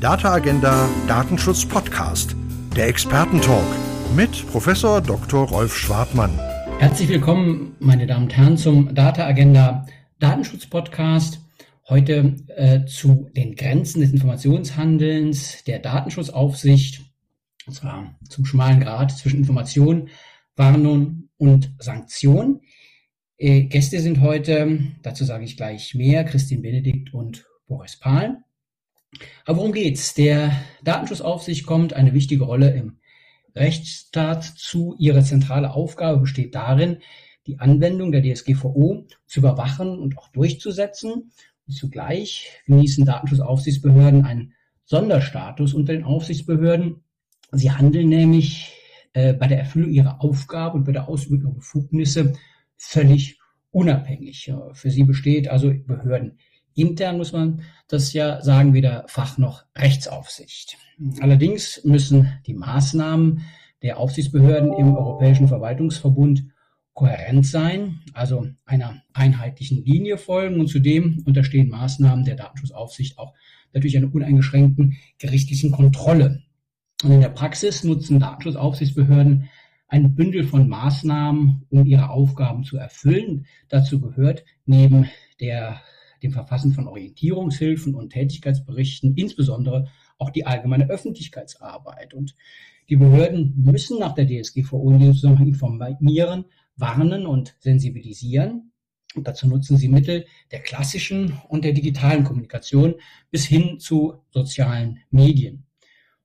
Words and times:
Data 0.00 0.32
Agenda 0.32 0.88
Datenschutz 1.06 1.66
Podcast, 1.66 2.34
der 2.74 2.88
Expertentalk 2.88 3.66
mit 4.16 4.46
Professor 4.46 5.02
Dr. 5.02 5.46
Rolf 5.46 5.76
Schwartmann. 5.76 6.30
Herzlich 6.78 7.10
willkommen, 7.10 7.76
meine 7.80 8.06
Damen 8.06 8.24
und 8.24 8.34
Herren, 8.34 8.56
zum 8.56 8.94
Data 8.94 9.26
Agenda 9.26 9.84
Datenschutz 10.18 10.64
Podcast. 10.64 11.40
Heute 11.86 12.34
äh, 12.56 12.86
zu 12.86 13.28
den 13.36 13.56
Grenzen 13.56 14.00
des 14.00 14.10
Informationshandelns, 14.12 15.64
der 15.64 15.80
Datenschutzaufsicht, 15.80 17.02
und 17.66 17.74
zwar 17.74 18.18
zum 18.26 18.46
schmalen 18.46 18.80
Grad 18.80 19.10
zwischen 19.12 19.40
Information, 19.40 20.08
Warnung 20.56 21.28
und 21.36 21.74
Sanktion. 21.78 22.62
Äh, 23.36 23.64
Gäste 23.64 24.00
sind 24.00 24.22
heute, 24.22 24.80
dazu 25.02 25.26
sage 25.26 25.44
ich 25.44 25.58
gleich 25.58 25.94
mehr, 25.94 26.24
Christine 26.24 26.62
Benedikt 26.62 27.12
und 27.12 27.44
Boris 27.66 27.98
Pahl. 27.98 28.38
Aber 29.44 29.58
worum 29.58 29.72
geht's? 29.72 30.14
Der 30.14 30.52
Datenschutzaufsicht 30.84 31.66
kommt 31.66 31.92
eine 31.92 32.14
wichtige 32.14 32.44
Rolle 32.44 32.70
im 32.70 32.98
Rechtsstaat 33.54 34.44
zu. 34.44 34.94
Ihre 34.98 35.24
zentrale 35.24 35.72
Aufgabe 35.72 36.20
besteht 36.20 36.54
darin, 36.54 36.98
die 37.46 37.58
Anwendung 37.58 38.12
der 38.12 38.22
DSGVO 38.22 39.06
zu 39.26 39.40
überwachen 39.40 39.98
und 39.98 40.16
auch 40.18 40.28
durchzusetzen. 40.28 41.32
Und 41.66 41.74
zugleich 41.74 42.48
genießen 42.66 43.04
Datenschutzaufsichtsbehörden 43.04 44.24
einen 44.24 44.54
Sonderstatus 44.84 45.74
unter 45.74 45.92
den 45.92 46.04
Aufsichtsbehörden. 46.04 47.02
Sie 47.52 47.70
handeln 47.70 48.08
nämlich 48.08 48.72
äh, 49.12 49.32
bei 49.32 49.48
der 49.48 49.58
Erfüllung 49.58 49.90
ihrer 49.90 50.22
Aufgabe 50.22 50.76
und 50.76 50.84
bei 50.84 50.92
der 50.92 51.08
Ausübung 51.08 51.40
ihrer 51.40 51.54
Befugnisse 51.54 52.34
völlig 52.76 53.38
unabhängig. 53.70 54.52
Für 54.72 54.90
sie 54.90 55.04
besteht 55.04 55.48
also 55.48 55.72
Behörden 55.86 56.38
Intern 56.80 57.16
muss 57.16 57.32
man 57.32 57.62
das 57.88 58.12
ja 58.12 58.40
sagen, 58.42 58.74
weder 58.74 59.04
Fach 59.08 59.38
noch 59.38 59.64
Rechtsaufsicht. 59.76 60.76
Allerdings 61.20 61.82
müssen 61.84 62.38
die 62.46 62.54
Maßnahmen 62.54 63.42
der 63.82 63.98
Aufsichtsbehörden 63.98 64.72
im 64.74 64.96
Europäischen 64.96 65.48
Verwaltungsverbund 65.48 66.44
kohärent 66.92 67.46
sein, 67.46 68.00
also 68.12 68.46
einer 68.66 69.02
einheitlichen 69.14 69.84
Linie 69.84 70.18
folgen 70.18 70.60
und 70.60 70.68
zudem 70.68 71.22
unterstehen 71.24 71.70
Maßnahmen 71.70 72.24
der 72.24 72.36
Datenschutzaufsicht 72.36 73.18
auch 73.18 73.34
natürlich 73.72 73.96
einer 73.96 74.12
uneingeschränkten 74.12 74.96
gerichtlichen 75.18 75.70
Kontrolle. 75.70 76.42
Und 77.02 77.12
in 77.12 77.20
der 77.20 77.30
Praxis 77.30 77.84
nutzen 77.84 78.20
Datenschutzaufsichtsbehörden 78.20 79.48
ein 79.88 80.14
Bündel 80.14 80.44
von 80.44 80.68
Maßnahmen, 80.68 81.66
um 81.70 81.86
ihre 81.86 82.10
Aufgaben 82.10 82.64
zu 82.64 82.76
erfüllen. 82.76 83.46
Dazu 83.68 84.00
gehört 84.00 84.44
neben 84.66 85.08
der 85.40 85.80
dem 86.22 86.32
Verfassen 86.32 86.72
von 86.72 86.86
Orientierungshilfen 86.86 87.94
und 87.94 88.10
Tätigkeitsberichten, 88.10 89.14
insbesondere 89.14 89.88
auch 90.18 90.30
die 90.30 90.46
allgemeine 90.46 90.88
Öffentlichkeitsarbeit. 90.88 92.14
Und 92.14 92.34
die 92.88 92.96
Behörden 92.96 93.54
müssen 93.56 93.98
nach 93.98 94.14
der 94.14 94.26
DSGVO 94.26 94.90
in 94.90 94.98
diesem 94.98 95.14
Zusammenhang 95.14 95.48
informieren, 95.48 96.44
warnen 96.76 97.26
und 97.26 97.56
sensibilisieren. 97.60 98.72
Und 99.14 99.26
dazu 99.26 99.48
nutzen 99.48 99.76
sie 99.76 99.88
Mittel 99.88 100.26
der 100.52 100.60
klassischen 100.60 101.38
und 101.48 101.64
der 101.64 101.72
digitalen 101.72 102.24
Kommunikation 102.24 102.94
bis 103.30 103.44
hin 103.44 103.80
zu 103.80 104.22
sozialen 104.30 105.00
Medien. 105.10 105.66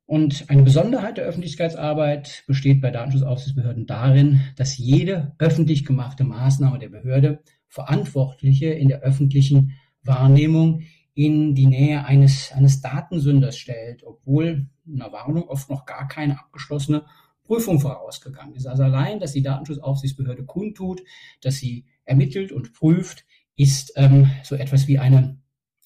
Und 0.08 0.50
eine 0.50 0.62
Besonderheit 0.62 1.18
der 1.18 1.26
Öffentlichkeitsarbeit 1.26 2.44
besteht 2.46 2.80
bei 2.80 2.92
Datenschutzaufsichtsbehörden 2.92 3.88
darin, 3.88 4.42
dass 4.56 4.78
jede 4.78 5.34
öffentlich 5.40 5.84
gemachte 5.84 6.23
Maßnahme 6.23 6.78
der 6.78 6.90
Behörde 6.90 7.42
Verantwortliche 7.68 8.68
in 8.68 8.88
der 8.88 9.02
öffentlichen 9.02 9.73
Wahrnehmung 10.06 10.84
in 11.14 11.56
die 11.56 11.66
Nähe 11.66 12.06
eines, 12.06 12.52
eines 12.52 12.81
Datensünders 12.81 13.58
stellt, 13.58 14.03
obwohl 14.03 14.67
einer 14.88 15.11
Warnung 15.11 15.48
oft 15.48 15.70
noch 15.70 15.86
gar 15.86 16.08
keine 16.08 16.39
abgeschlossene 16.39 17.05
Prüfung 17.43 17.80
vorausgegangen 17.80 18.55
ist. 18.55 18.66
Also 18.66 18.83
allein, 18.83 19.20
dass 19.20 19.32
die 19.32 19.42
Datenschutzaufsichtsbehörde 19.42 20.45
kundtut, 20.45 21.02
dass 21.42 21.55
sie 21.55 21.86
ermittelt 22.04 22.52
und 22.52 22.73
prüft, 22.73 23.26
ist 23.55 23.93
ähm, 23.95 24.30
so 24.43 24.55
etwas 24.55 24.88
wie 24.88 24.99
eine, 24.99 25.39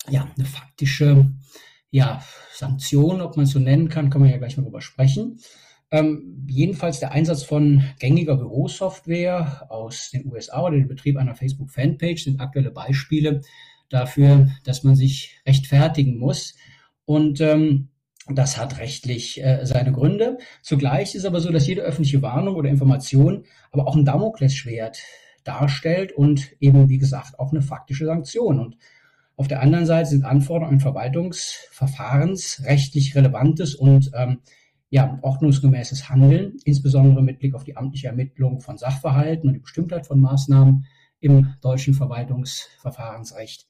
ja, 0.09 0.27
eine 0.35 0.45
faktische 0.45 1.31
ja, 1.91 2.23
Sanktion, 2.53 3.21
ob 3.21 3.35
man 3.35 3.45
es 3.45 3.51
so 3.51 3.59
nennen 3.59 3.89
kann, 3.89 4.09
kann 4.09 4.21
man 4.21 4.29
ja 4.29 4.37
gleich 4.37 4.57
mal 4.57 4.63
drüber 4.63 4.81
sprechen. 4.81 5.39
Ähm, 5.91 6.45
jedenfalls 6.47 6.99
der 6.99 7.11
Einsatz 7.11 7.43
von 7.43 7.83
gängiger 7.99 8.37
Bürosoftware 8.37 9.65
aus 9.69 10.11
den 10.11 10.31
USA 10.31 10.61
oder 10.61 10.77
der 10.77 10.85
Betrieb 10.85 11.17
einer 11.17 11.35
Facebook-Fanpage 11.35 12.23
sind 12.23 12.39
aktuelle 12.39 12.71
Beispiele, 12.71 13.41
dafür, 13.89 14.49
dass 14.63 14.83
man 14.83 14.95
sich 14.95 15.39
rechtfertigen 15.45 16.17
muss. 16.17 16.55
Und 17.05 17.41
ähm, 17.41 17.89
das 18.27 18.57
hat 18.57 18.77
rechtlich 18.77 19.43
äh, 19.43 19.65
seine 19.65 19.91
Gründe. 19.91 20.37
Zugleich 20.61 21.15
ist 21.15 21.25
aber 21.25 21.39
so, 21.39 21.51
dass 21.51 21.67
jede 21.67 21.81
öffentliche 21.81 22.21
Warnung 22.21 22.55
oder 22.55 22.69
Information 22.69 23.45
aber 23.71 23.87
auch 23.87 23.95
ein 23.95 24.05
Damoklesschwert 24.05 24.99
darstellt 25.43 26.11
und 26.11 26.51
eben, 26.59 26.89
wie 26.89 26.97
gesagt, 26.97 27.39
auch 27.39 27.51
eine 27.51 27.61
faktische 27.61 28.05
Sanktion. 28.05 28.59
Und 28.59 28.77
auf 29.35 29.47
der 29.47 29.61
anderen 29.61 29.85
Seite 29.85 30.09
sind 30.09 30.25
Anforderungen 30.25 30.75
an 30.75 30.81
Verwaltungsverfahrens 30.81 32.63
rechtlich 32.65 33.15
relevantes 33.15 33.73
und 33.73 34.11
ähm, 34.13 34.39
ja, 34.89 35.19
ordnungsgemäßes 35.21 36.09
Handeln, 36.09 36.57
insbesondere 36.65 37.23
mit 37.23 37.39
Blick 37.39 37.55
auf 37.55 37.63
die 37.63 37.77
amtliche 37.77 38.07
Ermittlung 38.07 38.59
von 38.59 38.77
Sachverhalten 38.77 39.47
und 39.47 39.53
die 39.53 39.59
Bestimmtheit 39.59 40.07
von 40.07 40.19
Maßnahmen 40.19 40.85
im 41.19 41.53
deutschen 41.61 41.93
Verwaltungsverfahrensrecht 41.93 43.67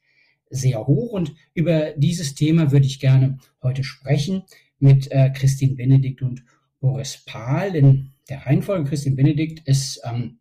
sehr 0.50 0.88
hoch. 0.88 1.12
Und 1.12 1.34
über 1.54 1.92
dieses 1.98 2.36
Thema 2.36 2.72
würde 2.72 2.86
ich 2.86 3.00
gerne 3.00 3.38
heute 3.62 3.84
sprechen 3.84 4.44
mit 4.80 5.12
äh, 5.12 5.32
Christine 5.32 5.76
Benedikt 5.76 6.22
und 6.22 6.44
Boris 6.80 7.24
Pahl. 7.26 7.76
In 7.76 8.12
der 8.30 8.46
Reihenfolge 8.46 8.90
Christine 8.90 9.16
Benedikt 9.16 9.68
ist 9.68 10.02
ähm, 10.06 10.40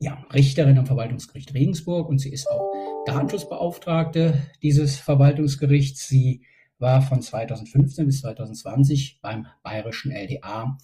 ja, 0.00 0.24
Richterin 0.32 0.78
am 0.78 0.86
Verwaltungsgericht 0.86 1.54
Regensburg 1.54 2.08
und 2.08 2.18
sie 2.18 2.32
ist 2.32 2.50
auch 2.50 2.72
Datenschutzbeauftragte 3.06 4.42
dieses 4.62 4.96
Verwaltungsgerichts. 4.96 6.08
Sie 6.08 6.42
war 6.78 7.02
von 7.02 7.22
2015 7.22 8.06
bis 8.06 8.20
2020 8.20 9.20
beim 9.20 9.46
bayerischen 9.62 10.12
LDA 10.12 10.78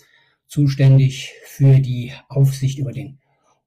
zuständig 0.46 1.32
für 1.44 1.78
die 1.80 2.12
Aufsicht 2.28 2.78
über 2.78 2.92
den 2.92 3.19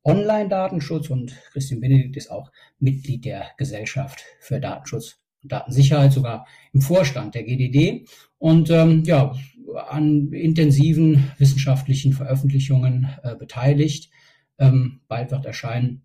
Online-Datenschutz 0.03 1.09
und 1.09 1.36
Christian 1.52 1.80
Benedikt 1.80 2.18
ist 2.18 2.30
auch 2.30 2.52
Mitglied 2.80 3.25
der 3.25 3.52
Gesellschaft 3.58 4.24
für 4.40 4.59
Datenschutz 4.59 5.18
und 5.41 5.52
Datensicherheit, 5.52 6.12
sogar 6.12 6.46
im 6.74 6.81
Vorstand 6.81 7.36
der 7.36 7.44
GDD 7.44 8.06
und 8.38 8.69
ähm, 8.69 9.03
ja, 9.06 9.34
an 9.90 10.31
intensiven 10.31 11.31
wissenschaftlichen 11.38 12.14
Veröffentlichungen 12.14 13.09
äh, 13.24 13.36
beteiligt. 13.36 14.12
Ähm, 14.59 15.02
bald 15.08 15.31
wird 15.31 15.46
erscheinen 15.46 16.03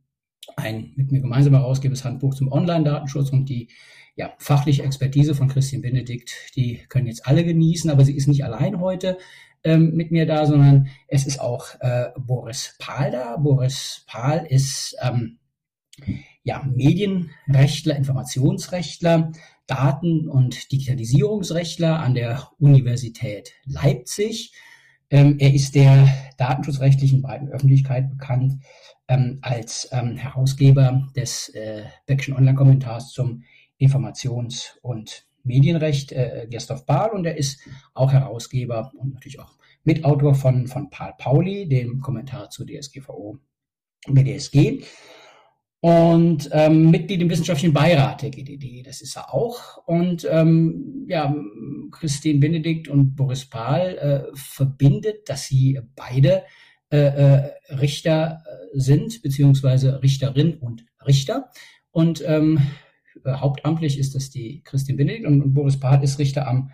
ein 0.57 0.93
mit 0.97 1.13
mir 1.13 1.21
gemeinsam 1.21 1.55
herausgebendes 1.55 2.05
Handbuch 2.05 2.35
zum 2.35 2.51
Online-Datenschutz 2.51 3.31
und 3.31 3.49
die 3.49 3.69
ja, 4.17 4.35
fachliche 4.39 4.83
Expertise 4.83 5.35
von 5.35 5.49
Christian 5.49 5.83
Benedikt, 5.83 6.35
die 6.57 6.81
können 6.89 7.07
jetzt 7.07 7.27
alle 7.27 7.45
genießen, 7.45 7.89
aber 7.89 8.05
sie 8.05 8.17
ist 8.17 8.27
nicht 8.27 8.45
allein 8.45 8.81
heute 8.81 9.19
ähm, 9.65 9.95
mit 9.95 10.11
mir 10.11 10.27
da, 10.27 10.47
sondern 10.47 10.89
es 11.07 11.27
ist 11.27 11.41
auch 11.41 11.69
äh, 11.81 12.11
Boris 12.19 12.77
Pahl 12.79 13.11
da. 13.11 13.37
Boris 13.37 14.05
Pahl 14.07 14.47
ist 14.49 14.97
ähm, 15.03 15.39
ja, 16.43 16.63
Medienrechtler, 16.65 17.97
Informationsrechtler, 17.97 19.33
Daten- 19.67 20.29
und 20.29 20.73
Digitalisierungsrechtler 20.73 22.01
an 22.01 22.15
der 22.15 22.49
Universität 22.59 23.53
Leipzig. 23.65 24.53
Ähm, 25.11 25.37
er 25.39 25.55
ist 25.55 25.75
der 25.75 26.09
datenschutzrechtlichen 26.37 27.23
breiten 27.23 27.49
Öffentlichkeit 27.49 28.11
bekannt 28.11 28.63
ähm, 29.09 29.39
als 29.43 29.89
ähm, 29.93 30.17
Herausgeber 30.17 31.09
des 31.17 31.49
äh, 31.51 31.85
Beckschen 32.07 32.35
Online-Kommentars 32.35 33.13
zum 33.13 33.43
Informations- 33.79 34.79
und 34.83 35.28
Medienrecht, 35.49 36.13
äh, 36.13 36.47
Gersthoff 36.49 36.87
Bahl, 36.87 37.11
und 37.11 37.25
er 37.25 37.37
ist 37.37 37.59
auch 37.95 38.13
Herausgeber 38.13 38.93
und 38.97 39.15
natürlich 39.15 39.41
auch 39.41 39.59
Mitautor 39.83 40.35
von, 40.35 40.69
von 40.69 40.91
Paul 40.91 41.13
Pauli, 41.19 41.69
dem 41.69 42.01
Kommentar 42.01 42.51
zur 42.51 42.67
DSGVO 42.67 43.39
BDSG. 44.07 44.83
Und 45.81 46.51
ähm, 46.53 46.91
Mitglied 46.91 47.23
im 47.23 47.31
wissenschaftlichen 47.31 47.73
Beirat 47.73 48.23
der 48.23 48.31
GDD, 48.31 48.83
das 48.83 49.01
ist 49.01 49.17
er 49.17 49.33
auch. 49.33 49.77
Und 49.87 50.27
ähm, 50.29 51.07
ja, 51.09 51.35
Christine 51.93 52.41
Benedikt 52.41 52.89
und 52.89 53.15
Boris 53.15 53.49
Pahl 53.49 53.97
äh, 53.97 54.37
verbindet, 54.37 55.29
dass 55.29 55.47
sie 55.47 55.81
beide 55.95 56.43
äh, 56.91 56.99
äh, 56.99 57.51
Richter 57.69 58.43
äh, 58.45 58.79
sind, 58.79 59.23
beziehungsweise 59.23 60.03
Richterin 60.03 60.55
und 60.55 60.85
Richter. 61.07 61.51
Und 61.93 62.25
ähm, 62.27 62.61
äh, 63.25 63.33
hauptamtlich 63.33 63.99
ist 63.99 64.15
das 64.15 64.31
die 64.31 64.63
Christine 64.65 64.97
Benedikt 64.97 65.27
und, 65.27 65.43
und 65.43 65.55
Boris 65.55 65.79
Part 65.79 66.03
ist 66.03 66.19
Richter 66.19 66.47
am 66.47 66.71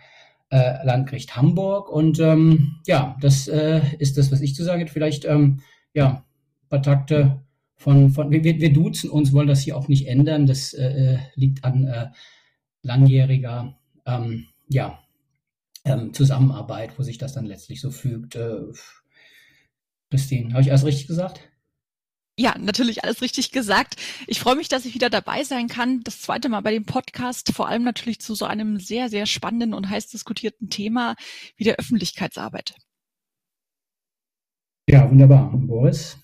äh, 0.51 0.85
Landgericht 0.85 1.37
Hamburg. 1.37 1.89
Und 1.91 2.19
ähm, 2.21 2.77
ja, 2.87 3.17
das 3.21 3.49
äh, 3.49 3.81
ist 3.99 4.19
das, 4.19 4.31
was 4.31 4.41
ich 4.41 4.55
zu 4.55 4.65
sagen 4.65 4.81
hätte. 4.81 4.93
Vielleicht, 4.93 5.25
ähm, 5.25 5.61
ja, 5.93 6.25
paar 6.69 6.83
Takte 6.83 7.43
von, 7.77 8.11
von 8.11 8.31
wir, 8.31 8.43
wir 8.43 8.73
duzen 8.73 9.11
uns, 9.11 9.33
wollen 9.33 9.49
das 9.49 9.63
hier 9.63 9.77
auch 9.77 9.89
nicht 9.89 10.07
ändern. 10.07 10.47
Das 10.47 10.73
äh, 10.75 11.15
äh 11.15 11.19
liegt 11.35 11.65
an 11.65 11.85
äh, 11.85 12.09
langjähriger, 12.83 13.79
ähm, 14.07 14.47
ja, 14.69 14.99
ähm, 15.85 16.13
Zusammenarbeit, 16.15 16.99
wo 16.99 17.03
sich 17.03 17.19
das 17.19 17.33
dann 17.33 17.47
letztlich 17.47 17.81
so 17.81 17.91
fügt. 17.91 18.37
Äh, 18.37 18.61
Christine, 20.11 20.53
habe 20.53 20.63
ich 20.63 20.71
alles 20.71 20.85
richtig 20.85 21.07
gesagt? 21.07 21.41
Ja, 22.37 22.57
natürlich 22.59 23.05
alles 23.05 23.23
richtig 23.23 23.53
gesagt. 23.53 23.95
Ich 24.27 24.41
freue 24.41 24.57
mich, 24.57 24.69
dass 24.69 24.85
ich 24.85 24.95
wieder 24.95 25.09
dabei 25.09 25.45
sein 25.45 25.69
kann. 25.69 26.01
Das 26.03 26.21
zweite 26.21 26.49
Mal 26.49 26.63
bei 26.63 26.73
dem 26.73 26.85
Podcast, 26.85 27.53
vor 27.55 27.69
allem 27.69 27.85
natürlich 27.85 28.21
zu 28.21 28.35
so 28.35 28.45
einem 28.45 28.81
sehr, 28.81 29.09
sehr 29.09 29.27
spannenden 29.27 29.73
und 29.73 29.89
heiß 29.89 30.09
diskutierten 30.09 30.69
Thema 30.69 31.15
wie 31.57 31.65
der 31.65 31.77
Öffentlichkeitsarbeit. 31.77 32.75
Ja, 34.89 35.09
wunderbar. 35.09 35.51
Boris? 35.55 36.19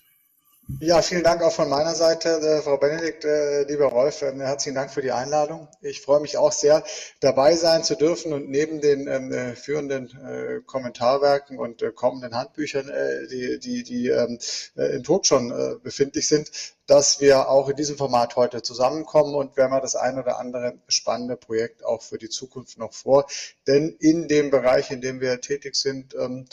Ja, 0.79 1.01
vielen 1.01 1.23
Dank 1.23 1.41
auch 1.41 1.51
von 1.51 1.69
meiner 1.69 1.95
Seite, 1.95 2.29
äh, 2.29 2.61
Frau 2.61 2.77
Benedikt, 2.77 3.25
äh, 3.25 3.63
lieber 3.63 3.85
Rolf. 3.87 4.21
Äh, 4.21 4.33
herzlichen 4.37 4.75
Dank 4.75 4.91
für 4.91 5.01
die 5.01 5.11
Einladung. 5.11 5.67
Ich 5.81 6.01
freue 6.01 6.19
mich 6.19 6.37
auch 6.37 6.51
sehr, 6.51 6.83
dabei 7.19 7.55
sein 7.55 7.83
zu 7.83 7.95
dürfen 7.95 8.31
und 8.31 8.49
neben 8.49 8.79
den 8.79 9.07
ähm, 9.07 9.31
äh, 9.31 9.55
führenden 9.55 10.07
äh, 10.23 10.61
Kommentarwerken 10.65 11.57
und 11.57 11.81
äh, 11.81 11.91
kommenden 11.91 12.35
Handbüchern, 12.35 12.91
die, 13.31 13.59
die, 13.59 13.83
die 13.83 14.07
ähm, 14.09 14.37
im 14.75 15.03
Druck 15.03 15.25
schon 15.25 15.79
befindlich 15.83 16.27
sind, 16.27 16.51
dass 16.91 17.21
wir 17.21 17.47
auch 17.47 17.69
in 17.69 17.77
diesem 17.77 17.95
Format 17.95 18.35
heute 18.35 18.61
zusammenkommen 18.61 19.33
und 19.33 19.55
wir 19.55 19.63
haben 19.63 19.81
das 19.81 19.95
ein 19.95 20.19
oder 20.19 20.39
andere 20.39 20.73
spannende 20.89 21.37
Projekt 21.37 21.85
auch 21.85 22.01
für 22.01 22.17
die 22.17 22.27
Zukunft 22.27 22.77
noch 22.77 22.91
vor. 22.91 23.27
Denn 23.65 23.95
in 23.99 24.27
dem 24.27 24.51
Bereich, 24.51 24.91
in 24.91 24.99
dem 24.99 25.21
wir 25.21 25.39
tätig 25.39 25.75
sind, 25.75 26.13
ähm, 26.15 26.47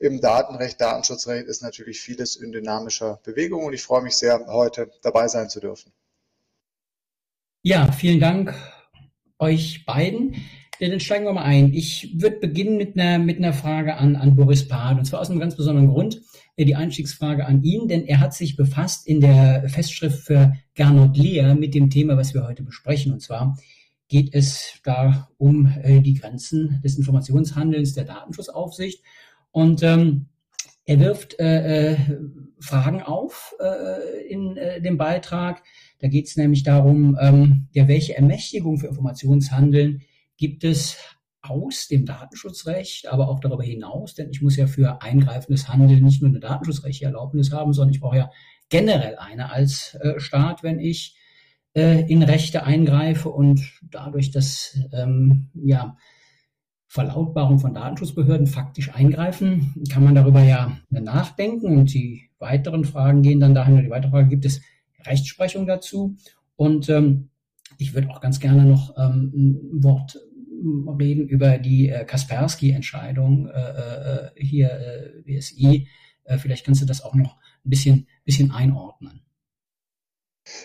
im 0.00 0.20
Datenrecht, 0.20 0.80
Datenschutzrecht, 0.80 1.46
ist 1.46 1.62
natürlich 1.62 2.00
vieles 2.00 2.34
in 2.34 2.50
dynamischer 2.50 3.20
Bewegung 3.22 3.63
und 3.64 3.72
ich 3.72 3.82
freue 3.82 4.02
mich 4.02 4.16
sehr, 4.16 4.46
heute 4.46 4.90
dabei 5.02 5.28
sein 5.28 5.48
zu 5.48 5.60
dürfen. 5.60 5.92
Ja, 7.62 7.90
vielen 7.92 8.20
Dank 8.20 8.54
euch 9.38 9.84
beiden. 9.86 10.36
Dann 10.80 11.00
steigen 11.00 11.24
wir 11.24 11.32
mal 11.32 11.44
ein. 11.44 11.72
Ich 11.72 12.20
würde 12.20 12.38
beginnen 12.38 12.76
mit 12.76 12.98
einer, 12.98 13.18
mit 13.18 13.38
einer 13.38 13.52
Frage 13.52 13.96
an, 13.96 14.16
an 14.16 14.36
Boris 14.36 14.66
Pad, 14.68 14.98
und 14.98 15.04
zwar 15.04 15.20
aus 15.20 15.30
einem 15.30 15.40
ganz 15.40 15.56
besonderen 15.56 15.88
Grund 15.88 16.20
die 16.58 16.76
Einstiegsfrage 16.76 17.46
an 17.46 17.62
ihn, 17.62 17.88
denn 17.88 18.04
er 18.06 18.20
hat 18.20 18.32
sich 18.32 18.56
befasst 18.56 19.08
in 19.08 19.20
der 19.20 19.68
Festschrift 19.68 20.20
für 20.20 20.52
Gernot 20.74 21.16
Lehr 21.16 21.54
mit 21.54 21.74
dem 21.74 21.90
Thema, 21.90 22.16
was 22.16 22.32
wir 22.32 22.46
heute 22.46 22.62
besprechen. 22.62 23.12
Und 23.12 23.20
zwar 23.20 23.58
geht 24.08 24.34
es 24.34 24.74
da 24.84 25.28
um 25.36 25.66
äh, 25.82 26.00
die 26.00 26.14
Grenzen 26.14 26.80
des 26.84 26.96
Informationshandelns 26.96 27.94
der 27.94 28.04
Datenschutzaufsicht. 28.04 29.02
Und 29.50 29.82
ähm, 29.82 30.26
er 30.84 31.00
wirft 31.00 31.40
äh, 31.40 31.92
äh, 31.92 31.96
Fragen 32.64 33.02
auf 33.02 33.54
äh, 33.60 34.26
in 34.28 34.56
äh, 34.56 34.80
dem 34.80 34.96
Beitrag. 34.96 35.62
Da 36.00 36.08
geht 36.08 36.26
es 36.26 36.36
nämlich 36.36 36.62
darum, 36.62 37.16
ähm, 37.20 37.68
ja, 37.72 37.88
welche 37.88 38.16
Ermächtigung 38.16 38.78
für 38.78 38.86
Informationshandeln 38.86 40.02
gibt 40.36 40.64
es 40.64 40.98
aus 41.42 41.88
dem 41.88 42.06
Datenschutzrecht, 42.06 43.06
aber 43.06 43.28
auch 43.28 43.38
darüber 43.38 43.62
hinaus, 43.62 44.14
denn 44.14 44.30
ich 44.30 44.40
muss 44.40 44.56
ja 44.56 44.66
für 44.66 45.02
eingreifendes 45.02 45.68
Handeln 45.68 46.02
nicht 46.02 46.22
nur 46.22 46.30
eine 46.30 46.40
datenschutzrechtliche 46.40 47.04
Erlaubnis 47.04 47.52
haben, 47.52 47.74
sondern 47.74 47.94
ich 47.94 48.00
brauche 48.00 48.16
ja 48.16 48.30
generell 48.70 49.16
eine 49.16 49.52
als 49.52 49.94
äh, 50.00 50.18
Staat, 50.18 50.62
wenn 50.62 50.80
ich 50.80 51.16
äh, 51.74 52.10
in 52.10 52.22
Rechte 52.22 52.64
eingreife 52.64 53.28
und 53.28 53.60
dadurch 53.82 54.30
das 54.30 54.78
ähm, 54.92 55.50
ja, 55.54 55.96
Verlautbarung 56.94 57.58
von 57.58 57.74
Datenschutzbehörden 57.74 58.46
faktisch 58.46 58.94
eingreifen, 58.94 59.74
kann 59.90 60.04
man 60.04 60.14
darüber 60.14 60.44
ja 60.44 60.78
nachdenken 60.90 61.76
und 61.76 61.92
die 61.92 62.30
weiteren 62.38 62.84
Fragen 62.84 63.22
gehen 63.22 63.40
dann 63.40 63.52
dahin, 63.52 63.82
die 63.82 63.90
weitere 63.90 64.12
Frage, 64.12 64.28
gibt 64.28 64.44
es 64.44 64.60
Rechtsprechung 65.04 65.66
dazu? 65.66 66.14
Und 66.54 66.88
ähm, 66.88 67.30
ich 67.78 67.94
würde 67.94 68.10
auch 68.10 68.20
ganz 68.20 68.38
gerne 68.38 68.64
noch 68.64 68.94
ähm, 68.96 69.32
ein 69.34 69.82
Wort 69.82 70.16
reden 70.96 71.26
über 71.26 71.58
die 71.58 71.88
äh, 71.88 72.04
Kaspersky-Entscheidung 72.04 73.48
äh, 73.48 73.50
äh, 73.50 74.30
hier 74.36 74.70
äh, 74.70 75.22
BSI. 75.22 75.88
Äh, 76.22 76.38
vielleicht 76.38 76.64
kannst 76.64 76.80
du 76.80 76.86
das 76.86 77.02
auch 77.02 77.16
noch 77.16 77.38
ein 77.64 77.70
bisschen, 77.70 78.06
bisschen 78.24 78.52
einordnen. 78.52 79.23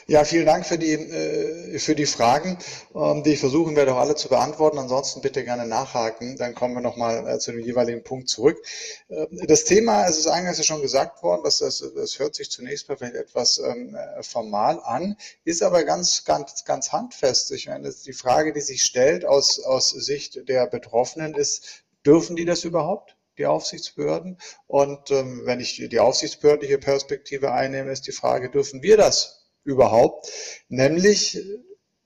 Ja, 0.08 0.26
vielen 0.26 0.46
Dank 0.46 0.66
für 0.66 0.78
die, 0.78 0.92
äh, 0.92 1.80
für 1.80 1.96
die 1.96 2.06
Fragen, 2.06 2.58
ähm, 2.94 3.24
die 3.24 3.34
ich 3.34 3.40
versuchen 3.40 3.78
werde, 3.78 3.94
auch 3.94 4.00
alle 4.00 4.16
zu 4.16 4.28
beantworten. 4.28 4.78
Ansonsten 4.78 5.22
bitte 5.22 5.46
gerne 5.46 5.66
nachhaken, 5.66 6.36
dann 6.36 6.54
kommen 6.54 6.74
wir 6.74 6.82
nochmal 6.82 7.26
äh, 7.28 7.40
zu 7.40 7.54
dem 7.54 7.62
jeweiligen 7.62 8.04
Punkt 8.04 8.28
zurück. 8.28 8.62
Ähm, 9.10 9.28
das 9.48 9.64
Thema, 9.64 10.06
es 10.06 10.18
ist 10.18 10.28
eingangs 10.28 10.58
ja 10.58 10.66
schon 10.66 10.82
gesagt 10.82 11.24
worden, 11.24 11.44
dass 11.44 11.60
das, 11.60 11.84
das 11.96 12.20
hört 12.20 12.36
sich 12.36 12.52
zunächst 12.52 12.90
mal 12.90 12.98
vielleicht 12.98 13.16
etwas 13.16 13.60
ähm, 13.60 13.96
formal 14.22 14.82
an, 14.84 15.16
ist 15.46 15.64
aber 15.64 15.84
ganz, 15.86 16.26
ganz, 16.26 16.66
ganz 16.66 16.92
handfest. 16.92 17.52
Ich 17.52 17.68
meine, 17.68 17.90
die 17.90 18.14
Frage, 18.14 18.52
die 18.52 18.62
sich 18.62 18.84
stellt 18.84 19.26
aus, 19.26 19.60
aus 19.60 19.92
Sicht 19.92 20.50
der 20.50 20.68
Betroffenen 20.68 21.36
ist, 21.36 21.84
dürfen 22.06 22.36
die 22.36 22.46
das 22.46 22.64
überhaupt? 22.64 23.16
die 23.38 23.46
Aufsichtsbehörden. 23.46 24.38
Und 24.68 25.12
ähm, 25.12 25.44
wenn 25.46 25.62
ich 25.62 25.78
die 25.78 26.00
aufsichtsbehördliche 26.02 26.78
Perspektive 26.78 27.54
einnehme, 27.54 27.90
ist 27.90 28.06
die 28.06 28.12
Frage, 28.12 28.50
dürfen 28.50 28.84
wir 28.84 28.98
das 28.98 29.39
überhaupt, 29.70 30.30
nämlich 30.68 31.42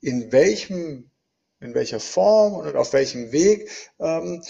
in 0.02 0.32
welchem 0.32 1.10
in 1.64 1.74
welcher 1.74 2.00
Form 2.00 2.54
und 2.56 2.76
auf 2.76 2.94
welchem 2.94 3.32
Weg 3.32 3.72
ähm, 4.00 4.44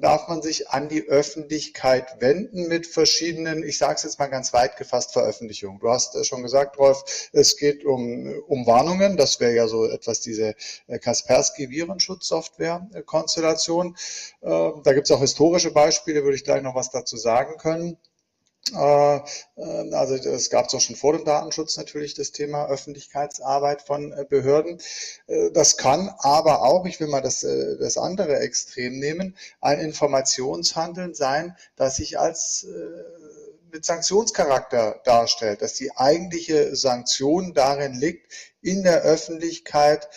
darf 0.00 0.28
man 0.28 0.40
sich 0.42 0.68
an 0.70 0.88
die 0.88 1.06
Öffentlichkeit 1.08 2.20
wenden 2.20 2.68
mit 2.68 2.86
verschiedenen, 2.86 3.62
ich 3.62 3.76
sage 3.78 3.94
es 3.94 4.02
jetzt 4.02 4.18
mal 4.18 4.26
ganz 4.26 4.52
weit 4.52 4.76
gefasst, 4.76 5.12
Veröffentlichungen. 5.12 5.78
Du 5.78 5.88
hast 5.88 6.16
äh, 6.16 6.24
schon 6.24 6.42
gesagt, 6.42 6.76
Rolf, 6.78 7.04
es 7.32 7.56
geht 7.56 7.84
um, 7.84 8.34
um 8.48 8.66
Warnungen. 8.66 9.16
Das 9.16 9.38
wäre 9.38 9.54
ja 9.54 9.68
so 9.68 9.86
etwas 9.86 10.20
diese 10.20 10.56
äh, 10.88 10.98
Kaspersky-Virenschutzsoftware-Konstellation. 10.98 13.96
Äh, 14.40 14.70
da 14.82 14.92
gibt 14.92 15.08
es 15.08 15.12
auch 15.12 15.20
historische 15.20 15.70
Beispiele, 15.70 16.24
würde 16.24 16.36
ich 16.36 16.44
gleich 16.44 16.62
noch 16.62 16.74
was 16.74 16.90
dazu 16.90 17.16
sagen 17.16 17.58
können. 17.58 17.96
Äh, 18.74 19.16
äh, 19.16 19.94
also 19.94 20.14
es 20.14 20.50
gab 20.50 20.66
es 20.66 20.74
auch 20.74 20.80
schon 20.80 20.96
vor 20.96 21.12
dem 21.12 21.24
Datenschutz 21.24 21.76
natürlich 21.76 22.14
das 22.14 22.32
Thema 22.32 22.66
Öffentlichkeitsarbeit 22.66 23.82
von 23.82 24.12
äh, 24.12 24.24
Behörden. 24.28 24.80
Das 25.52 25.76
kann 25.76 26.12
aber 26.18 26.62
auch, 26.62 26.84
ich 26.86 27.00
will 27.00 27.08
mal 27.08 27.20
das, 27.20 27.40
das 27.40 27.98
andere 27.98 28.38
Extrem 28.38 28.98
nehmen, 28.98 29.36
ein 29.60 29.80
Informationshandeln 29.80 31.14
sein, 31.14 31.56
das 31.76 31.96
sich 31.96 32.18
als 32.18 32.66
mit 33.72 33.84
Sanktionscharakter 33.84 35.00
darstellt, 35.04 35.62
dass 35.62 35.74
die 35.74 35.96
eigentliche 35.96 36.76
Sanktion 36.76 37.54
darin 37.54 37.94
liegt, 37.94 38.32
in 38.62 38.84
der 38.84 39.02
Öffentlichkeit 39.02 40.08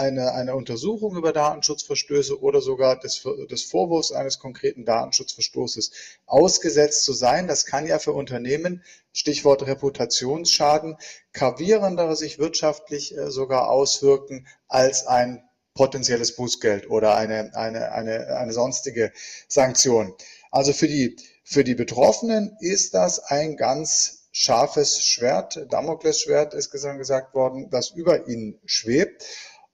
eine, 0.00 0.32
eine 0.32 0.56
Untersuchung 0.56 1.14
über 1.16 1.32
Datenschutzverstöße 1.32 2.40
oder 2.40 2.62
sogar 2.62 2.98
des, 2.98 3.22
des 3.50 3.64
Vorwurfs 3.64 4.12
eines 4.12 4.38
konkreten 4.38 4.86
Datenschutzverstoßes 4.86 5.92
ausgesetzt 6.26 7.04
zu 7.04 7.12
sein. 7.12 7.46
Das 7.46 7.66
kann 7.66 7.86
ja 7.86 7.98
für 7.98 8.12
Unternehmen, 8.12 8.82
Stichwort 9.12 9.66
Reputationsschaden, 9.66 10.96
gravierender 11.34 12.16
sich 12.16 12.38
wirtschaftlich 12.38 13.16
äh, 13.16 13.30
sogar 13.30 13.70
auswirken 13.70 14.46
als 14.68 15.06
ein 15.06 15.44
potenzielles 15.74 16.34
Bußgeld 16.34 16.88
oder 16.88 17.16
eine, 17.16 17.54
eine, 17.54 17.92
eine, 17.92 18.36
eine 18.38 18.52
sonstige 18.52 19.12
Sanktion. 19.48 20.14
Also 20.50 20.72
für 20.72 20.88
die, 20.88 21.16
für 21.44 21.62
die 21.62 21.74
Betroffenen 21.74 22.56
ist 22.60 22.94
das 22.94 23.18
ein 23.18 23.56
ganz 23.56 24.28
scharfes 24.32 25.04
Schwert, 25.04 25.66
Damoklesschwert 25.70 26.54
ist 26.54 26.70
gesagt 26.70 27.34
worden, 27.34 27.68
das 27.70 27.90
über 27.90 28.28
ihnen 28.28 28.58
schwebt. 28.64 29.24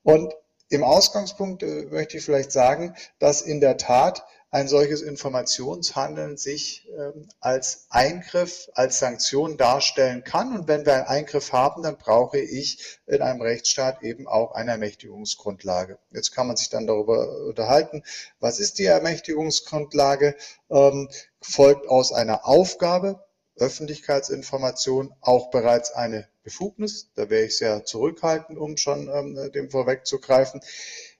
Und 0.06 0.36
im 0.68 0.84
Ausgangspunkt 0.84 1.64
äh, 1.64 1.86
möchte 1.90 2.16
ich 2.16 2.24
vielleicht 2.24 2.52
sagen, 2.52 2.94
dass 3.18 3.42
in 3.42 3.60
der 3.60 3.76
Tat 3.76 4.24
ein 4.52 4.68
solches 4.68 5.02
Informationshandeln 5.02 6.36
sich 6.36 6.86
ähm, 6.96 7.28
als 7.40 7.86
Eingriff, 7.90 8.70
als 8.74 9.00
Sanktion 9.00 9.56
darstellen 9.56 10.22
kann. 10.22 10.56
Und 10.56 10.68
wenn 10.68 10.86
wir 10.86 10.94
einen 10.94 11.06
Eingriff 11.06 11.52
haben, 11.52 11.82
dann 11.82 11.98
brauche 11.98 12.38
ich 12.38 13.00
in 13.06 13.20
einem 13.20 13.42
Rechtsstaat 13.42 14.04
eben 14.04 14.28
auch 14.28 14.52
eine 14.52 14.70
Ermächtigungsgrundlage. 14.70 15.98
Jetzt 16.12 16.30
kann 16.30 16.46
man 16.46 16.56
sich 16.56 16.68
dann 16.68 16.86
darüber 16.86 17.44
unterhalten, 17.44 18.04
was 18.38 18.60
ist 18.60 18.78
die 18.78 18.84
Ermächtigungsgrundlage? 18.84 20.36
Ähm, 20.70 21.08
folgt 21.40 21.88
aus 21.88 22.12
einer 22.12 22.46
Aufgabe, 22.46 23.25
Öffentlichkeitsinformation 23.56 25.14
auch 25.20 25.50
bereits 25.50 25.92
eine 25.92 26.28
Befugnis. 26.42 27.10
Da 27.14 27.30
wäre 27.30 27.44
ich 27.44 27.58
sehr 27.58 27.84
zurückhaltend, 27.84 28.58
um 28.58 28.76
schon 28.76 29.08
ähm, 29.08 29.50
dem 29.52 29.70
vorwegzugreifen. 29.70 30.60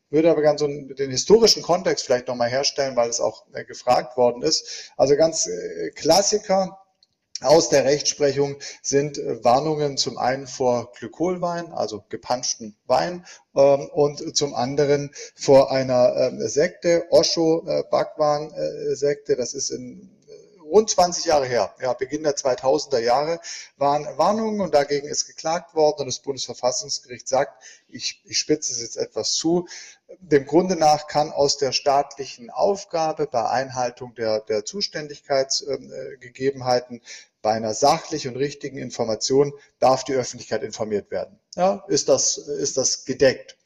Würde 0.09 0.31
aber 0.31 0.43
ganz 0.43 0.61
so 0.61 0.69
den 0.69 1.11
historischen 1.11 1.63
Kontext 1.63 2.07
vielleicht 2.07 2.29
nochmal 2.29 2.49
herstellen, 2.49 2.95
weil 2.95 3.11
es 3.11 3.21
auch 3.21 3.45
äh, 3.53 3.65
gefragt 3.65 4.17
worden 4.17 4.43
ist. 4.43 4.93
Also 4.97 5.17
ganz 5.17 5.47
äh, 5.47 5.91
Klassiker 5.91 6.79
aus 7.43 7.69
der 7.69 7.85
Rechtsprechung 7.85 8.57
sind 8.83 9.19
äh, 9.19 9.45
Warnungen 9.45 9.97
zum 9.97 10.17
einen 10.17 10.47
vor 10.47 10.93
Glykolwein, 10.99 11.73
also 11.73 12.05
gepanschten 12.09 12.77
Wein, 12.87 13.27
ähm, 13.55 13.91
und 13.93 14.37
zum 14.37 14.55
anderen 14.55 15.11
vor 15.35 15.71
einer 15.71 16.15
ähm, 16.17 16.49
Sekte, 16.49 17.05
Osho 17.11 17.65
äh, 17.67 17.83
Bhagwan 17.91 18.53
äh, 18.53 18.95
Sekte. 18.95 19.37
Das 19.37 19.55
ist 19.55 19.71
in 19.71 20.11
rund 20.71 20.91
20 20.91 21.25
Jahre 21.25 21.47
her, 21.47 21.75
ja, 21.81 21.93
Beginn 21.93 22.23
der 22.23 22.37
2000er 22.37 22.99
Jahre, 22.99 23.41
waren 23.77 24.07
Warnungen 24.19 24.61
und 24.61 24.75
dagegen 24.75 25.09
ist 25.09 25.27
geklagt 25.27 25.75
worden 25.75 26.01
und 26.01 26.07
das 26.07 26.21
Bundesverfassungsgericht 26.21 27.29
sagt, 27.29 27.63
ich, 27.89 28.23
ich 28.25 28.39
spitze 28.39 28.73
es 28.73 28.81
jetzt 28.81 28.97
etwas 28.97 29.35
zu, 29.35 29.69
dem 30.21 30.47
Grunde 30.47 30.77
nach 30.77 31.09
kann 31.09 31.33
aus 31.33 31.59
der 31.59 31.73
staatlichen 31.73 32.51
Aufgabe 32.51 33.27
bei 33.27 33.49
Einhaltung 33.49 34.15
der, 34.15 34.41
der 34.41 34.65
Zuständigkeitsgegebenheiten 34.65 37.03
bei 37.43 37.53
einer 37.53 37.75
sachlich 37.75 38.27
und 38.27 38.37
richtigen 38.37 38.79
Information 38.79 39.53
darf 39.79 40.05
die 40.05 40.15
Öffentlichkeit 40.15 40.63
informiert 40.63 41.11
werden. 41.11 41.39
Ja, 41.55 41.85
ist 41.89 42.09
das, 42.09 42.39
ist 42.39 42.77
das 42.77 43.05
gedeckt? 43.05 43.57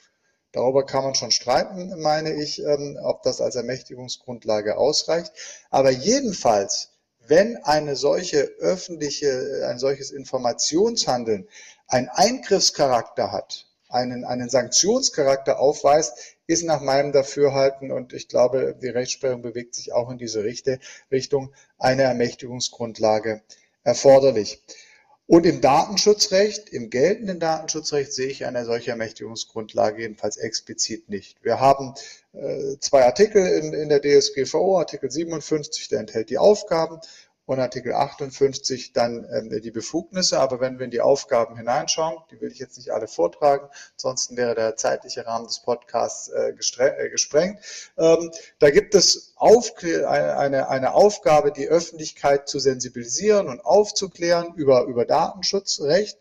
Darüber 0.52 0.84
kann 0.84 1.04
man 1.04 1.14
schon 1.14 1.30
streiten, 1.30 2.00
meine 2.00 2.34
ich, 2.34 2.60
ähm, 2.60 2.98
ob 3.02 3.22
das 3.22 3.40
als 3.40 3.54
Ermächtigungsgrundlage 3.54 4.76
ausreicht. 4.76 5.32
Aber 5.70 5.90
jedenfalls, 5.90 6.89
wenn 7.30 7.56
eine 7.58 7.94
solche 7.94 8.40
öffentliche, 8.58 9.64
ein 9.68 9.78
solches 9.78 10.10
Informationshandeln 10.10 11.48
einen 11.86 12.08
Eingriffscharakter 12.08 13.30
hat, 13.30 13.66
einen, 13.88 14.24
einen 14.24 14.50
Sanktionscharakter 14.50 15.60
aufweist, 15.60 16.36
ist 16.48 16.64
nach 16.64 16.80
meinem 16.80 17.12
Dafürhalten, 17.12 17.92
und 17.92 18.12
ich 18.12 18.26
glaube, 18.26 18.76
die 18.82 18.88
Rechtsprechung 18.88 19.42
bewegt 19.42 19.76
sich 19.76 19.92
auch 19.92 20.10
in 20.10 20.18
diese 20.18 20.42
Richtung, 20.42 21.54
eine 21.78 22.02
Ermächtigungsgrundlage 22.02 23.42
erforderlich. 23.84 24.60
Und 25.30 25.46
im 25.46 25.60
Datenschutzrecht, 25.60 26.70
im 26.70 26.90
geltenden 26.90 27.38
Datenschutzrecht 27.38 28.12
sehe 28.12 28.26
ich 28.26 28.46
eine 28.46 28.64
solche 28.64 28.90
Ermächtigungsgrundlage 28.90 30.02
jedenfalls 30.02 30.36
explizit 30.36 31.08
nicht. 31.08 31.36
Wir 31.44 31.60
haben 31.60 31.94
äh, 32.32 32.76
zwei 32.80 33.04
Artikel 33.04 33.46
in, 33.46 33.72
in 33.72 33.88
der 33.88 34.00
DSGVO, 34.02 34.80
Artikel 34.80 35.08
57, 35.08 35.86
der 35.86 36.00
enthält 36.00 36.30
die 36.30 36.38
Aufgaben 36.38 36.98
und 37.50 37.58
Artikel 37.58 37.94
58 37.94 38.92
dann 38.92 39.26
ähm, 39.32 39.60
die 39.60 39.72
Befugnisse. 39.72 40.38
Aber 40.38 40.60
wenn 40.60 40.78
wir 40.78 40.84
in 40.84 40.92
die 40.92 41.00
Aufgaben 41.00 41.56
hineinschauen, 41.56 42.16
die 42.30 42.40
will 42.40 42.52
ich 42.52 42.60
jetzt 42.60 42.76
nicht 42.76 42.92
alle 42.92 43.08
vortragen, 43.08 43.68
ansonsten 43.94 44.36
wäre 44.36 44.54
der 44.54 44.76
zeitliche 44.76 45.26
Rahmen 45.26 45.46
des 45.46 45.60
Podcasts 45.60 46.28
äh, 46.28 46.50
äh, 46.50 47.10
gesprengt. 47.10 47.58
Ähm, 47.98 48.30
da 48.60 48.70
gibt 48.70 48.94
es 48.94 49.34
eine, 49.36 50.94
Aufgabe, 50.94 51.50
die 51.50 51.66
Öffentlichkeit 51.66 52.48
zu 52.48 52.60
sensibilisieren 52.60 53.48
und 53.48 53.64
aufzuklären 53.64 54.54
über, 54.54 54.84
über 54.84 55.04
Datenschutzrecht. 55.04 56.18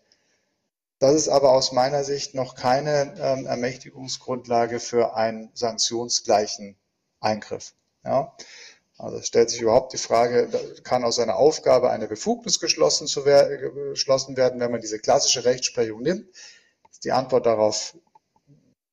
Das 0.97 1.13
ist 1.13 1.29
aber 1.29 1.51
aus 1.51 1.71
meiner 1.71 2.03
Sicht 2.03 2.33
noch 2.33 2.55
keine 2.55 3.13
ähm, 3.19 3.45
Ermächtigungsgrundlage 3.45 4.79
für 4.79 5.15
einen 5.15 5.51
sanktionsgleichen 5.53 6.75
Eingriff. 7.19 7.73
Ja. 8.03 8.35
Also 8.99 9.17
es 9.17 9.27
stellt 9.27 9.49
sich 9.49 9.61
überhaupt 9.61 9.93
die 9.93 9.97
Frage, 9.97 10.49
kann 10.83 11.05
aus 11.05 11.19
einer 11.19 11.37
Aufgabe 11.37 11.89
eine 11.89 12.07
Befugnis 12.07 12.59
geschlossen, 12.59 13.07
werden, 13.23 13.91
geschlossen 13.91 14.35
werden, 14.35 14.59
wenn 14.59 14.71
man 14.71 14.81
diese 14.81 14.99
klassische 14.99 15.45
Rechtsprechung 15.45 16.01
nimmt? 16.01 16.27
Ist 16.91 17.05
die 17.05 17.13
Antwort 17.13 17.45
darauf 17.45 17.95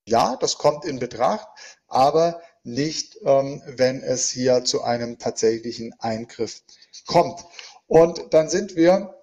ja, 0.07 0.37
das 0.37 0.57
kommt 0.57 0.85
in 0.85 0.99
Betracht, 0.99 1.49
aber 1.87 2.41
nicht, 2.63 3.19
ähm, 3.25 3.61
wenn 3.65 4.01
es 4.01 4.29
hier 4.29 4.63
zu 4.63 4.81
einem 4.81 5.19
tatsächlichen 5.19 5.93
Eingriff 5.99 6.63
kommt. 7.05 7.43
Und 7.87 8.33
dann 8.33 8.49
sind 8.49 8.77
wir 8.77 9.13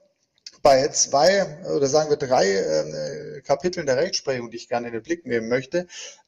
bei 0.62 0.88
zwei 0.88 1.62
oder 1.74 1.86
sagen 1.86 2.10
wir 2.10 2.18
drei 2.18 2.50
äh, 2.50 3.40
Kapiteln 3.40 3.86
der 3.86 3.96
Rechtsprechung, 3.96 4.50
die 4.50 4.58
ich 4.58 4.68
gerne 4.68 4.88
in 4.88 4.92
den 4.92 5.02
Blick 5.02 5.24
nehmen 5.24 5.48
möchte. 5.48 5.86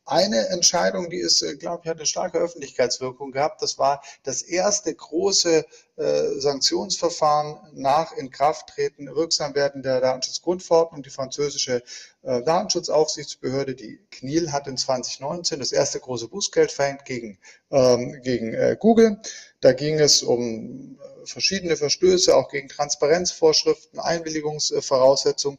Eine 0.08 0.50
Entscheidung, 0.50 1.10
die 1.10 1.18
ist, 1.18 1.42
äh, 1.42 1.56
glaube 1.56 1.80
ich, 1.82 1.90
hat 1.90 1.96
eine 1.96 2.06
starke 2.06 2.38
Öffentlichkeitswirkung 2.38 3.32
gehabt. 3.32 3.60
Das 3.60 3.76
war 3.76 4.02
das 4.22 4.42
erste 4.42 4.94
große 4.94 5.66
äh, 5.96 6.22
Sanktionsverfahren 6.38 7.58
nach 7.72 8.12
Inkrafttreten, 8.12 9.12
Wirksamwerden 9.12 9.82
der 9.82 10.00
Datenschutzgrundverordnung. 10.00 11.02
Die 11.02 11.10
französische 11.10 11.82
äh, 12.22 12.40
Datenschutzaufsichtsbehörde, 12.42 13.74
die 13.74 13.98
CNIL, 14.12 14.52
hat 14.52 14.68
in 14.68 14.76
2019 14.76 15.58
das 15.58 15.72
erste 15.72 15.98
große 15.98 16.28
Bußgeld 16.28 16.70
verhängt 16.70 17.04
gegen, 17.04 17.40
ähm, 17.72 18.22
gegen 18.22 18.54
äh, 18.54 18.76
Google. 18.78 19.20
Da 19.60 19.72
ging 19.72 19.98
es 19.98 20.22
um 20.22 21.00
äh, 21.00 21.26
verschiedene 21.26 21.76
Verstöße, 21.76 22.36
auch 22.36 22.48
gegen 22.48 22.68
Transparenzvorschriften, 22.68 23.98
Einwilligungsvoraussetzungen. 23.98 25.58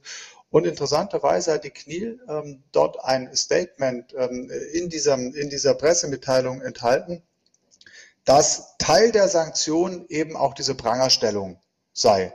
Und 0.50 0.66
interessanterweise 0.66 1.54
hat 1.54 1.64
die 1.66 1.74
CNIL 1.74 2.20
ähm, 2.30 2.64
dort 2.72 3.04
ein 3.04 3.36
Statement 3.36 4.14
ähm, 4.18 4.50
in, 4.74 4.90
diesem, 4.90 5.34
in 5.36 5.50
dieser 5.50 5.74
Pressemitteilung 5.74 6.62
enthalten, 6.62 7.22
dass 8.24 8.78
Teil 8.78 9.12
der 9.12 9.28
Sanktionen 9.28 10.06
eben 10.10 10.36
auch 10.36 10.54
diese 10.54 10.76
Prangerstellung 10.76 11.60
sei. 11.94 12.34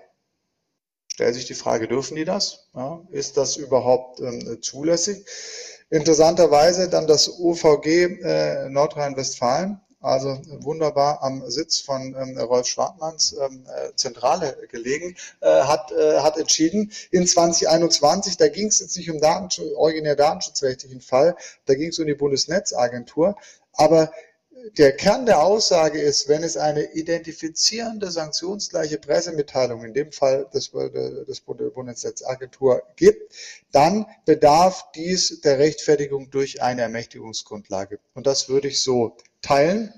Stellt 1.12 1.34
sich 1.34 1.46
die 1.46 1.54
Frage, 1.54 1.88
dürfen 1.88 2.16
die 2.16 2.24
das? 2.24 2.68
Ja, 2.74 3.02
ist 3.10 3.36
das 3.36 3.56
überhaupt 3.56 4.20
ähm, 4.20 4.62
zulässig? 4.62 5.26
Interessanterweise 5.90 6.88
dann 6.88 7.06
das 7.06 7.38
OVG 7.38 7.86
äh, 7.86 8.68
Nordrhein-Westfalen 8.70 9.78
also 10.02 10.40
wunderbar 10.60 11.22
am 11.22 11.48
Sitz 11.48 11.78
von 11.80 12.14
ähm, 12.20 12.36
Rolf 12.38 12.66
Schwartmanns 12.66 13.34
ähm, 13.40 13.64
äh, 13.66 13.94
Zentrale 13.94 14.56
gelegen, 14.70 15.16
äh, 15.40 15.46
hat, 15.46 15.92
äh, 15.92 16.18
hat 16.20 16.36
entschieden, 16.36 16.92
in 17.10 17.26
2021, 17.26 18.36
da 18.36 18.48
ging 18.48 18.66
es 18.66 18.80
jetzt 18.80 18.96
nicht 18.96 19.10
um 19.10 19.20
Datenschutz, 19.20 19.72
originär 19.76 20.16
datenschutzrechtlichen 20.16 21.00
Fall, 21.00 21.36
da 21.66 21.74
ging 21.74 21.90
es 21.90 21.98
um 21.98 22.06
die 22.06 22.14
Bundesnetzagentur, 22.14 23.36
aber 23.72 24.12
der 24.78 24.92
Kern 24.92 25.26
der 25.26 25.42
Aussage 25.42 26.00
ist, 26.00 26.28
wenn 26.28 26.44
es 26.44 26.56
eine 26.56 26.92
identifizierende 26.92 28.10
sanktionsgleiche 28.10 28.98
Pressemitteilung, 28.98 29.84
in 29.84 29.92
dem 29.92 30.12
Fall 30.12 30.46
des, 30.54 30.70
des 30.70 31.40
Bundesnetzagentur 31.40 32.82
gibt, 32.96 33.34
dann 33.72 34.06
bedarf 34.24 34.86
dies 34.94 35.40
der 35.40 35.58
Rechtfertigung 35.58 36.30
durch 36.30 36.62
eine 36.62 36.82
Ermächtigungsgrundlage. 36.82 37.98
Und 38.14 38.26
das 38.26 38.48
würde 38.48 38.68
ich 38.68 38.80
so 38.80 39.16
teilen. 39.42 39.92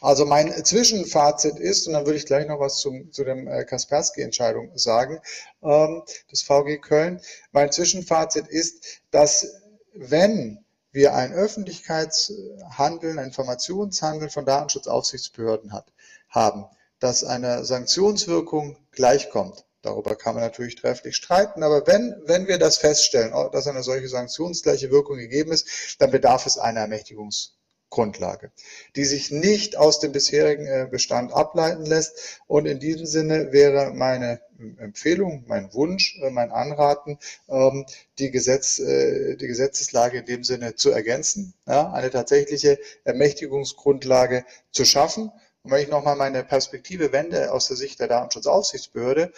Also 0.00 0.24
mein 0.24 0.52
Zwischenfazit 0.64 1.58
ist, 1.58 1.86
und 1.86 1.94
dann 1.94 2.06
würde 2.06 2.18
ich 2.18 2.26
gleich 2.26 2.46
noch 2.46 2.60
was 2.60 2.78
zum, 2.78 3.12
zu 3.12 3.24
dem 3.24 3.48
äh, 3.48 3.64
Kaspersky-Entscheidung 3.64 4.76
sagen, 4.76 5.20
ähm, 5.62 6.02
des 6.30 6.42
VG 6.42 6.78
Köln. 6.80 7.20
Mein 7.52 7.70
Zwischenfazit 7.70 8.46
ist, 8.46 9.02
dass 9.10 9.46
wenn 9.92 10.64
wir 10.92 11.14
ein 11.14 11.32
Öffentlichkeitshandeln, 11.32 13.18
ein 13.18 13.26
Informationshandeln 13.26 14.30
von 14.30 14.44
Datenschutzaufsichtsbehörden 14.44 15.72
hat, 15.72 15.92
haben, 16.28 16.64
dass 16.98 17.24
eine 17.24 17.64
Sanktionswirkung 17.64 18.76
gleichkommt. 18.90 19.64
Darüber 19.82 20.14
kann 20.16 20.34
man 20.34 20.44
natürlich 20.44 20.76
trefflich 20.76 21.16
streiten, 21.16 21.62
aber 21.62 21.86
wenn, 21.86 22.14
wenn 22.26 22.46
wir 22.48 22.58
das 22.58 22.76
feststellen, 22.76 23.32
dass 23.52 23.66
eine 23.66 23.82
solche 23.82 24.08
sanktionsgleiche 24.08 24.90
Wirkung 24.90 25.16
gegeben 25.16 25.52
ist, 25.52 25.96
dann 25.98 26.10
bedarf 26.10 26.44
es 26.44 26.58
einer 26.58 26.80
Ermächtigungs 26.80 27.59
Grundlage, 27.90 28.52
die 28.96 29.04
sich 29.04 29.30
nicht 29.30 29.76
aus 29.76 29.98
dem 29.98 30.12
bisherigen 30.12 30.66
äh, 30.66 30.88
Bestand 30.90 31.34
ableiten 31.34 31.84
lässt. 31.84 32.40
Und 32.46 32.66
in 32.66 32.78
diesem 32.78 33.04
Sinne 33.04 33.52
wäre 33.52 33.92
meine 33.92 34.40
Empfehlung, 34.78 35.44
mein 35.48 35.74
Wunsch, 35.74 36.18
äh, 36.22 36.30
mein 36.30 36.52
Anraten, 36.52 37.18
ähm, 37.48 37.84
die, 38.18 38.30
Gesetz, 38.30 38.78
äh, 38.78 39.36
die 39.36 39.46
Gesetzeslage 39.48 40.18
in 40.18 40.26
dem 40.26 40.44
Sinne 40.44 40.76
zu 40.76 40.90
ergänzen, 40.90 41.54
eine 41.66 42.10
tatsächliche 42.10 42.78
Ermächtigungsgrundlage 43.04 44.44
zu 44.70 44.84
schaffen. 44.84 45.32
Und 45.62 45.72
wenn 45.72 45.82
ich 45.82 45.88
nochmal 45.88 46.16
meine 46.16 46.42
Perspektive 46.42 47.12
wende 47.12 47.52
aus 47.52 47.68
der 47.68 47.76
Sicht 47.76 48.00
der 48.00 48.08
Datenschutzaufsichtsbehörde, 48.08 49.32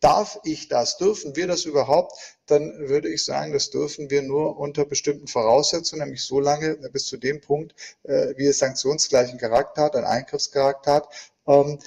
darf 0.00 0.38
ich 0.44 0.68
das, 0.68 0.96
dürfen 0.96 1.36
wir 1.36 1.46
das 1.46 1.64
überhaupt, 1.64 2.12
dann 2.46 2.88
würde 2.88 3.08
ich 3.08 3.24
sagen, 3.24 3.52
das 3.52 3.70
dürfen 3.70 4.10
wir 4.10 4.22
nur 4.22 4.58
unter 4.58 4.84
bestimmten 4.84 5.26
Voraussetzungen, 5.26 6.02
nämlich 6.02 6.22
so 6.22 6.40
lange 6.40 6.76
bis 6.92 7.06
zu 7.06 7.16
dem 7.16 7.40
Punkt, 7.40 7.74
äh, 8.04 8.34
wie 8.36 8.46
es 8.46 8.58
sanktionsgleichen 8.58 9.38
Charakter 9.38 9.82
hat, 9.82 9.96
einen 9.96 10.06
Eingriffscharakter 10.06 10.92
hat. 10.92 11.08
Ähm, 11.46 11.78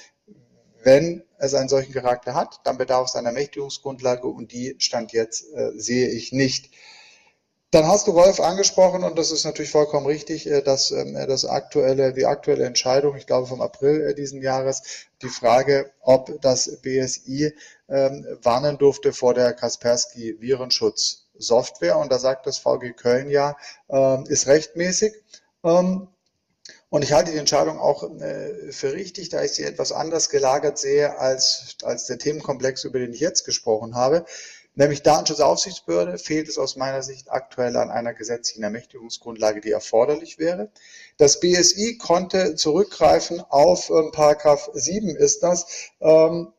wenn 0.84 1.24
es 1.38 1.54
einen 1.54 1.68
solchen 1.68 1.92
Charakter 1.92 2.34
hat, 2.34 2.60
dann 2.64 2.76
bedarf 2.76 3.08
es 3.08 3.14
einer 3.14 3.28
Ermächtigungsgrundlage 3.28 4.26
und 4.26 4.52
die 4.52 4.74
Stand 4.78 5.12
jetzt 5.12 5.44
äh, 5.54 5.70
sehe 5.76 6.08
ich 6.08 6.32
nicht. 6.32 6.70
Dann 7.72 7.86
hast 7.86 8.06
du 8.06 8.10
Rolf 8.10 8.38
angesprochen 8.38 9.02
und 9.02 9.18
das 9.18 9.30
ist 9.30 9.46
natürlich 9.46 9.70
vollkommen 9.70 10.04
richtig, 10.04 10.46
äh, 10.46 10.60
dass 10.60 10.90
ähm, 10.90 11.14
das 11.26 11.46
aktuelle, 11.46 12.12
die 12.12 12.26
aktuelle 12.26 12.66
Entscheidung, 12.66 13.16
ich 13.16 13.26
glaube 13.26 13.46
vom 13.46 13.62
April 13.62 14.02
äh, 14.02 14.14
diesen 14.14 14.42
Jahres, 14.42 14.82
die 15.22 15.30
Frage, 15.30 15.90
ob 16.02 16.38
das 16.42 16.82
BSI 16.82 17.54
ähm, 17.88 18.26
warnen 18.42 18.76
durfte 18.76 19.14
vor 19.14 19.32
der 19.32 19.54
Kaspersky 19.54 20.38
Virenschutz 20.38 21.28
Software 21.38 21.96
und 21.96 22.12
da 22.12 22.18
sagt 22.18 22.46
das 22.46 22.58
VG 22.58 22.92
Köln 22.92 23.30
ja, 23.30 23.56
ähm, 23.88 24.26
ist 24.28 24.48
rechtmäßig. 24.48 25.14
und 25.62 26.08
ich 27.00 27.12
halte 27.12 27.32
die 27.32 27.38
Entscheidung 27.38 27.78
auch 27.78 28.02
äh, 28.20 28.70
für 28.70 28.92
richtig, 28.92 29.30
da 29.30 29.42
ich 29.42 29.52
sie 29.52 29.64
etwas 29.64 29.92
anders 29.92 30.28
gelagert 30.28 30.76
sehe 30.76 31.18
als, 31.18 31.76
als 31.82 32.04
der 32.04 32.18
Themenkomplex, 32.18 32.84
über 32.84 32.98
den 32.98 33.14
ich 33.14 33.20
jetzt 33.20 33.46
gesprochen 33.46 33.94
habe. 33.94 34.26
Nämlich 34.74 35.02
Datenschutzaufsichtsbehörde, 35.02 36.18
fehlt 36.18 36.48
es 36.48 36.58
aus 36.58 36.76
meiner 36.76 37.02
Sicht 37.02 37.30
aktuell 37.30 37.76
an 37.76 37.90
einer 37.90 38.14
gesetzlichen 38.14 38.62
Ermächtigungsgrundlage, 38.62 39.60
die 39.60 39.70
erforderlich 39.70 40.38
wäre. 40.38 40.70
Das 41.18 41.40
BSI 41.40 41.98
konnte 41.98 42.54
zurückgreifen 42.54 43.40
auf 43.40 43.90
äh, 43.90 44.10
Paragraph 44.12 44.70
7 44.72 45.16
ist 45.16 45.42
das, 45.42 45.66
ähm, 46.00 46.52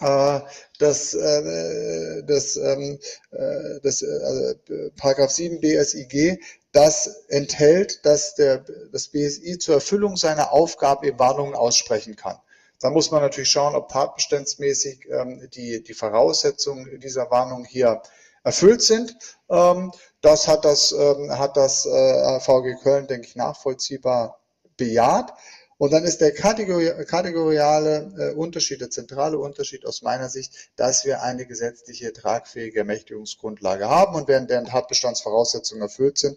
äh, 0.00 0.40
das, 0.78 1.14
äh, 1.14 2.22
das, 2.24 2.56
ähm, 2.56 2.98
äh, 3.30 3.80
das 3.82 4.02
äh, 4.02 4.90
Paragraph 4.96 5.30
7 5.30 5.60
BSIG, 5.60 6.40
das 6.72 7.24
enthält, 7.28 8.04
dass 8.04 8.34
der, 8.34 8.64
das 8.92 9.08
BSI 9.08 9.58
zur 9.58 9.76
Erfüllung 9.76 10.16
seiner 10.16 10.52
Aufgabe 10.52 11.18
Warnungen 11.18 11.54
aussprechen 11.54 12.16
kann. 12.16 12.38
Da 12.80 12.88
muss 12.90 13.10
man 13.10 13.20
natürlich 13.20 13.50
schauen, 13.50 13.74
ob 13.74 13.90
tatbestandsmäßig 13.90 15.06
ähm, 15.10 15.48
die, 15.52 15.82
die 15.82 15.94
Voraussetzungen 15.94 16.98
dieser 16.98 17.30
Warnung 17.30 17.64
hier 17.64 18.02
erfüllt 18.42 18.82
sind. 18.82 19.16
Ähm, 19.50 19.92
das 20.22 20.48
hat 20.48 20.64
das, 20.64 20.92
ähm, 20.92 21.30
hat 21.38 21.56
das 21.56 21.84
äh, 21.86 22.40
VG 22.40 22.76
Köln, 22.82 23.06
denke 23.06 23.26
ich, 23.26 23.36
nachvollziehbar 23.36 24.40
bejaht. 24.78 25.34
Und 25.76 25.94
dann 25.94 26.04
ist 26.04 26.20
der 26.20 26.34
Kategori 26.34 27.04
kategoriale 27.06 28.12
äh, 28.18 28.34
Unterschied, 28.34 28.80
der 28.82 28.90
zentrale 28.90 29.38
Unterschied 29.38 29.86
aus 29.86 30.00
meiner 30.00 30.30
Sicht, 30.30 30.70
dass 30.76 31.04
wir 31.04 31.22
eine 31.22 31.46
gesetzliche 31.46 32.14
tragfähige 32.14 32.80
Ermächtigungsgrundlage 32.80 33.88
haben 33.88 34.14
und 34.14 34.28
während 34.28 34.50
deren 34.50 34.66
Tatbestandsvoraussetzungen 34.66 35.82
erfüllt 35.82 36.18
sind 36.18 36.36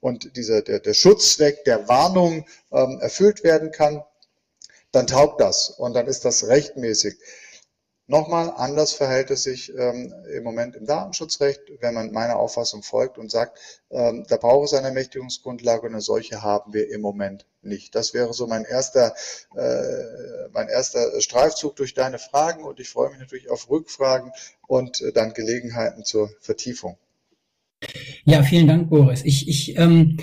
und 0.00 0.36
dieser, 0.36 0.62
der, 0.62 0.78
der 0.78 0.94
Schutzzweck 0.94 1.64
der 1.64 1.88
Warnung 1.88 2.46
erfüllt 2.70 3.42
werden 3.42 3.72
kann, 3.72 4.04
dann 4.96 5.06
taugt 5.06 5.42
das 5.42 5.68
und 5.68 5.94
dann 5.94 6.06
ist 6.06 6.24
das 6.24 6.48
rechtmäßig. 6.48 7.16
Nochmal, 8.08 8.52
anders 8.56 8.92
verhält 8.92 9.30
es 9.30 9.42
sich 9.42 9.72
ähm, 9.76 10.14
im 10.32 10.44
Moment 10.44 10.76
im 10.76 10.86
Datenschutzrecht, 10.86 11.60
wenn 11.80 11.92
man 11.92 12.12
meiner 12.12 12.36
Auffassung 12.36 12.82
folgt 12.82 13.18
und 13.18 13.30
sagt, 13.30 13.58
ähm, 13.90 14.24
da 14.28 14.36
braucht 14.36 14.66
es 14.66 14.74
eine 14.74 14.86
Ermächtigungsgrundlage 14.86 15.86
und 15.86 15.92
eine 15.92 16.00
solche 16.00 16.42
haben 16.42 16.72
wir 16.72 16.88
im 16.90 17.00
Moment 17.00 17.46
nicht. 17.62 17.94
Das 17.94 18.14
wäre 18.14 18.32
so 18.32 18.46
mein 18.46 18.64
erster, 18.64 19.12
äh, 19.54 20.48
mein 20.52 20.68
erster 20.68 21.20
Streifzug 21.20 21.76
durch 21.76 21.94
deine 21.94 22.18
Fragen 22.18 22.64
und 22.64 22.80
ich 22.80 22.88
freue 22.88 23.10
mich 23.10 23.18
natürlich 23.18 23.50
auf 23.50 23.68
Rückfragen 23.68 24.30
und 24.66 25.02
äh, 25.02 25.12
dann 25.12 25.34
Gelegenheiten 25.34 26.04
zur 26.04 26.30
Vertiefung. 26.40 26.96
Ja, 28.24 28.42
vielen 28.44 28.68
Dank, 28.68 28.88
Boris. 28.88 29.22
Ich, 29.24 29.48
ich 29.48 29.76
ähm, 29.76 30.18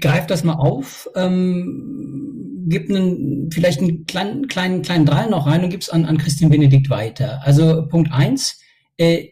greife 0.00 0.28
das 0.28 0.44
mal 0.44 0.54
auf. 0.54 1.10
Ähm, 1.16 2.47
gibt 2.68 2.90
einen, 2.90 3.50
vielleicht 3.50 3.80
einen 3.80 4.06
kleinen, 4.06 4.48
kleinen, 4.48 4.82
kleinen 4.82 5.06
Drall 5.06 5.30
noch 5.30 5.46
rein 5.46 5.64
und 5.64 5.70
gibt's 5.70 5.88
an, 5.88 6.04
an 6.04 6.18
Christian 6.18 6.50
Benedikt 6.50 6.90
weiter. 6.90 7.40
Also 7.44 7.86
Punkt 7.88 8.12
eins, 8.12 8.60
äh, 8.96 9.28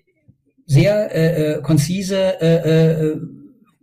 sehr 0.67 1.15
äh, 1.15 1.59
äh 1.59 1.63
konzise 1.63 2.41
äh, 2.41 3.13
äh, 3.13 3.19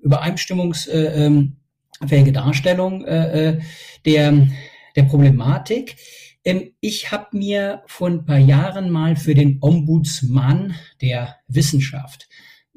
übereinstimmungsfähige 0.01 2.31
Darstellung 2.33 3.05
äh, 3.05 3.49
äh, 3.49 3.61
der, 4.05 4.47
der 4.95 5.03
Problematik. 5.03 5.95
Ähm, 6.43 6.71
ich 6.81 7.11
habe 7.11 7.37
mir 7.37 7.83
vor 7.87 8.09
ein 8.09 8.25
paar 8.25 8.39
Jahren 8.39 8.89
mal 8.89 9.15
für 9.15 9.33
den 9.33 9.59
Ombudsmann 9.61 10.75
der 11.01 11.37
Wissenschaft 11.47 12.27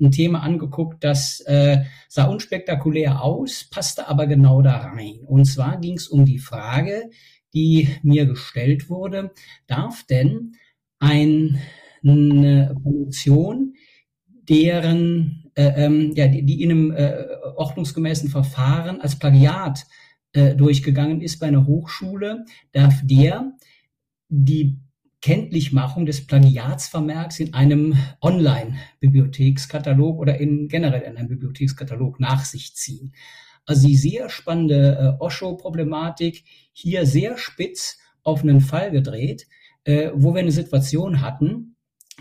ein 0.00 0.10
Thema 0.10 0.42
angeguckt, 0.42 1.02
das 1.02 1.40
äh, 1.40 1.84
sah 2.08 2.24
unspektakulär 2.26 3.22
aus, 3.22 3.68
passte 3.70 4.08
aber 4.08 4.26
genau 4.26 4.62
da 4.62 4.76
rein. 4.78 5.20
Und 5.26 5.46
zwar 5.46 5.78
ging 5.78 5.96
es 5.96 6.08
um 6.08 6.24
die 6.24 6.38
Frage, 6.38 7.10
die 7.54 7.88
mir 8.02 8.26
gestellt 8.26 8.90
wurde, 8.90 9.32
darf 9.66 10.04
denn 10.04 10.52
ein, 10.98 11.58
eine 12.04 12.76
Produktion, 12.82 13.74
deren, 14.48 15.50
äh, 15.54 15.84
ähm, 15.84 16.12
ja, 16.14 16.28
die, 16.28 16.44
die 16.44 16.62
in 16.62 16.70
einem 16.70 16.90
äh, 16.92 17.24
ordnungsgemäßen 17.56 18.28
Verfahren 18.28 19.00
als 19.00 19.18
Plagiat 19.18 19.86
äh, 20.32 20.54
durchgegangen 20.54 21.22
ist 21.22 21.38
bei 21.38 21.46
einer 21.46 21.66
Hochschule, 21.66 22.44
darf 22.72 23.00
der 23.02 23.52
die 24.28 24.78
Kenntlichmachung 25.22 26.06
des 26.06 26.26
Plagiatsvermerks 26.26 27.40
in 27.40 27.54
einem 27.54 27.96
Online-Bibliothekskatalog 28.20 30.18
oder 30.18 30.38
in 30.38 30.68
generell 30.68 31.02
in 31.02 31.16
einem 31.16 31.28
Bibliothekskatalog 31.28 32.20
nach 32.20 32.44
sich 32.44 32.74
ziehen. 32.74 33.14
Also 33.64 33.88
die 33.88 33.96
sehr 33.96 34.28
spannende 34.28 35.16
äh, 35.18 35.22
Osho-Problematik 35.22 36.44
hier 36.72 37.06
sehr 37.06 37.36
spitz 37.38 37.98
auf 38.22 38.42
einen 38.42 38.60
Fall 38.60 38.90
gedreht, 38.90 39.46
äh, 39.84 40.10
wo 40.14 40.34
wir 40.34 40.40
eine 40.40 40.52
Situation 40.52 41.20
hatten, 41.20 41.76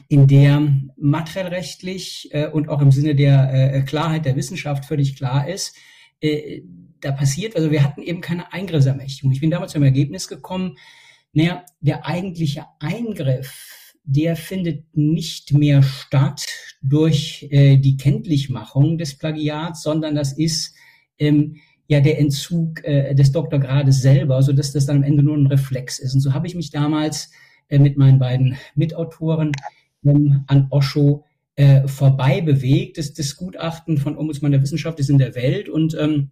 in 0.08 0.28
der 0.28 0.68
materiellrechtlich 0.98 2.30
äh, 2.32 2.48
und 2.48 2.70
auch 2.70 2.82
im 2.82 2.92
Sinne 2.92 3.16
der 3.16 3.54
äh, 3.54 3.82
Klarheit 3.82 4.26
der 4.26 4.36
Wissenschaft 4.36 4.86
völlig 4.86 5.16
klar 5.16 5.48
ist, 5.48 5.76
äh, 6.22 6.62
da 7.02 7.12
passiert, 7.12 7.56
also 7.56 7.72
wir 7.72 7.84
hatten 7.84 8.02
eben 8.02 8.22
keine 8.22 8.52
Eingriffsermächtigung. 8.52 9.32
Ich 9.32 9.42
bin 9.42 9.52
damals 9.52 9.74
zum 9.74 9.84
Ergebnis 9.84 10.28
gekommen, 10.28 10.78
naja, 11.36 11.66
der 11.82 12.06
eigentliche 12.06 12.66
Eingriff, 12.80 13.94
der 14.06 14.38
findet 14.38 14.96
nicht 14.96 15.52
mehr 15.52 15.84
statt 15.84 16.46
durch 16.82 17.48
äh, 17.52 17.76
die 17.78 17.98
Kenntlichmachung 17.98 18.98
des 18.98 19.18
Plagiats, 19.18 19.84
sondern 19.84 20.16
das 20.16 20.32
ist 20.34 20.74
ähm, 21.20 21.58
ja 21.88 22.00
der 22.00 22.20
Entzug 22.20 22.84
äh, 22.86 23.14
des 23.16 23.34
Doktorgrades 23.34 24.02
selber, 24.02 24.42
so 24.44 24.54
dass 24.54 24.72
das 24.72 24.86
dann 24.86 24.98
am 24.98 25.04
Ende 25.04 25.24
nur 25.24 25.36
ein 25.36 25.48
Reflex 25.48 26.00
ist. 26.00 26.14
Und 26.14 26.22
so 26.22 26.34
habe 26.34 26.48
ich 26.48 26.56
mich 26.56 26.72
damals 26.72 27.32
äh, 27.68 27.80
mit 27.80 27.98
meinen 27.98 28.18
beiden 28.18 28.56
Mitautoren 28.76 29.52
ähm, 30.06 30.46
an 30.48 30.68
Osho 30.70 31.26
äh, 31.58 31.86
vorbei 31.86 32.40
bewegt. 32.40 32.98
Das, 32.98 33.14
das 33.14 33.36
Gutachten 33.36 33.98
von 33.98 34.18
Ombudsmann 34.18 34.54
der 34.54 34.62
Wissenschaft 34.62 35.02
ist 35.02 35.10
in 35.10 35.18
der 35.18 35.36
Welt 35.36 35.68
und 35.68 35.98
ähm, 36.00 36.30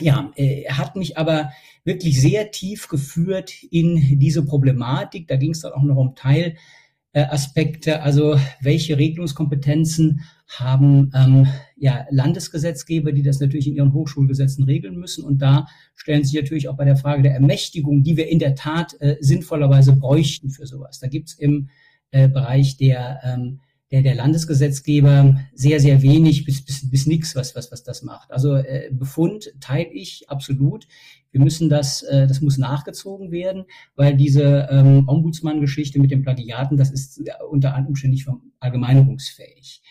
ja, 0.00 0.32
äh, 0.36 0.64
hat 0.68 0.96
mich 0.96 1.16
aber 1.18 1.52
wirklich 1.84 2.20
sehr 2.20 2.50
tief 2.50 2.88
geführt 2.88 3.52
in 3.70 4.18
diese 4.18 4.44
Problematik. 4.44 5.28
Da 5.28 5.36
ging 5.36 5.52
es 5.52 5.60
dann 5.60 5.72
auch 5.72 5.82
noch 5.82 5.96
um 5.96 6.14
Teilaspekte, 6.14 8.02
also 8.02 8.38
welche 8.60 8.98
Regelungskompetenzen 8.98 10.22
haben 10.48 11.10
ähm, 11.14 11.46
ja, 11.76 12.06
Landesgesetzgeber, 12.10 13.12
die 13.12 13.22
das 13.22 13.40
natürlich 13.40 13.66
in 13.66 13.76
ihren 13.76 13.92
Hochschulgesetzen 13.92 14.64
regeln 14.64 14.96
müssen. 14.96 15.24
Und 15.24 15.38
da 15.38 15.66
stellen 15.94 16.24
sich 16.24 16.34
natürlich 16.34 16.68
auch 16.68 16.76
bei 16.76 16.84
der 16.84 16.96
Frage 16.96 17.22
der 17.22 17.34
Ermächtigung, 17.34 18.02
die 18.02 18.16
wir 18.16 18.28
in 18.28 18.38
der 18.38 18.54
Tat 18.54 18.96
äh, 19.00 19.16
sinnvollerweise 19.20 19.96
bräuchten 19.96 20.50
für 20.50 20.66
sowas. 20.66 20.98
Da 21.00 21.08
gibt's 21.08 21.34
im 21.34 21.68
äh, 22.10 22.28
Bereich 22.28 22.76
der 22.76 23.20
ähm, 23.24 23.60
der, 23.90 24.02
der 24.02 24.14
Landesgesetzgeber 24.14 25.40
sehr, 25.54 25.80
sehr 25.80 26.02
wenig 26.02 26.44
bis, 26.44 26.64
bis, 26.64 26.90
bis 26.90 27.06
nichts, 27.06 27.36
was, 27.36 27.54
was, 27.54 27.70
was 27.70 27.84
das 27.84 28.02
macht. 28.02 28.30
Also 28.32 28.56
äh, 28.56 28.90
Befund 28.92 29.52
teile 29.60 29.92
ich 29.92 30.28
absolut. 30.28 30.86
Wir 31.30 31.40
müssen 31.40 31.68
das, 31.68 32.02
äh, 32.02 32.26
das 32.26 32.40
muss 32.40 32.58
nachgezogen 32.58 33.30
werden, 33.30 33.64
weil 33.94 34.16
diese 34.16 34.68
ähm, 34.70 35.08
Ombudsmann-Geschichte 35.08 36.00
mit 36.00 36.10
den 36.10 36.22
Plagiaten, 36.22 36.76
das 36.76 36.90
ist 36.90 37.22
unter 37.50 37.76
Umständen 37.86 38.14
nicht 38.14 38.28
allgemeinerungsfähig. 38.60 39.82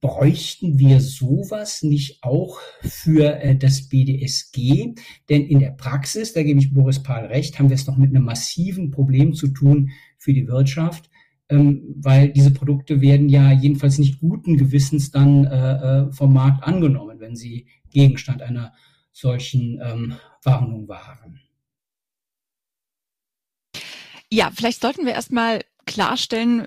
bräuchten 0.00 0.78
wir 0.78 1.00
sowas 1.00 1.82
nicht 1.82 2.22
auch 2.22 2.60
für 2.82 3.40
äh, 3.40 3.56
das 3.56 3.88
BDSG? 3.88 4.94
Denn 5.28 5.42
in 5.46 5.60
der 5.60 5.70
Praxis, 5.70 6.32
da 6.32 6.42
gebe 6.42 6.60
ich 6.60 6.72
Boris 6.72 7.02
Pahl 7.02 7.26
recht, 7.26 7.58
haben 7.58 7.70
wir 7.70 7.74
es 7.74 7.86
noch 7.86 7.96
mit 7.96 8.10
einem 8.10 8.24
massiven 8.24 8.90
Problem 8.90 9.34
zu 9.34 9.48
tun 9.48 9.90
für 10.18 10.32
die 10.32 10.46
Wirtschaft, 10.48 11.10
ähm, 11.48 11.94
weil 11.96 12.32
diese 12.32 12.52
Produkte 12.52 13.00
werden 13.00 13.28
ja 13.28 13.52
jedenfalls 13.52 13.98
nicht 13.98 14.20
guten 14.20 14.56
Gewissens 14.56 15.10
dann 15.10 15.44
äh, 15.44 16.06
äh 16.06 16.12
vom 16.12 16.32
Markt 16.32 16.64
angenommen, 16.64 17.20
wenn 17.20 17.36
sie 17.36 17.66
Gegenstand 17.90 18.42
einer 18.42 18.72
solchen 19.12 19.80
ähm, 19.82 20.14
Warnung 20.42 20.88
waren. 20.88 21.40
Ja, 24.30 24.50
vielleicht 24.54 24.82
sollten 24.82 25.06
wir 25.06 25.12
erstmal 25.12 25.64
klarstellen, 25.86 26.66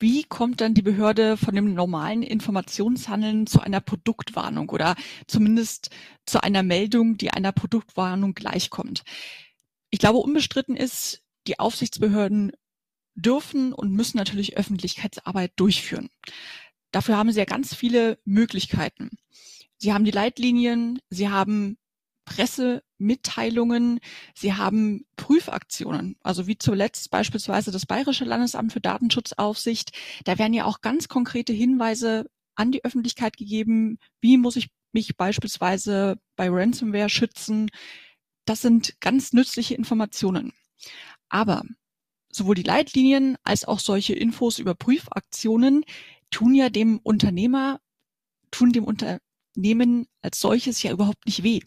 wie 0.00 0.24
kommt 0.24 0.60
dann 0.60 0.74
die 0.74 0.82
Behörde 0.82 1.36
von 1.36 1.54
dem 1.54 1.74
normalen 1.74 2.22
Informationshandeln 2.22 3.46
zu 3.46 3.60
einer 3.60 3.80
Produktwarnung 3.80 4.68
oder 4.70 4.94
zumindest 5.26 5.90
zu 6.26 6.42
einer 6.42 6.62
Meldung, 6.62 7.16
die 7.16 7.30
einer 7.30 7.52
Produktwarnung 7.52 8.34
gleichkommt? 8.34 9.02
Ich 9.90 9.98
glaube, 9.98 10.18
unbestritten 10.18 10.76
ist, 10.76 11.22
die 11.46 11.58
Aufsichtsbehörden 11.58 12.52
dürfen 13.14 13.72
und 13.72 13.92
müssen 13.92 14.18
natürlich 14.18 14.56
Öffentlichkeitsarbeit 14.56 15.52
durchführen. 15.56 16.10
Dafür 16.92 17.16
haben 17.16 17.32
sie 17.32 17.38
ja 17.38 17.44
ganz 17.44 17.74
viele 17.74 18.18
Möglichkeiten. 18.24 19.10
Sie 19.76 19.92
haben 19.92 20.04
die 20.04 20.10
Leitlinien, 20.10 21.00
sie 21.10 21.28
haben 21.28 21.76
Pressemitteilungen, 22.98 24.00
sie 24.34 24.54
haben 24.54 25.04
Prüfaktionen, 25.16 26.16
also 26.22 26.46
wie 26.46 26.58
zuletzt 26.58 27.10
beispielsweise 27.10 27.70
das 27.70 27.86
Bayerische 27.86 28.24
Landesamt 28.24 28.72
für 28.72 28.80
Datenschutzaufsicht. 28.80 29.92
Da 30.24 30.38
werden 30.38 30.54
ja 30.54 30.64
auch 30.64 30.80
ganz 30.80 31.08
konkrete 31.08 31.52
Hinweise 31.52 32.26
an 32.54 32.72
die 32.72 32.84
Öffentlichkeit 32.84 33.36
gegeben, 33.36 33.98
wie 34.20 34.36
muss 34.36 34.56
ich 34.56 34.68
mich 34.92 35.16
beispielsweise 35.16 36.18
bei 36.36 36.48
Ransomware 36.48 37.08
schützen. 37.08 37.70
Das 38.44 38.62
sind 38.62 39.00
ganz 39.00 39.32
nützliche 39.32 39.74
Informationen. 39.74 40.52
Aber 41.28 41.62
sowohl 42.32 42.54
die 42.54 42.62
Leitlinien 42.62 43.36
als 43.42 43.64
auch 43.64 43.78
solche 43.78 44.14
Infos 44.14 44.58
über 44.58 44.74
Prüfaktionen 44.74 45.84
tun 46.30 46.54
ja 46.54 46.68
dem 46.68 46.98
Unternehmer, 46.98 47.80
tun 48.50 48.72
dem 48.72 48.84
Unternehmen 48.84 50.06
als 50.22 50.40
solches 50.40 50.82
ja 50.82 50.90
überhaupt 50.92 51.26
nicht 51.26 51.42
weh. 51.42 51.60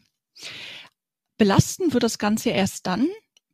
Belasten 1.42 1.92
wird 1.92 2.04
das 2.04 2.20
Ganze 2.20 2.52
erst 2.52 2.86
dann, 2.86 3.08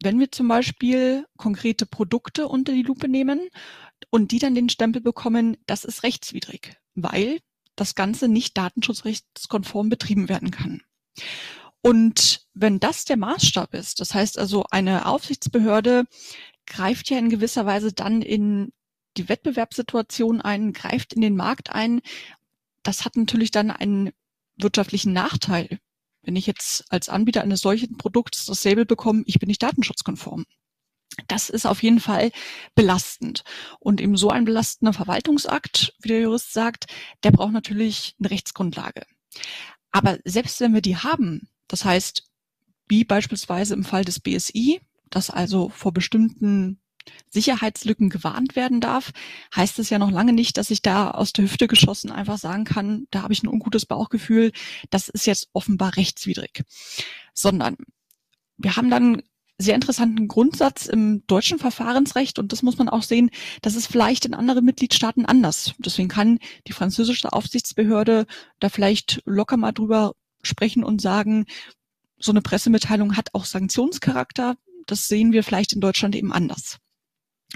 wenn 0.04 0.19
wir 0.19 0.30
zum 0.30 0.50
Beispiel 0.50 1.26
konkrete 1.38 1.86
Produkte 1.86 2.50
unter 2.50 2.73
die 2.73 2.82
Lupe 2.82 3.08
nehmen 3.08 3.39
und 4.10 4.34
die 4.34 4.39
dann 4.39 4.56
den 4.56 4.67
Stempel 4.67 5.02
bekommen, 5.02 5.56
das 5.67 5.86
ist 5.86 6.04
rechtswidrig, 6.04 6.76
weil 6.95 7.39
das 7.78 7.95
Ganze 7.95 8.28
nicht 8.28 8.58
datenschutzrechtskonform 8.58 9.88
betrieben 9.88 10.28
werden 10.28 10.52
kann. 10.52 10.82
Und 11.80 12.45
wenn 12.54 12.82
das 12.82 13.06
der 13.06 13.15
Maßstab 13.15 13.73
ist, 13.73 14.02
das 14.02 14.13
heißt 14.13 14.38
also 14.38 14.65
eine 14.69 15.06
Aufsichtsbehörde 15.06 16.08
greift 16.65 17.10
ja 17.10 17.17
in 17.17 17.30
gewisser 17.30 17.65
Weise 17.65 17.93
dann 17.93 18.21
in 18.21 18.73
die 19.15 19.30
Wettbewerbssituation 19.30 20.41
ein, 20.41 20.73
greift 20.73 21.13
in 21.13 21.21
den 21.21 21.38
Markt 21.38 21.71
ein, 21.71 22.02
das 22.84 23.06
hat 23.06 23.15
natürlich 23.15 23.52
dann 23.52 23.71
einen 23.71 24.12
wirtschaftlichen 24.58 25.13
Nachteil 25.13 25.80
wenn 26.27 26.35
ich 26.35 26.45
jetzt 26.45 26.83
als 26.91 27.07
Anbieter 27.07 27.41
eines 27.41 27.61
solchen 27.61 27.97
Produkts 27.97 28.45
das 28.45 28.63
Label 28.65 28.85
bekomme, 28.85 29.23
ich 29.25 29.39
bin 29.39 29.47
nicht 29.47 29.63
datenschutzkonform. 29.63 30.45
Das 31.27 31.49
ist 31.49 31.65
auf 31.65 31.81
jeden 31.81 32.01
Fall 32.01 32.31
belastend. 32.75 33.45
Und 33.79 34.01
eben 34.01 34.17
so 34.17 34.29
ein 34.29 34.43
belastender 34.43 34.91
Verwaltungsakt, 34.91 35.95
wie 36.01 36.09
der 36.09 36.19
Jurist 36.19 36.51
sagt, 36.51 36.87
der 37.23 37.31
braucht 37.31 37.53
natürlich 37.53 38.13
eine 38.19 38.29
Rechtsgrundlage. 38.29 39.03
Aber 39.91 40.19
selbst 40.25 40.59
wenn 40.59 40.73
wir 40.73 40.81
die 40.81 40.97
haben, 40.97 41.47
das 41.69 41.85
heißt, 41.85 42.29
wie 42.89 43.05
beispielsweise 43.05 43.73
im 43.73 43.85
Fall 43.85 44.03
des 44.03 44.19
BSI, 44.19 44.81
das 45.09 45.29
also 45.29 45.69
vor 45.69 45.93
bestimmten 45.93 46.81
Sicherheitslücken 47.30 48.10
gewarnt 48.10 48.56
werden 48.56 48.82
darf, 48.82 49.12
heißt 49.56 49.80
es 49.80 49.89
ja 49.89 50.00
noch 50.00 50.12
lange 50.12 50.34
nicht, 50.34 50.58
dass 50.58 50.72
ich 50.72 50.82
da 50.82 51.12
aus 51.12 51.34
der 51.34 51.46
Hüfte 51.46 51.67
geschossen 51.67 52.12
einfach 52.12 52.38
sagen 52.38 52.63
kann, 52.63 53.08
da 53.12 53.22
habe 53.22 53.34
ich 53.34 53.43
ein 53.43 53.48
ungutes 53.48 53.86
Bauchgefühl, 53.86 54.52
das 54.89 55.10
ist 55.10 55.26
jetzt 55.26 55.50
offenbar 55.54 55.98
rechtswidrig. 55.98 56.63
Sondern 57.34 57.78
wir 58.58 58.76
haben 58.76 58.89
dann 58.89 59.22
sehr 59.60 59.76
interessanten 59.76 60.28
Grundsatz 60.28 60.86
im 60.86 61.26
deutschen 61.26 61.58
Verfahrensrecht 61.58 62.38
und 62.38 62.52
das 62.52 62.62
muss 62.62 62.78
man 62.78 62.89
auch 62.89 63.02
sehen, 63.02 63.32
das 63.62 63.76
ist 63.76 63.88
vielleicht 63.88 64.26
in 64.26 64.36
anderen 64.36 64.63
Mitgliedstaaten 64.63 65.26
anders. 65.26 65.74
Deswegen 65.80 66.10
kann 66.10 66.39
die 66.67 66.74
französische 66.74 67.34
Aufsichtsbehörde 67.34 68.28
da 68.60 68.70
vielleicht 68.70 69.22
locker 69.26 69.58
mal 69.58 69.72
drüber 69.72 70.13
sprechen 70.43 70.84
und 70.84 71.02
sagen, 71.02 71.46
so 72.20 72.32
eine 72.32 72.41
Pressemitteilung 72.41 73.17
hat 73.17 73.34
auch 73.34 73.46
Sanktionscharakter. 73.46 74.58
Das 74.86 75.08
sehen 75.08 75.32
wir 75.32 75.43
vielleicht 75.43 75.74
in 75.74 75.82
Deutschland 75.82 76.15
eben 76.15 76.32
anders. 76.32 76.78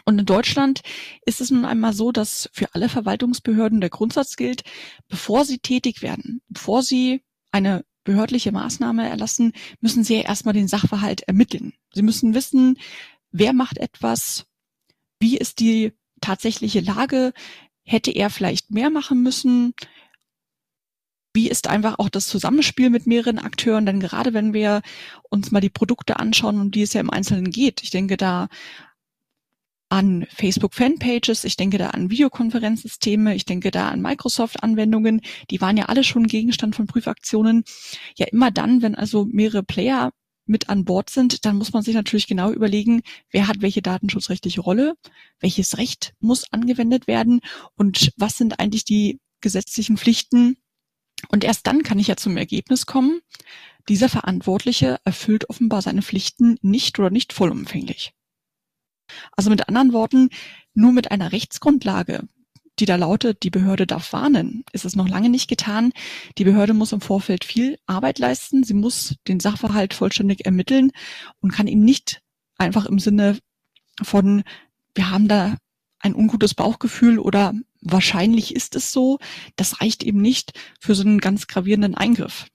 Und 0.06 0.20
in 0.20 0.26
Deutschland 0.26 0.82
ist 1.26 1.42
es 1.42 1.52
nun 1.52 1.66
einmal 1.66 1.94
so, 1.94 2.12
dass 2.12 2.50
für 2.54 2.74
alle 2.74 2.90
Verwaltungsbehörden 2.90 3.82
der 3.82 3.90
Grundsatz 3.90 4.36
gilt, 4.36 4.64
bevor 5.08 5.46
sie 5.46 5.60
tätig 5.60 6.02
werden, 6.02 6.42
bevor 6.48 6.82
sie 6.82 7.24
eine 7.52 7.84
behördliche 8.04 8.52
Maßnahme 8.52 9.08
erlassen, 9.08 9.54
müssen 9.80 10.04
sie 10.04 10.16
ja 10.16 10.22
erstmal 10.22 10.54
den 10.54 10.68
Sachverhalt 10.68 11.22
ermitteln. 11.24 11.74
Sie 11.94 12.02
müssen 12.02 12.34
wissen, 12.34 12.78
wer 13.32 13.54
macht 13.54 13.78
etwas, 13.78 14.46
wie 15.20 15.38
ist 15.38 15.60
die 15.60 15.94
tatsächliche 16.22 16.80
Lage, 16.80 17.34
hätte 17.84 18.12
er 18.12 18.30
vielleicht 18.30 18.72
mehr 18.72 18.90
machen 18.90 19.22
müssen, 19.22 19.74
wie 21.34 21.50
ist 21.50 21.68
einfach 21.68 22.00
auch 22.00 22.10
das 22.10 22.28
Zusammenspiel 22.28 22.90
mit 22.90 23.08
mehreren 23.08 23.40
Akteuren, 23.40 23.86
denn 23.86 24.00
gerade 24.00 24.34
wenn 24.34 24.54
wir 24.54 24.82
uns 25.30 25.52
mal 25.52 25.62
die 25.62 25.70
Produkte 25.70 26.20
anschauen, 26.20 26.60
um 26.60 26.72
die 26.72 26.82
es 26.82 26.94
ja 26.94 27.02
im 27.02 27.10
Einzelnen 27.10 27.52
geht, 27.52 27.84
ich 27.84 27.90
denke 27.90 28.18
da 28.18 28.50
an 29.92 30.26
Facebook-Fanpages, 30.34 31.44
ich 31.44 31.58
denke 31.58 31.78
da 31.78 31.90
an 31.90 32.10
Videokonferenzsysteme, 32.10 33.36
ich 33.36 33.44
denke 33.44 33.72
da 33.72 33.90
an 33.90 34.02
Microsoft-Anwendungen, 34.02 35.22
die 35.50 35.60
waren 35.60 35.76
ja 35.76 35.86
alle 35.86 36.06
schon 36.06 36.28
Gegenstand 36.28 36.76
von 36.76 36.88
Prüfaktionen. 36.88 37.66
Ja, 38.16 38.26
immer 38.28 38.52
dann, 38.52 38.82
wenn 38.82 38.96
also 38.96 39.26
mehrere 39.26 39.64
Player 39.64 40.12
mit 40.46 40.70
an 40.70 40.86
Bord 40.86 41.10
sind, 41.10 41.46
dann 41.46 41.58
muss 41.58 41.74
man 41.74 41.84
sich 41.84 41.94
natürlich 41.94 42.28
genau 42.28 42.52
überlegen, 42.52 43.02
wer 43.32 43.48
hat 43.48 43.62
welche 43.62 43.82
datenschutzrechtliche 43.82 44.62
Rolle, 44.62 44.96
welches 45.42 45.78
Recht 45.78 46.14
muss 46.20 46.52
angewendet 46.52 47.08
werden 47.08 47.42
und 47.76 48.14
was 48.16 48.38
sind 48.38 48.60
eigentlich 48.60 48.86
die 48.86 49.20
gesetzlichen 49.42 49.98
Pflichten. 49.98 50.56
Und 51.30 51.44
erst 51.44 51.68
dann 51.68 51.84
kann 51.84 52.00
ich 52.00 52.08
ja 52.08 52.16
zum 52.16 52.38
Ergebnis 52.38 52.86
kommen, 52.86 53.20
dieser 53.90 54.08
Verantwortliche 54.08 55.00
erfüllt 55.04 55.50
offenbar 55.50 55.82
seine 55.82 56.02
Pflichten 56.02 56.58
nicht 56.62 56.98
oder 56.98 57.10
nicht 57.10 57.34
vollumfänglich. 57.34 58.14
Also 59.36 59.50
mit 59.50 59.68
anderen 59.68 59.94
Worten, 59.94 60.30
nur 60.74 60.92
mit 60.92 61.12
einer 61.12 61.32
Rechtsgrundlage, 61.32 62.28
die 62.80 62.86
da 62.86 62.96
lautet, 62.96 63.44
die 63.44 63.50
Behörde 63.50 63.86
darf 63.86 64.14
warnen, 64.14 64.64
ist 64.72 64.86
es 64.86 64.96
noch 64.96 65.08
lange 65.08 65.30
nicht 65.30 65.48
getan. 65.48 65.92
Die 66.38 66.44
Behörde 66.44 66.74
muss 66.74 66.92
im 66.92 67.02
Vorfeld 67.02 67.44
viel 67.44 67.78
Arbeit 67.86 68.20
leisten. 68.20 68.64
Sie 68.64 68.74
muss 68.74 69.16
den 69.28 69.40
Sachverhalt 69.40 69.94
vollständig 69.94 70.46
ermitteln 70.46 70.92
und 71.42 71.52
kann 71.52 71.68
ihn 71.68 71.84
nicht 71.84 72.22
einfach 72.58 72.86
im 72.86 73.00
Sinne 73.00 73.38
von, 74.02 74.44
wir 74.96 75.12
haben 75.12 75.28
da 75.28 75.58
ein 76.00 76.16
ungutes 76.16 76.56
Bauchgefühl 76.56 77.20
oder 77.20 77.54
wahrscheinlich 77.82 78.56
ist 78.56 78.76
es 78.76 78.92
so. 78.92 79.20
Das 79.56 79.82
reicht 79.82 80.04
eben 80.04 80.22
nicht 80.22 80.54
für 80.80 80.96
so 80.96 81.04
einen 81.04 81.20
ganz 81.20 81.48
gravierenden 81.48 81.96
Eingriff. 81.96 82.48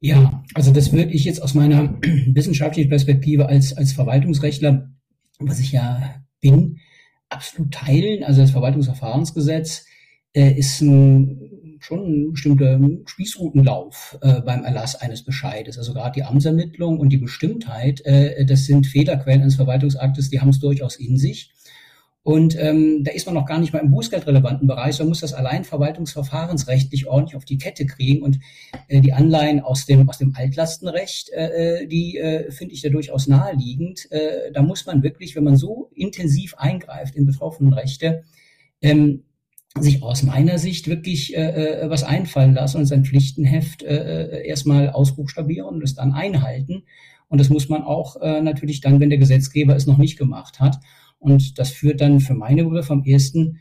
Ja, 0.00 0.44
also 0.54 0.72
das 0.72 0.92
würde 0.92 1.12
ich 1.12 1.24
jetzt 1.24 1.42
aus 1.42 1.54
meiner 1.54 1.98
wissenschaftlichen 2.26 2.88
Perspektive 2.88 3.48
als, 3.48 3.76
als 3.76 3.92
Verwaltungsrechtler, 3.92 4.90
was 5.40 5.58
ich 5.58 5.72
ja 5.72 6.22
bin, 6.40 6.78
absolut 7.28 7.72
teilen. 7.72 8.22
Also 8.24 8.40
das 8.40 8.52
Verwaltungsverfahrensgesetz 8.52 9.86
äh, 10.34 10.52
ist 10.52 10.80
ein 10.80 11.58
schon 11.80 12.00
ein 12.00 12.32
bestimmter 12.32 12.80
Spießrutenlauf 13.06 14.18
äh, 14.22 14.40
beim 14.40 14.64
Erlass 14.64 14.96
eines 14.96 15.24
Bescheides. 15.24 15.78
Also 15.78 15.94
gerade 15.94 16.12
die 16.12 16.24
Amtsermittlung 16.24 16.98
und 16.98 17.10
die 17.10 17.18
Bestimmtheit, 17.18 18.00
äh, 18.04 18.44
das 18.44 18.66
sind 18.66 18.86
Fehlerquellen 18.86 19.42
eines 19.42 19.56
Verwaltungsaktes, 19.56 20.30
die 20.30 20.40
haben 20.40 20.50
es 20.50 20.60
durchaus 20.60 20.96
in 20.96 21.18
sich. 21.18 21.52
Und 22.28 22.58
ähm, 22.60 23.04
da 23.04 23.12
ist 23.12 23.24
man 23.24 23.34
noch 23.34 23.46
gar 23.46 23.58
nicht 23.58 23.72
mal 23.72 23.78
im 23.78 23.90
bußgeldrelevanten 23.90 24.68
Bereich, 24.68 24.98
man 24.98 25.08
muss 25.08 25.20
das 25.20 25.32
allein 25.32 25.64
verwaltungsverfahrensrechtlich 25.64 27.06
ordentlich 27.06 27.36
auf 27.36 27.46
die 27.46 27.56
Kette 27.56 27.86
kriegen. 27.86 28.22
Und 28.22 28.38
äh, 28.88 29.00
die 29.00 29.14
Anleihen 29.14 29.60
aus 29.60 29.86
dem, 29.86 30.06
aus 30.10 30.18
dem 30.18 30.34
Altlastenrecht, 30.36 31.30
äh, 31.30 31.86
die 31.86 32.18
äh, 32.18 32.50
finde 32.50 32.74
ich 32.74 32.82
da 32.82 32.90
durchaus 32.90 33.28
naheliegend. 33.28 34.12
Äh, 34.12 34.52
da 34.52 34.60
muss 34.60 34.84
man 34.84 35.02
wirklich, 35.02 35.36
wenn 35.36 35.44
man 35.44 35.56
so 35.56 35.90
intensiv 35.94 36.54
eingreift 36.58 37.16
in 37.16 37.24
betroffenen 37.24 37.72
Rechte, 37.72 38.24
ähm, 38.82 39.24
sich 39.80 40.02
aus 40.02 40.22
meiner 40.22 40.58
Sicht 40.58 40.86
wirklich 40.86 41.34
äh, 41.34 41.84
äh 41.84 41.88
was 41.88 42.04
einfallen 42.04 42.52
lassen 42.52 42.76
und 42.76 42.84
sein 42.84 43.06
Pflichtenheft 43.06 43.82
äh, 43.82 44.24
äh, 44.24 44.46
erstmal 44.46 44.90
ausbuchstabieren 44.90 45.76
und 45.76 45.82
es 45.82 45.94
dann 45.94 46.12
einhalten. 46.12 46.82
Und 47.28 47.40
das 47.40 47.48
muss 47.48 47.70
man 47.70 47.84
auch 47.84 48.20
äh, 48.20 48.42
natürlich 48.42 48.82
dann, 48.82 49.00
wenn 49.00 49.08
der 49.08 49.18
Gesetzgeber 49.18 49.74
es 49.74 49.86
noch 49.86 49.96
nicht 49.96 50.18
gemacht 50.18 50.60
hat. 50.60 50.78
Und 51.18 51.58
das 51.58 51.70
führt 51.70 52.00
dann 52.00 52.20
für 52.20 52.34
meine 52.34 52.64
Begriffe 52.64 52.92
am 52.92 53.04
ersten 53.04 53.58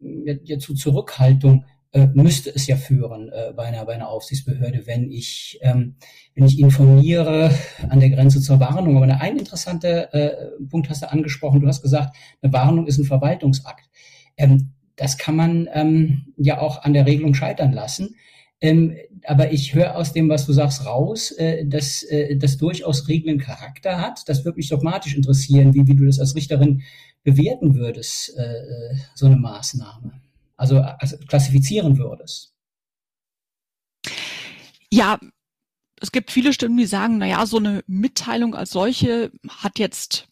ja, 0.00 0.34
ja, 0.44 0.58
zu 0.58 0.74
Zurückhaltung 0.74 1.64
äh, 1.92 2.06
müsste 2.14 2.54
es 2.54 2.66
ja 2.66 2.76
führen 2.76 3.30
äh, 3.30 3.52
bei, 3.54 3.64
einer, 3.64 3.84
bei 3.84 3.94
einer 3.94 4.08
Aufsichtsbehörde, 4.08 4.86
wenn 4.86 5.10
ich, 5.10 5.58
ähm, 5.62 5.96
wenn 6.34 6.44
ich 6.44 6.58
informiere 6.58 7.50
an 7.88 8.00
der 8.00 8.10
Grenze 8.10 8.40
zur 8.40 8.60
Warnung. 8.60 8.96
Aber 8.96 9.12
ein 9.20 9.36
interessanter 9.36 10.14
äh, 10.14 10.50
Punkt 10.68 10.88
hast 10.88 11.02
du 11.02 11.10
angesprochen. 11.10 11.60
Du 11.60 11.66
hast 11.66 11.82
gesagt, 11.82 12.16
eine 12.42 12.52
Warnung 12.52 12.86
ist 12.86 12.98
ein 12.98 13.04
Verwaltungsakt. 13.04 13.90
Ähm, 14.36 14.70
das 14.96 15.18
kann 15.18 15.34
man 15.34 15.68
ähm, 15.72 16.32
ja 16.36 16.60
auch 16.60 16.82
an 16.82 16.92
der 16.92 17.06
Regelung 17.06 17.34
scheitern 17.34 17.72
lassen. 17.72 18.14
Ähm, 18.60 18.96
aber 19.26 19.52
ich 19.52 19.74
höre 19.74 19.96
aus 19.96 20.12
dem, 20.12 20.28
was 20.28 20.46
du 20.46 20.52
sagst, 20.52 20.86
raus, 20.86 21.30
äh, 21.32 21.66
dass 21.66 22.02
äh, 22.04 22.36
das 22.36 22.56
durchaus 22.56 23.08
regelnden 23.08 23.40
Charakter 23.44 24.00
hat, 24.00 24.28
das 24.28 24.44
wirklich 24.44 24.68
dogmatisch 24.68 25.14
interessieren, 25.14 25.74
wie, 25.74 25.86
wie 25.86 25.94
du 25.94 26.06
das 26.06 26.18
als 26.18 26.34
Richterin 26.34 26.82
bewerten 27.22 27.74
würdest, 27.74 28.36
äh, 28.36 28.42
äh, 28.42 28.96
so 29.14 29.26
eine 29.26 29.36
Maßnahme. 29.36 30.20
Also, 30.56 30.80
also 30.80 31.16
klassifizieren 31.18 31.98
würdest. 31.98 32.54
Ja, 34.92 35.18
es 36.00 36.12
gibt 36.12 36.30
viele 36.30 36.52
Stimmen, 36.52 36.76
die 36.76 36.86
sagen, 36.86 37.18
na 37.18 37.26
ja, 37.26 37.46
so 37.46 37.58
eine 37.58 37.82
Mitteilung 37.86 38.54
als 38.54 38.70
solche 38.70 39.30
hat 39.48 39.78
jetzt 39.78 40.29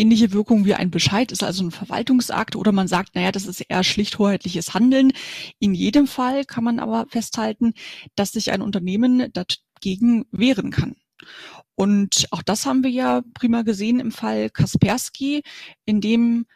ähnliche 0.00 0.32
Wirkung 0.32 0.64
wie 0.64 0.74
ein 0.74 0.90
Bescheid, 0.90 1.30
ist 1.30 1.42
also 1.42 1.64
ein 1.64 1.70
Verwaltungsakt 1.70 2.56
oder 2.56 2.72
man 2.72 2.88
sagt, 2.88 3.14
naja, 3.14 3.32
das 3.32 3.46
ist 3.46 3.60
eher 3.60 3.84
schlicht 3.84 4.18
hoheitliches 4.18 4.74
Handeln. 4.74 5.12
In 5.58 5.74
jedem 5.74 6.06
Fall 6.06 6.44
kann 6.44 6.64
man 6.64 6.80
aber 6.80 7.06
festhalten, 7.08 7.74
dass 8.16 8.32
sich 8.32 8.50
ein 8.50 8.62
Unternehmen 8.62 9.30
dagegen 9.32 10.26
wehren 10.30 10.70
kann. 10.70 10.96
Und 11.74 12.26
auch 12.30 12.42
das 12.42 12.66
haben 12.66 12.82
wir 12.82 12.90
ja 12.90 13.22
prima 13.34 13.62
gesehen 13.62 14.00
im 14.00 14.10
Fall 14.10 14.50
Kaspersky, 14.50 15.42
in 15.84 16.00
dem 16.00 16.46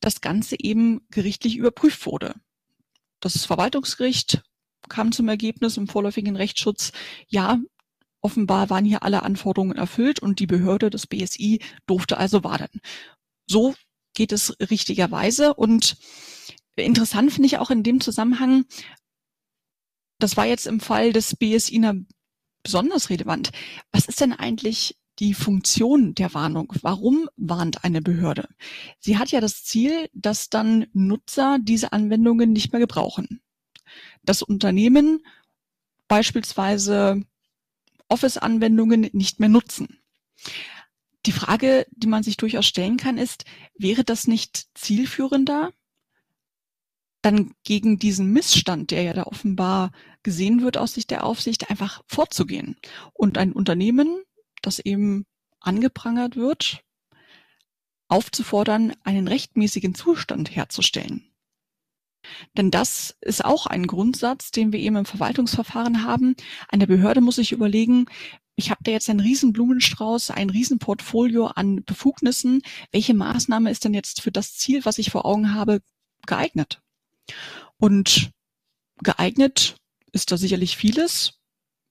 das 0.00 0.20
Ganze 0.20 0.56
eben 0.58 1.02
gerichtlich 1.10 1.56
überprüft 1.56 2.06
wurde. 2.06 2.34
Das 3.20 3.44
Verwaltungsgericht 3.44 4.42
kam 4.88 5.12
zum 5.12 5.28
Ergebnis 5.28 5.76
im 5.76 5.88
vorläufigen 5.88 6.36
Rechtsschutz, 6.36 6.92
ja, 7.28 7.58
Offenbar 8.22 8.70
waren 8.70 8.84
hier 8.84 9.02
alle 9.02 9.22
Anforderungen 9.22 9.76
erfüllt 9.76 10.20
und 10.20 10.38
die 10.40 10.46
Behörde 10.46 10.90
des 10.90 11.06
BSI 11.06 11.60
durfte 11.86 12.18
also 12.18 12.44
warten. 12.44 12.80
So 13.46 13.74
geht 14.14 14.32
es 14.32 14.56
richtigerweise 14.60 15.54
und 15.54 15.96
interessant 16.76 17.32
finde 17.32 17.46
ich 17.46 17.58
auch 17.58 17.70
in 17.70 17.82
dem 17.82 18.00
Zusammenhang, 18.00 18.64
das 20.18 20.36
war 20.36 20.46
jetzt 20.46 20.66
im 20.66 20.80
Fall 20.80 21.12
des 21.12 21.36
BSI 21.36 21.80
besonders 22.62 23.10
relevant. 23.10 23.50
Was 23.92 24.06
ist 24.06 24.20
denn 24.20 24.32
eigentlich 24.32 24.96
die 25.18 25.34
Funktion 25.34 26.14
der 26.14 26.34
Warnung? 26.34 26.72
Warum 26.82 27.28
warnt 27.36 27.84
eine 27.84 28.02
Behörde? 28.02 28.48
Sie 28.98 29.18
hat 29.18 29.30
ja 29.30 29.40
das 29.40 29.64
Ziel, 29.64 30.08
dass 30.12 30.50
dann 30.50 30.86
Nutzer 30.92 31.58
diese 31.60 31.92
Anwendungen 31.92 32.52
nicht 32.52 32.72
mehr 32.72 32.80
gebrauchen. 32.80 33.40
Das 34.22 34.42
Unternehmen 34.42 35.24
beispielsweise 36.08 37.22
Office-Anwendungen 38.10 39.08
nicht 39.12 39.40
mehr 39.40 39.48
nutzen. 39.48 40.00
Die 41.26 41.32
Frage, 41.32 41.86
die 41.90 42.06
man 42.06 42.22
sich 42.22 42.36
durchaus 42.36 42.66
stellen 42.66 42.96
kann, 42.96 43.18
ist, 43.18 43.44
wäre 43.76 44.04
das 44.04 44.26
nicht 44.26 44.68
zielführender, 44.74 45.72
dann 47.22 47.52
gegen 47.64 47.98
diesen 47.98 48.32
Missstand, 48.32 48.90
der 48.90 49.02
ja 49.02 49.12
da 49.12 49.24
offenbar 49.24 49.92
gesehen 50.22 50.62
wird 50.62 50.78
aus 50.78 50.94
Sicht 50.94 51.10
der 51.10 51.24
Aufsicht, 51.24 51.70
einfach 51.70 52.02
vorzugehen 52.06 52.76
und 53.12 53.36
ein 53.36 53.52
Unternehmen, 53.52 54.22
das 54.62 54.78
eben 54.78 55.26
angeprangert 55.60 56.36
wird, 56.36 56.82
aufzufordern, 58.08 58.94
einen 59.04 59.28
rechtmäßigen 59.28 59.94
Zustand 59.94 60.54
herzustellen. 60.54 61.29
Denn 62.56 62.70
das 62.70 63.16
ist 63.20 63.44
auch 63.44 63.66
ein 63.66 63.86
Grundsatz, 63.86 64.50
den 64.50 64.72
wir 64.72 64.80
eben 64.80 64.96
im 64.96 65.04
Verwaltungsverfahren 65.04 66.04
haben. 66.04 66.36
Eine 66.68 66.86
Behörde 66.86 67.20
muss 67.20 67.36
sich 67.36 67.52
überlegen, 67.52 68.06
ich 68.56 68.70
habe 68.70 68.84
da 68.84 68.90
jetzt 68.90 69.08
einen 69.08 69.20
riesen 69.20 69.52
Blumenstrauß, 69.52 70.32
ein 70.32 70.50
riesen 70.50 70.78
Portfolio 70.78 71.46
an 71.46 71.82
Befugnissen. 71.84 72.62
Welche 72.92 73.14
Maßnahme 73.14 73.70
ist 73.70 73.84
denn 73.84 73.94
jetzt 73.94 74.20
für 74.20 74.32
das 74.32 74.54
Ziel, 74.56 74.84
was 74.84 74.98
ich 74.98 75.10
vor 75.10 75.24
Augen 75.24 75.54
habe, 75.54 75.80
geeignet? 76.26 76.82
Und 77.78 78.32
geeignet 79.02 79.76
ist 80.12 80.30
da 80.30 80.36
sicherlich 80.36 80.76
vieles. 80.76 81.40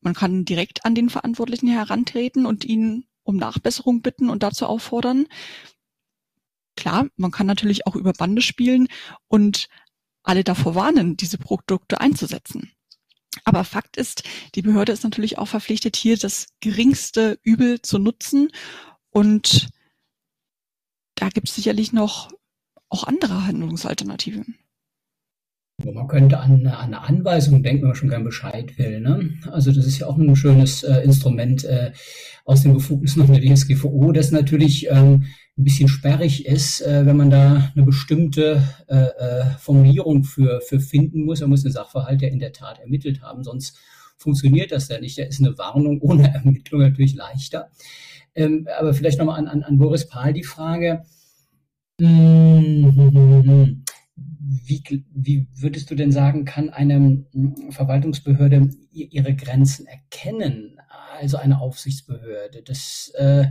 Man 0.01 0.13
kann 0.13 0.45
direkt 0.45 0.85
an 0.85 0.95
den 0.95 1.09
Verantwortlichen 1.09 1.67
herantreten 1.67 2.45
und 2.45 2.63
ihn 2.63 3.05
um 3.23 3.37
Nachbesserung 3.37 4.01
bitten 4.01 4.29
und 4.29 4.43
dazu 4.43 4.65
auffordern. 4.65 5.27
Klar, 6.75 7.07
man 7.15 7.31
kann 7.31 7.47
natürlich 7.47 7.87
auch 7.87 7.95
über 7.95 8.13
Bande 8.13 8.41
spielen 8.41 8.87
und 9.27 9.67
alle 10.29 10.43
davor 10.43 10.75
warnen, 10.75 11.17
diese 11.17 11.39
Produkte 11.39 12.01
einzusetzen. 12.01 12.71
Aber 13.45 13.63
Fakt 13.63 13.97
ist, 13.97 14.21
die 14.53 14.61
Behörde 14.61 14.91
ist 14.91 15.03
natürlich 15.03 15.39
auch 15.39 15.47
verpflichtet, 15.47 15.95
hier 15.95 16.17
das 16.17 16.49
geringste 16.59 17.39
Übel 17.41 17.81
zu 17.81 17.97
nutzen. 17.97 18.49
Und 19.09 19.69
da 21.15 21.29
gibt 21.29 21.49
es 21.49 21.55
sicherlich 21.55 21.93
noch 21.93 22.31
auch 22.89 23.05
andere 23.05 23.47
Handlungsalternativen. 23.47 24.59
Man 25.85 26.07
könnte 26.07 26.39
an, 26.39 26.65
an 26.67 26.75
eine 26.75 27.01
Anweisung 27.01 27.63
denken, 27.63 27.83
wenn 27.83 27.89
man 27.89 27.95
schon 27.95 28.09
gern 28.09 28.23
Bescheid 28.23 28.77
will. 28.77 28.99
Ne? 28.99 29.31
Also 29.51 29.71
das 29.71 29.85
ist 29.85 29.99
ja 29.99 30.07
auch 30.07 30.17
ein 30.17 30.35
schönes 30.35 30.83
äh, 30.83 31.01
Instrument 31.03 31.63
äh, 31.63 31.91
aus 32.45 32.63
den 32.63 32.73
Befugnissen 32.73 33.25
der 33.31 33.41
DSGVO, 33.41 34.11
das 34.11 34.31
natürlich 34.31 34.89
ähm, 34.89 35.25
ein 35.57 35.63
bisschen 35.63 35.87
sperrig 35.87 36.45
ist, 36.45 36.81
äh, 36.81 37.05
wenn 37.05 37.17
man 37.17 37.29
da 37.29 37.71
eine 37.75 37.85
bestimmte 37.85 38.63
äh, 38.87 38.95
äh, 38.95 39.45
Formulierung 39.59 40.23
für, 40.23 40.61
für 40.61 40.79
finden 40.79 41.25
muss. 41.25 41.41
Man 41.41 41.49
muss 41.49 41.63
den 41.63 41.71
Sachverhalt 41.71 42.21
ja 42.21 42.29
in 42.29 42.39
der 42.39 42.53
Tat 42.53 42.79
ermittelt 42.79 43.21
haben, 43.21 43.43
sonst 43.43 43.77
funktioniert 44.17 44.71
das 44.71 44.87
ja 44.89 44.99
nicht. 44.99 45.17
Da 45.17 45.23
ist 45.23 45.39
eine 45.39 45.57
Warnung 45.57 46.01
ohne 46.01 46.33
Ermittlung 46.33 46.81
natürlich 46.81 47.15
leichter. 47.15 47.69
Ähm, 48.35 48.67
aber 48.77 48.93
vielleicht 48.93 49.19
nochmal 49.19 49.39
an, 49.39 49.47
an, 49.47 49.63
an 49.63 49.77
Boris 49.77 50.07
Pahl 50.07 50.33
die 50.33 50.43
Frage. 50.43 51.03
Mmh, 51.99 53.83
wie, 54.69 55.05
wie 55.11 55.47
würdest 55.55 55.89
du 55.89 55.95
denn 55.95 56.11
sagen, 56.11 56.45
kann 56.45 56.69
eine 56.69 57.25
hm, 57.31 57.71
Verwaltungsbehörde 57.71 58.69
ihre 58.91 59.35
Grenzen 59.35 59.87
erkennen? 59.87 60.79
Also 61.19 61.37
eine 61.37 61.59
Aufsichtsbehörde. 61.59 62.61
Das, 62.63 63.11
äh, 63.17 63.47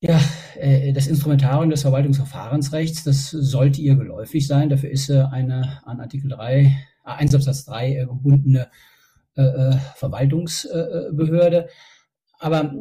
ja, 0.00 0.20
äh, 0.56 0.92
das 0.92 1.08
Instrumentarium 1.08 1.70
des 1.70 1.82
Verwaltungsverfahrensrechts, 1.82 3.04
das 3.04 3.30
sollte 3.30 3.80
ihr 3.80 3.96
geläufig 3.96 4.46
sein. 4.46 4.68
Dafür 4.68 4.90
ist 4.90 5.06
sie 5.06 5.28
eine 5.28 5.84
an 5.86 6.00
Artikel 6.00 6.30
3, 6.30 6.60
äh, 6.60 6.70
1 7.04 7.34
Absatz 7.34 7.64
3 7.64 7.96
äh, 7.96 8.06
gebundene 8.06 8.68
äh, 9.36 9.42
äh 9.42 9.76
Verwaltungsbehörde. 9.96 11.68
Aber 12.44 12.74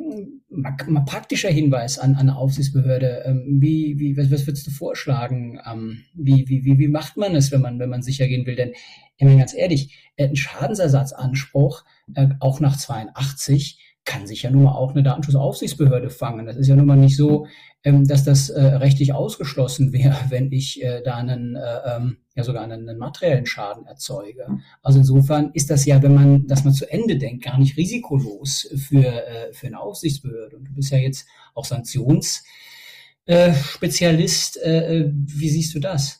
mal 0.87 1.05
praktischer 1.05 1.49
Hinweis 1.49 1.97
an, 1.97 2.15
an 2.15 2.27
eine 2.27 2.35
Aufsichtsbehörde. 2.35 3.23
Ähm, 3.25 3.61
wie, 3.61 3.97
wie, 3.97 4.17
was, 4.17 4.29
was 4.29 4.45
würdest 4.45 4.67
du 4.67 4.71
vorschlagen? 4.71 5.57
Ähm, 5.65 6.03
wie, 6.13 6.49
wie, 6.49 6.65
wie, 6.65 6.79
wie 6.79 6.89
macht 6.89 7.15
man 7.15 7.33
es, 7.33 7.49
wenn 7.49 7.61
man, 7.61 7.79
wenn 7.79 7.89
man 7.89 8.01
sicher 8.01 8.27
gehen 8.27 8.45
will? 8.45 8.57
Denn, 8.57 8.73
ich 8.73 9.23
meine 9.23 9.37
ganz 9.37 9.53
ehrlich, 9.53 10.11
äh, 10.17 10.27
ein 10.27 10.35
Schadensersatzanspruch, 10.35 11.85
äh, 12.13 12.27
auch 12.41 12.59
nach 12.59 12.75
82, 12.75 13.79
kann 14.05 14.27
sich 14.27 14.43
ja 14.43 14.51
nun 14.51 14.63
mal 14.63 14.73
auch 14.73 14.91
eine 14.91 15.03
Datenschutzaufsichtsbehörde 15.03 16.09
fangen. 16.09 16.45
Das 16.45 16.57
ist 16.57 16.67
ja 16.67 16.75
nun 16.75 16.85
mal 16.85 16.97
nicht 16.97 17.15
so, 17.15 17.47
ähm, 17.83 18.05
dass 18.07 18.23
das 18.23 18.49
äh, 18.49 18.61
rechtlich 18.61 19.13
ausgeschlossen 19.13 19.91
wäre, 19.93 20.17
wenn 20.29 20.51
ich 20.51 20.83
äh, 20.83 21.01
da 21.03 21.15
einen, 21.15 21.55
äh, 21.55 21.95
ähm, 21.95 22.17
ja 22.35 22.43
sogar 22.43 22.63
einen, 22.63 22.89
einen, 22.89 22.99
materiellen 22.99 23.45
Schaden 23.45 23.85
erzeuge. 23.85 24.47
Also 24.81 24.99
insofern 24.99 25.51
ist 25.53 25.69
das 25.69 25.85
ja, 25.85 26.01
wenn 26.03 26.15
man 26.15 26.47
das 26.47 26.63
mal 26.63 26.73
zu 26.73 26.91
Ende 26.91 27.17
denkt, 27.17 27.45
gar 27.45 27.57
nicht 27.57 27.77
risikolos 27.77 28.69
für, 28.87 29.05
äh, 29.05 29.53
für 29.53 29.67
eine 29.67 29.79
Aufsichtsbehörde. 29.79 30.57
Und 30.57 30.65
du 30.65 30.73
bist 30.73 30.91
ja 30.91 30.97
jetzt 30.97 31.25
auch 31.53 31.65
Sanktionsspezialist. 31.65 34.57
Äh, 34.57 34.99
äh, 34.99 35.11
wie 35.13 35.49
siehst 35.49 35.75
du 35.75 35.79
das? 35.79 36.19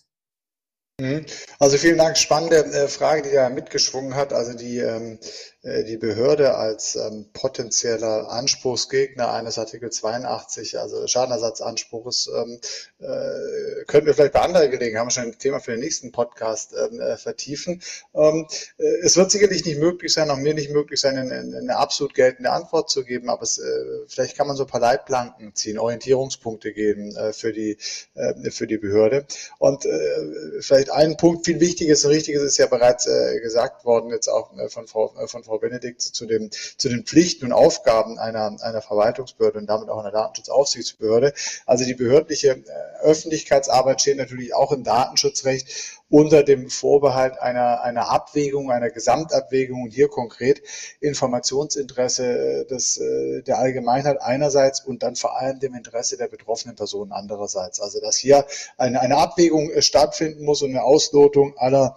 Mhm. 1.01 1.25
Also 1.59 1.77
vielen 1.77 1.97
Dank, 1.97 2.17
spannende 2.17 2.87
Frage, 2.87 3.23
die 3.23 3.33
da 3.33 3.49
mitgeschwungen 3.49 4.15
hat. 4.15 4.31
Also 4.31 4.55
die, 4.55 4.77
ähm, 4.77 5.17
äh, 5.21 5.25
die 5.63 5.97
Behörde 5.97 6.55
als 6.55 6.97
ähm, 6.97 7.25
potenzieller 7.31 8.29
Anspruchsgegner 8.29 9.31
eines 9.31 9.57
Artikel 9.57 9.89
82, 9.89 10.77
also 10.77 11.07
Schadenersatzanspruchs, 11.07 12.29
ähm, 12.35 12.59
äh, 12.99 13.85
könnten 13.85 14.07
wir 14.07 14.13
vielleicht 14.13 14.33
bei 14.33 14.41
anderer 14.41 14.67
Gelegenheit, 14.67 14.99
haben 14.99 15.07
wir 15.07 15.11
schon 15.11 15.23
ein 15.23 15.39
Thema 15.39 15.61
für 15.61 15.71
den 15.71 15.79
nächsten 15.79 16.11
Podcast 16.11 16.73
ähm, 16.73 16.99
äh, 16.99 17.15
vertiefen. 17.15 17.81
Ähm, 18.13 18.45
äh, 18.77 18.83
es 19.03 19.15
wird 19.15 19.31
sicherlich 19.31 19.63
nicht 19.63 19.79
möglich 19.79 20.11
sein, 20.11 20.29
auch 20.31 20.37
mir 20.37 20.53
nicht 20.53 20.69
möglich 20.69 20.99
sein, 20.99 21.17
eine, 21.17 21.57
eine 21.57 21.77
absolut 21.77 22.13
geltende 22.13 22.51
Antwort 22.51 22.89
zu 22.89 23.05
geben, 23.05 23.29
aber 23.29 23.43
es, 23.43 23.57
äh, 23.57 23.63
vielleicht 24.07 24.35
kann 24.35 24.47
man 24.47 24.57
so 24.57 24.63
ein 24.63 24.69
paar 24.69 24.81
Leitplanken 24.81 25.55
ziehen, 25.55 25.79
Orientierungspunkte 25.79 26.73
geben 26.73 27.15
äh, 27.15 27.31
für, 27.31 27.53
die, 27.53 27.77
äh, 28.15 28.51
für 28.51 28.67
die 28.67 28.77
Behörde. 28.77 29.25
Und 29.59 29.85
äh, 29.85 30.59
vielleicht 30.59 30.91
ein 30.91 31.15
Punkt, 31.15 31.45
viel 31.45 31.61
Wichtiges 31.61 32.03
und 32.03 32.11
Richtiges 32.11 32.43
ist 32.43 32.57
ja 32.57 32.67
bereits 32.67 33.07
äh, 33.07 33.39
gesagt 33.39 33.85
worden, 33.85 34.09
jetzt 34.09 34.27
auch 34.27 34.57
äh, 34.57 34.67
von 34.67 34.87
Frau, 34.87 35.15
äh, 35.17 35.27
von 35.27 35.43
Frau 35.43 35.52
Frau 35.53 35.59
Benedikt 35.59 36.01
zu, 36.01 36.25
dem, 36.25 36.49
zu 36.77 36.89
den 36.89 37.03
Pflichten 37.03 37.45
und 37.45 37.53
Aufgaben 37.53 38.17
einer, 38.17 38.57
einer 38.61 38.81
Verwaltungsbehörde 38.81 39.59
und 39.59 39.67
damit 39.67 39.87
auch 39.89 39.99
einer 39.99 40.11
Datenschutzaufsichtsbehörde. 40.11 41.33
Also 41.67 41.85
die 41.85 41.93
behördliche 41.93 42.63
äh, 42.65 43.03
Öffentlichkeitsarbeit 43.03 44.01
steht 44.01 44.17
natürlich 44.17 44.55
auch 44.55 44.71
im 44.71 44.83
Datenschutzrecht 44.83 46.01
unter 46.09 46.43
dem 46.43 46.69
Vorbehalt 46.69 47.39
einer, 47.39 47.81
einer 47.81 48.09
Abwägung, 48.09 48.71
einer 48.71 48.89
Gesamtabwägung 48.89 49.83
und 49.83 49.91
hier 49.91 50.07
konkret 50.07 50.63
Informationsinteresse 51.01 52.61
äh, 52.61 52.65
des, 52.65 52.97
äh, 52.97 53.43
der 53.43 53.59
Allgemeinheit 53.59 54.21
einerseits 54.21 54.83
und 54.83 55.03
dann 55.03 55.15
vor 55.15 55.39
allem 55.39 55.59
dem 55.59 55.75
Interesse 55.75 56.17
der 56.17 56.29
betroffenen 56.29 56.75
Personen 56.75 57.11
andererseits. 57.11 57.79
Also 57.79 58.01
dass 58.01 58.17
hier 58.17 58.45
eine, 58.77 59.01
eine 59.01 59.17
Abwägung 59.17 59.69
stattfinden 59.81 60.45
muss 60.45 60.63
und 60.63 60.71
eine 60.71 60.83
Auslotung 60.83 61.55
aller 61.57 61.93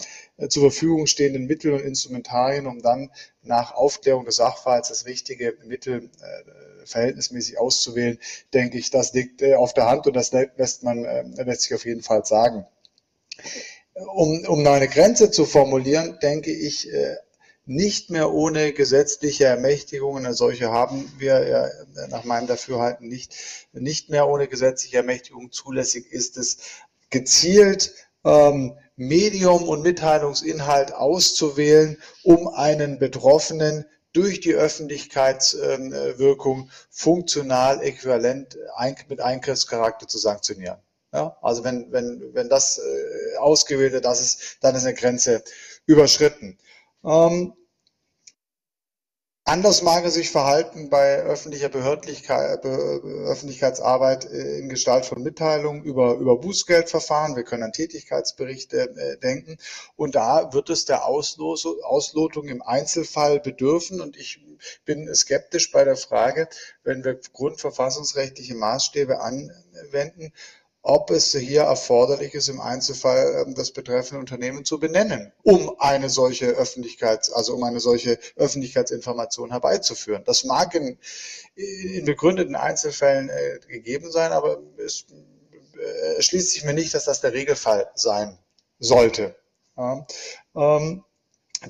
zur 0.49 0.71
Verfügung 0.71 1.07
stehenden 1.07 1.47
Mittel 1.47 1.73
und 1.73 1.81
Instrumentarien, 1.81 2.67
um 2.67 2.83
dann 2.83 3.11
nach 3.43 3.73
Aufklärung 3.73 4.25
des 4.25 4.37
Sachverhalts 4.37 4.89
das 4.89 5.07
richtige 5.07 5.57
Mittel 5.65 6.11
äh, 6.21 6.87
verhältnismäßig 6.87 7.59
auszuwählen, 7.59 8.19
denke 8.53 8.79
ich, 8.79 8.91
das 8.91 9.13
liegt 9.13 9.43
äh, 9.43 9.55
auf 9.55 9.73
der 9.75 9.87
Hand 9.87 10.07
und 10.07 10.15
das 10.15 10.33
lässt 10.33 10.83
man 10.83 11.05
äh, 11.05 11.25
lässt 11.43 11.63
sich 11.63 11.75
auf 11.75 11.87
jeden 11.87 12.03
Fall 12.03 12.25
sagen. 12.25 12.67
Um, 13.95 14.45
um 14.47 14.67
eine 14.67 14.89
Grenze 14.89 15.31
zu 15.31 15.47
formulieren, 15.47 16.19
denke 16.21 16.53
ich, 16.53 16.93
äh, 16.93 17.17
nicht 17.65 18.11
mehr 18.11 18.33
ohne 18.33 18.73
gesetzliche 18.73 19.47
Ermächtigungen, 19.47 20.25
eine 20.25 20.35
solche 20.35 20.71
haben 20.71 21.13
wir 21.19 21.49
ja 21.49 21.69
nach 22.09 22.25
meinem 22.25 22.47
Dafürhalten 22.47 23.09
nicht, 23.09 23.35
nicht 23.73 24.09
mehr 24.09 24.29
ohne 24.29 24.47
gesetzliche 24.47 24.99
Ermächtigung 24.99 25.51
zulässig 25.51 26.13
ist 26.13 26.37
es, 26.37 26.59
gezielt 27.11 27.93
ähm, 28.27 28.77
Medium 28.97 29.67
und 29.69 29.83
Mitteilungsinhalt 29.83 30.93
auszuwählen, 30.93 32.03
um 32.25 32.49
einen 32.49 32.99
Betroffenen 32.99 33.87
durch 34.13 34.41
die 34.41 34.55
Öffentlichkeitswirkung 34.55 36.71
funktional 36.91 37.81
äquivalent 37.83 38.59
mit 39.09 39.21
Eingriffscharakter 39.21 40.09
zu 40.09 40.19
sanktionieren. 40.19 40.79
Ja, 41.13 41.37
also 41.41 41.63
wenn, 41.65 41.93
wenn, 41.93 42.35
wenn 42.35 42.49
das 42.49 42.79
äh, 42.79 43.37
ausgewählt 43.37 43.93
wird, 43.93 44.05
das 44.05 44.21
ist, 44.21 44.57
dann 44.61 44.75
ist 44.75 44.85
eine 44.85 44.95
Grenze 44.95 45.45
überschritten. 45.87 46.59
Ähm, 47.05 47.55
Anders 49.49 49.83
mag 49.83 50.05
es 50.05 50.15
sich 50.15 50.33
verhalten 50.33 50.91
bei 50.91 51.23
öffentlicher 51.23 51.69
Behördlichkeit, 51.69 52.65
Öffentlichkeitsarbeit 52.65 54.25
äh, 54.25 54.59
in 54.59 54.69
Gestalt 54.69 55.07
von 55.07 55.23
Mitteilungen 55.23 55.85
über, 55.85 56.15
über 56.15 56.37
Bußgeldverfahren. 56.41 57.37
Wir 57.37 57.45
können 57.45 57.63
an 57.63 57.73
Tätigkeitsberichte 57.73 58.91
äh, 58.97 59.19
denken. 59.19 59.57
Und 59.95 60.17
da 60.17 60.53
wird 60.53 60.69
es 60.69 60.85
der 60.85 61.05
Auslos 61.05 61.65
Auslotung 61.85 62.49
im 62.49 62.61
Einzelfall 62.61 63.39
bedürfen. 63.39 64.01
Und 64.01 64.17
ich 64.17 64.41
bin 64.85 65.15
skeptisch 65.15 65.71
bei 65.71 65.85
der 65.85 65.97
Frage, 65.97 66.49
wenn 66.83 67.05
wir 67.05 67.15
grundverfassungsrechtliche 67.33 68.57
Maßstäbe 68.57 69.21
anwenden, 69.21 70.33
ob 70.89 71.11
es 71.11 71.33
hier 71.33 71.63
erforderlich 71.63 72.35
ist, 72.35 72.49
im 72.49 72.61
Einzelfall 72.61 73.45
ähm, 73.45 73.55
das 73.57 73.73
betreffende 73.73 74.21
Unternehmen 74.21 74.65
zu 74.65 74.79
benennen, 74.79 75.33
um 75.43 75.75
eine 75.81 76.09
solche 76.09 76.47
Öffentlichkeits, 76.47 77.33
also 77.33 77.55
um 77.55 77.65
eine 77.65 77.81
solche 77.81 78.21
Öffentlichkeitsinformation 78.37 79.51
herbeizuführen. 79.51 80.23
Das 80.25 80.45
mag 80.45 80.77
in, 80.77 80.97
in 81.57 82.05
begründeten 82.05 82.55
Einzelfällen 82.55 83.31
äh, 83.31 83.59
gegeben 83.67 84.13
sein, 84.13 84.31
aber 84.31 84.63
es 84.77 85.07
äh, 85.77 86.23
schließt 86.23 86.53
sich 86.53 86.65
mir 86.65 86.75
nicht, 86.75 86.95
dass 86.95 87.05
das 87.05 87.21
der 87.21 87.33
Regelfall 87.33 87.91
sein 87.97 88.39
sollte. 88.79 89.35
Ja, 89.77 90.07
ähm, 90.55 91.03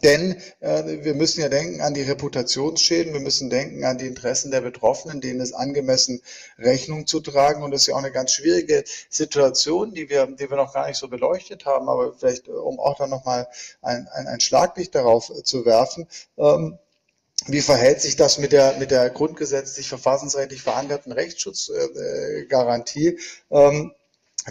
denn 0.03 0.41
äh, 0.61 1.05
wir 1.05 1.15
müssen 1.15 1.41
ja 1.41 1.49
denken 1.49 1.81
an 1.81 1.95
die 1.95 2.03
Reputationsschäden, 2.03 3.13
wir 3.13 3.21
müssen 3.21 3.51
denken 3.51 3.85
an 3.85 3.99
die 3.99 4.07
Interessen 4.07 4.51
der 4.51 4.61
Betroffenen, 4.61 5.21
denen 5.21 5.41
es 5.41 5.53
angemessen 5.53 6.23
Rechnung 6.59 7.07
zu 7.07 7.21
tragen. 7.21 7.63
Und 7.63 7.71
das 7.71 7.83
ist 7.83 7.87
ja 7.89 7.95
auch 7.95 7.99
eine 7.99 8.11
ganz 8.11 8.33
schwierige 8.33 8.85
Situation, 9.09 9.95
die 9.95 10.11
wir, 10.11 10.27
die 10.27 10.51
wir 10.51 10.57
noch 10.57 10.75
gar 10.75 10.89
nicht 10.89 10.99
so 10.99 11.09
beleuchtet 11.09 11.67
haben, 11.67 11.89
aber 11.89 12.15
vielleicht, 12.15 12.49
um 12.49 12.81
auch 12.81 12.97
dann 12.97 13.11
nochmal 13.11 13.47
ein, 13.81 14.09
ein, 14.13 14.27
ein 14.27 14.41
Schlaglicht 14.41 14.95
darauf 14.95 15.31
zu 15.45 15.65
werfen. 15.65 16.09
Ähm, 16.37 16.79
wie 17.47 17.61
verhält 17.61 18.01
sich 18.01 18.17
das 18.17 18.39
mit 18.39 18.53
der, 18.53 18.79
mit 18.79 18.91
der 18.91 19.11
grundgesetzlich 19.11 19.89
verfassungsrechtlich 19.89 20.63
verankerten 20.63 21.13
Rechtsschutzgarantie? 21.13 23.21
Ähm, 23.51 23.93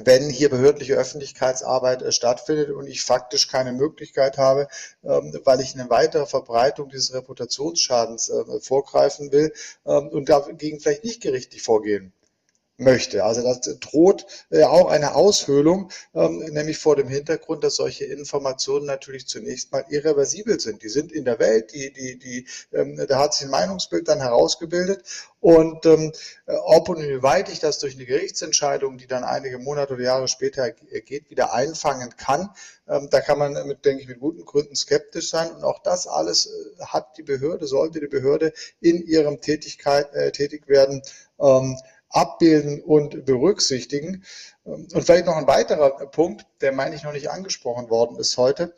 wenn 0.03 0.29
hier 0.29 0.49
behördliche 0.49 0.95
Öffentlichkeitsarbeit 0.95 2.01
äh, 2.01 2.11
stattfindet 2.11 2.71
und 2.71 2.87
ich 2.87 3.03
faktisch 3.03 3.47
keine 3.47 3.71
Möglichkeit 3.71 4.37
habe, 4.37 4.67
ähm, 5.03 5.39
weil 5.43 5.61
ich 5.61 5.73
eine 5.73 5.89
weitere 5.89 6.25
Verbreitung 6.25 6.89
dieses 6.89 7.13
Reputationsschadens 7.13 8.29
äh, 8.29 8.59
vorgreifen 8.59 9.31
will 9.31 9.53
ähm, 9.85 10.09
und 10.09 10.29
dagegen 10.29 10.79
vielleicht 10.79 11.03
nicht 11.03 11.21
gerichtlich 11.21 11.61
vorgehen 11.61 12.13
möchte. 12.77 13.23
Also 13.23 13.41
das 13.41 13.61
droht 13.79 14.25
äh, 14.49 14.63
auch 14.63 14.89
eine 14.89 15.15
Aushöhlung, 15.15 15.91
ähm, 16.13 16.39
nämlich 16.39 16.77
vor 16.77 16.95
dem 16.95 17.07
Hintergrund, 17.07 17.63
dass 17.63 17.75
solche 17.75 18.05
Informationen 18.05 18.85
natürlich 18.85 19.27
zunächst 19.27 19.71
mal 19.71 19.85
irreversibel 19.89 20.59
sind. 20.59 20.83
Die 20.83 20.89
sind 20.89 21.11
in 21.11 21.25
der 21.25 21.39
Welt, 21.39 21.73
die, 21.73 21.93
die, 21.93 22.19
die, 22.19 22.47
ähm, 22.73 22.97
da 23.07 23.19
hat 23.19 23.33
sich 23.33 23.45
ein 23.45 23.51
Meinungsbild 23.51 24.07
dann 24.07 24.19
herausgebildet 24.19 25.03
und 25.39 25.85
ähm, 25.85 26.11
ob 26.47 26.89
und 26.89 26.97
inwieweit 26.97 27.49
ich 27.49 27.59
das 27.59 27.79
durch 27.79 27.95
eine 27.95 28.05
Gerichtsentscheidung, 28.05 28.97
die 28.97 29.07
dann 29.07 29.23
einige 29.23 29.59
Monate 29.59 29.93
oder 29.93 30.03
Jahre 30.03 30.27
später 30.27 30.71
geht, 30.71 31.29
wieder 31.29 31.53
einfangen 31.53 32.15
kann, 32.17 32.49
ähm, 32.87 33.09
da 33.09 33.21
kann 33.21 33.39
man, 33.39 33.67
mit, 33.67 33.85
denke 33.85 34.01
ich, 34.01 34.07
mit 34.07 34.19
guten 34.19 34.43
Gründen 34.45 34.75
skeptisch 34.75 35.29
sein. 35.29 35.51
Und 35.51 35.63
auch 35.63 35.81
das 35.83 36.07
alles 36.07 36.47
äh, 36.47 36.85
hat 36.85 37.17
die 37.17 37.23
Behörde, 37.23 37.67
sollte 37.67 37.99
die 37.99 38.07
Behörde 38.07 38.53
in 38.81 39.05
ihrem 39.05 39.39
Tätigkeit, 39.41 40.13
äh, 40.13 40.31
tätig 40.31 40.67
werden, 40.67 41.01
ähm, 41.39 41.77
abbilden 42.15 42.81
und 42.81 43.25
berücksichtigen. 43.25 44.23
Und 44.63 44.91
vielleicht 44.91 45.25
noch 45.25 45.35
ein 45.35 45.47
weiterer 45.47 46.07
Punkt, 46.07 46.45
der 46.61 46.71
meine 46.71 46.95
ich 46.95 47.03
noch 47.03 47.13
nicht 47.13 47.29
angesprochen 47.29 47.89
worden 47.89 48.17
ist 48.17 48.37
heute. 48.37 48.73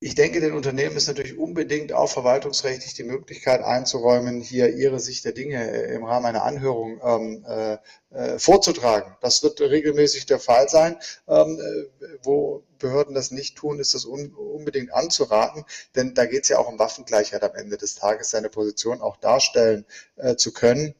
Ich 0.00 0.14
denke, 0.14 0.40
den 0.40 0.52
Unternehmen 0.52 0.96
ist 0.96 1.08
natürlich 1.08 1.36
unbedingt 1.36 1.92
auch 1.92 2.08
verwaltungsrechtlich 2.08 2.94
die 2.94 3.02
Möglichkeit 3.02 3.62
einzuräumen, 3.62 4.40
hier 4.40 4.72
ihre 4.72 5.00
Sicht 5.00 5.24
der 5.24 5.32
Dinge 5.32 5.72
äh, 5.72 5.92
im 5.92 6.04
Rahmen 6.04 6.26
einer 6.26 6.44
Anhörung 6.44 7.00
ähm, 7.02 7.44
äh, 7.48 7.78
äh, 8.10 8.38
vorzutragen. 8.38 9.16
Das 9.20 9.42
wird 9.42 9.60
regelmäßig 9.60 10.26
der 10.26 10.38
Fall 10.38 10.68
sein. 10.68 10.96
Ähm, 11.26 11.58
äh, 11.60 12.06
wo 12.22 12.62
Behörden 12.78 13.12
das 13.12 13.32
nicht 13.32 13.56
tun, 13.56 13.80
ist 13.80 13.92
das 13.92 14.04
un 14.04 14.32
unbedingt 14.34 14.92
anzuraten, 14.92 15.64
denn 15.96 16.14
da 16.14 16.26
geht 16.26 16.44
es 16.44 16.48
ja 16.48 16.58
auch 16.58 16.68
um 16.68 16.78
Waffengleichheit 16.78 17.42
am 17.42 17.56
Ende 17.56 17.76
des 17.76 17.96
Tages, 17.96 18.30
seine 18.30 18.50
Position 18.50 19.00
auch 19.00 19.16
darstellen 19.16 19.84
äh, 20.14 20.36
zu 20.36 20.52
können. 20.52 20.94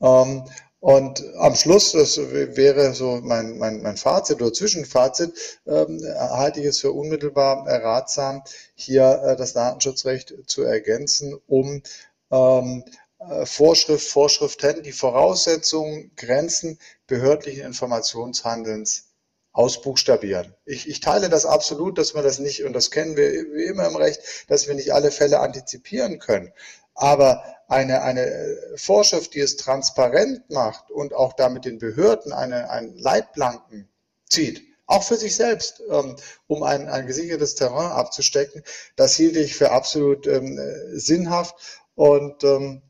Ähm, 0.00 0.44
und 0.80 1.22
am 1.36 1.54
Schluss, 1.56 1.92
das 1.92 2.16
wäre 2.16 2.94
so 2.94 3.20
mein, 3.22 3.58
mein, 3.58 3.82
mein 3.82 3.98
Fazit 3.98 4.40
oder 4.40 4.52
Zwischenfazit, 4.52 5.60
ähm, 5.66 6.02
halte 6.16 6.60
ich 6.60 6.66
es 6.66 6.80
für 6.80 6.92
unmittelbar 6.92 7.66
ratsam, 7.66 8.42
hier 8.74 9.22
äh, 9.22 9.36
das 9.36 9.52
Datenschutzrecht 9.52 10.34
zu 10.46 10.62
ergänzen, 10.62 11.38
um 11.46 11.82
ähm, 12.30 12.84
äh, 13.18 13.44
Vorschrift, 13.44 14.08
Vorschriften, 14.08 14.82
die 14.82 14.92
Voraussetzungen, 14.92 16.12
Grenzen 16.16 16.78
behördlichen 17.06 17.66
Informationshandelns 17.66 19.10
ausbuchstabieren. 19.52 20.54
Ich, 20.64 20.88
ich 20.88 21.00
teile 21.00 21.28
das 21.28 21.44
absolut, 21.44 21.98
dass 21.98 22.14
wir 22.14 22.22
das 22.22 22.38
nicht, 22.38 22.64
und 22.64 22.72
das 22.72 22.90
kennen 22.90 23.16
wir 23.16 23.30
wie 23.30 23.64
immer 23.64 23.86
im 23.86 23.96
Recht, 23.96 24.20
dass 24.48 24.68
wir 24.68 24.74
nicht 24.74 24.94
alle 24.94 25.10
Fälle 25.10 25.40
antizipieren 25.40 26.18
können. 26.18 26.52
Aber 26.94 27.42
eine, 27.68 28.02
eine 28.02 28.56
Vorschrift, 28.76 29.34
die 29.34 29.40
es 29.40 29.56
transparent 29.56 30.50
macht 30.50 30.90
und 30.90 31.14
auch 31.14 31.34
damit 31.34 31.64
den 31.64 31.78
Behörden 31.78 32.32
eine, 32.32 32.68
einen 32.70 32.96
Leitplanken 32.96 33.88
zieht, 34.28 34.62
auch 34.86 35.04
für 35.04 35.16
sich 35.16 35.36
selbst, 35.36 35.80
ähm, 35.88 36.16
um 36.48 36.64
ein, 36.64 36.88
ein 36.88 37.06
gesichertes 37.06 37.54
Terrain 37.54 37.92
abzustecken, 37.92 38.64
das 38.96 39.14
hielt 39.14 39.36
ich 39.36 39.54
für 39.54 39.70
absolut 39.70 40.26
ähm, 40.26 40.58
sinnhaft 40.92 41.54
und 41.94 42.42
ähm, 42.42 42.82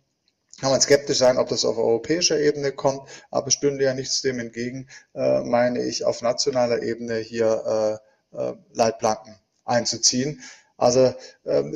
kann 0.60 0.70
man 0.70 0.80
skeptisch 0.80 1.18
sein, 1.18 1.38
ob 1.38 1.48
das 1.48 1.64
auf 1.64 1.78
europäischer 1.78 2.38
Ebene 2.38 2.72
kommt, 2.72 3.08
aber 3.30 3.50
stünde 3.50 3.84
ja 3.84 3.94
nichts 3.94 4.22
dem 4.22 4.38
entgegen, 4.38 4.88
äh, 5.14 5.40
meine 5.40 5.82
ich, 5.82 6.04
auf 6.04 6.22
nationaler 6.22 6.82
Ebene 6.82 7.16
hier 7.16 8.00
äh, 8.34 8.36
äh, 8.36 8.54
Leitplanken 8.72 9.38
einzuziehen. 9.64 10.42
Also 10.76 11.14
ähm, 11.46 11.74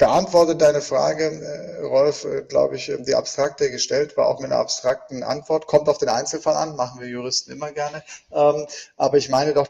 beantwortet 0.00 0.62
deine 0.62 0.80
Frage, 0.80 1.24
äh, 1.24 1.84
Rolf, 1.84 2.24
äh, 2.24 2.40
glaube 2.42 2.76
ich, 2.76 2.90
die 3.06 3.14
abstrakte 3.14 3.70
gestellt 3.70 4.16
war, 4.16 4.28
auch 4.28 4.40
mit 4.40 4.50
einer 4.50 4.60
abstrakten 4.60 5.22
Antwort. 5.22 5.66
Kommt 5.66 5.90
auf 5.90 5.98
den 5.98 6.08
Einzelfall 6.08 6.56
an, 6.56 6.74
machen 6.74 7.02
wir 7.02 7.08
Juristen 7.08 7.52
immer 7.52 7.70
gerne. 7.70 8.02
Ähm, 8.32 8.66
aber 8.96 9.18
ich 9.18 9.28
meine 9.28 9.52
doch, 9.52 9.68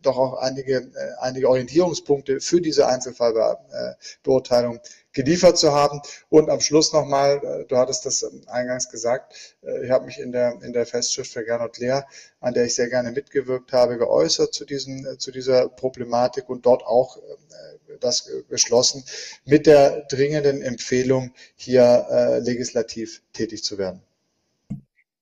doch 0.00 0.16
auch 0.16 0.38
einige, 0.38 0.76
äh, 0.76 1.12
einige 1.20 1.50
Orientierungspunkte 1.50 2.40
für 2.40 2.62
diese 2.62 2.86
Einzelfallbeurteilung 2.86 4.80
geliefert 5.16 5.56
zu 5.56 5.72
haben. 5.72 6.00
Und 6.28 6.50
am 6.50 6.60
Schluss 6.60 6.92
nochmal, 6.92 7.40
äh, 7.42 7.64
du 7.66 7.76
hattest 7.76 8.04
das 8.04 8.24
eingangs 8.46 8.90
gesagt, 8.90 9.56
äh, 9.62 9.84
ich 9.84 9.90
habe 9.90 10.04
mich 10.04 10.18
in 10.18 10.30
der, 10.30 10.60
in 10.62 10.74
der 10.74 10.84
Festschrift 10.84 11.32
für 11.32 11.42
Gernot 11.42 11.78
Lehr, 11.78 12.06
an 12.40 12.52
der 12.52 12.66
ich 12.66 12.74
sehr 12.74 12.88
gerne 12.88 13.10
mitgewirkt 13.10 13.72
habe, 13.72 13.96
geäußert 13.96 14.52
zu, 14.52 14.66
diesen, 14.66 15.06
äh, 15.06 15.16
zu 15.16 15.32
dieser 15.32 15.68
Problematik 15.68 16.48
und 16.48 16.66
dort 16.66 16.84
auch 16.86 17.18
das 18.00 18.30
beschlossen, 18.50 19.04
mit 19.46 19.66
der 19.66 20.02
dringenden 20.10 20.60
Empfehlung, 20.60 21.32
hier 21.54 22.40
legislativ 22.42 23.22
tätig 23.32 23.64
zu 23.64 23.78
werden. 23.78 24.02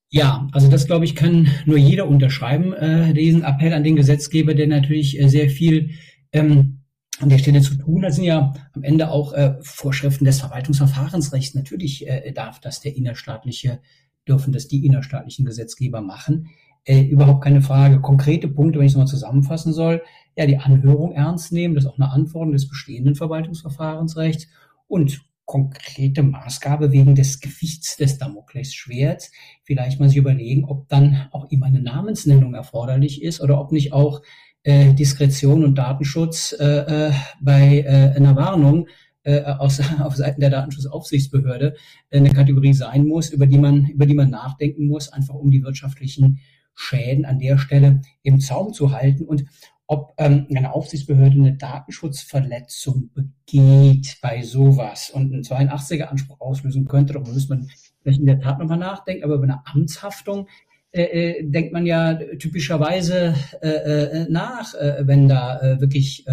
Ja, 0.09 0.47
also 0.51 0.69
das 0.69 0.85
glaube 0.87 1.05
ich 1.05 1.15
kann 1.15 1.49
nur 1.65 1.77
jeder 1.77 2.07
unterschreiben, 2.07 2.73
äh, 2.73 3.13
diesen 3.13 3.43
Appell 3.43 3.73
an 3.73 3.83
den 3.83 3.95
Gesetzgeber, 3.95 4.53
der 4.53 4.67
natürlich 4.67 5.19
äh, 5.19 5.29
sehr 5.29 5.49
viel 5.49 5.91
ähm, 6.33 6.79
an 7.19 7.29
der 7.29 7.37
Stelle 7.37 7.61
zu 7.61 7.75
tun. 7.75 8.01
Das 8.01 8.15
sind 8.15 8.25
ja 8.25 8.53
am 8.73 8.83
Ende 8.83 9.09
auch 9.09 9.33
äh, 9.33 9.55
Vorschriften 9.61 10.25
des 10.25 10.39
Verwaltungsverfahrensrechts. 10.39 11.55
Natürlich 11.55 12.07
äh, 12.07 12.31
darf 12.31 12.59
das 12.59 12.81
der 12.81 12.95
innerstaatliche, 12.95 13.79
dürfen 14.27 14.51
das 14.51 14.67
die 14.67 14.85
innerstaatlichen 14.85 15.45
Gesetzgeber 15.45 16.01
machen. 16.01 16.49
Äh, 16.83 17.01
überhaupt 17.03 17.43
keine 17.43 17.61
Frage. 17.61 18.01
Konkrete 18.01 18.47
Punkte, 18.47 18.79
wenn 18.79 18.85
ich 18.85 18.91
es 18.91 18.97
mal 18.97 19.05
zusammenfassen 19.05 19.73
soll. 19.73 20.03
Ja, 20.37 20.45
die 20.45 20.57
Anhörung 20.57 21.13
ernst 21.13 21.51
nehmen, 21.51 21.75
das 21.75 21.85
ist 21.85 21.89
auch 21.89 21.97
eine 21.97 22.11
Anforderung 22.11 22.53
des 22.53 22.67
bestehenden 22.67 23.15
Verwaltungsverfahrensrechts 23.15 24.47
und 24.87 25.21
konkrete 25.45 26.23
Maßgabe 26.23 26.91
wegen 26.91 27.15
des 27.15 27.39
Gewichts 27.39 27.97
des 27.97 28.17
Damoklesschwerts. 28.17 29.31
Vielleicht 29.63 29.99
mal 29.99 30.09
sich 30.09 30.17
überlegen, 30.17 30.65
ob 30.65 30.89
dann 30.89 31.27
auch 31.31 31.49
immer 31.51 31.67
eine 31.67 31.81
Namensnennung 31.81 32.55
erforderlich 32.55 33.21
ist 33.21 33.41
oder 33.41 33.59
ob 33.59 33.71
nicht 33.71 33.93
auch 33.93 34.21
äh, 34.65 34.93
Diskretion 34.93 35.63
und 35.63 35.75
Datenschutz 35.75 36.55
äh, 36.59 36.65
äh, 36.65 37.11
bei 37.39 37.79
äh, 37.79 38.15
einer 38.15 38.35
Warnung 38.35 38.87
äh, 39.23 39.41
aus, 39.41 39.79
auf 40.01 40.15
Seiten 40.15 40.41
der 40.41 40.49
Datenschutzaufsichtsbehörde 40.49 41.75
äh, 42.09 42.17
eine 42.17 42.31
Kategorie 42.31 42.73
sein 42.73 43.07
muss, 43.07 43.29
über 43.29 43.45
die 43.45 43.59
man 43.59 43.85
über 43.85 44.07
die 44.07 44.15
man 44.15 44.31
nachdenken 44.31 44.87
muss, 44.87 45.09
einfach 45.09 45.35
um 45.35 45.51
die 45.51 45.63
wirtschaftlichen 45.63 46.39
Schäden 46.73 47.25
an 47.25 47.39
der 47.39 47.57
Stelle 47.59 48.01
im 48.23 48.39
Zaum 48.39 48.73
zu 48.73 48.91
halten. 48.91 49.25
Und 49.25 49.45
ob 49.87 50.15
ähm, 50.17 50.47
eine 50.49 50.73
Aufsichtsbehörde 50.73 51.35
eine 51.35 51.57
Datenschutzverletzung 51.57 53.11
begeht 53.13 54.17
bei 54.19 54.41
sowas 54.41 55.11
und 55.11 55.31
einen 55.31 55.43
82er 55.43 56.05
Anspruch 56.05 56.41
auslösen 56.41 56.87
könnte, 56.87 57.13
darüber 57.13 57.31
müsste 57.31 57.55
man 57.55 57.69
vielleicht 58.01 58.19
in 58.19 58.25
der 58.25 58.39
Tat 58.39 58.57
nochmal 58.57 58.79
nachdenken, 58.79 59.23
aber 59.23 59.35
über 59.35 59.43
eine 59.43 59.65
Amtshaftung 59.67 60.47
äh, 60.95 61.39
äh, 61.39 61.43
denkt 61.43 61.73
man 61.73 61.85
ja 61.85 62.13
typischerweise 62.39 63.35
äh, 63.61 63.67
äh, 63.67 64.27
nach, 64.29 64.73
äh, 64.75 65.05
wenn 65.05 65.27
da 65.27 65.59
äh, 65.59 65.81
wirklich 65.81 66.25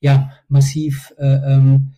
ja 0.00 0.30
massiv 0.48 1.12
äh, 1.18 1.26
ähm, 1.26 1.92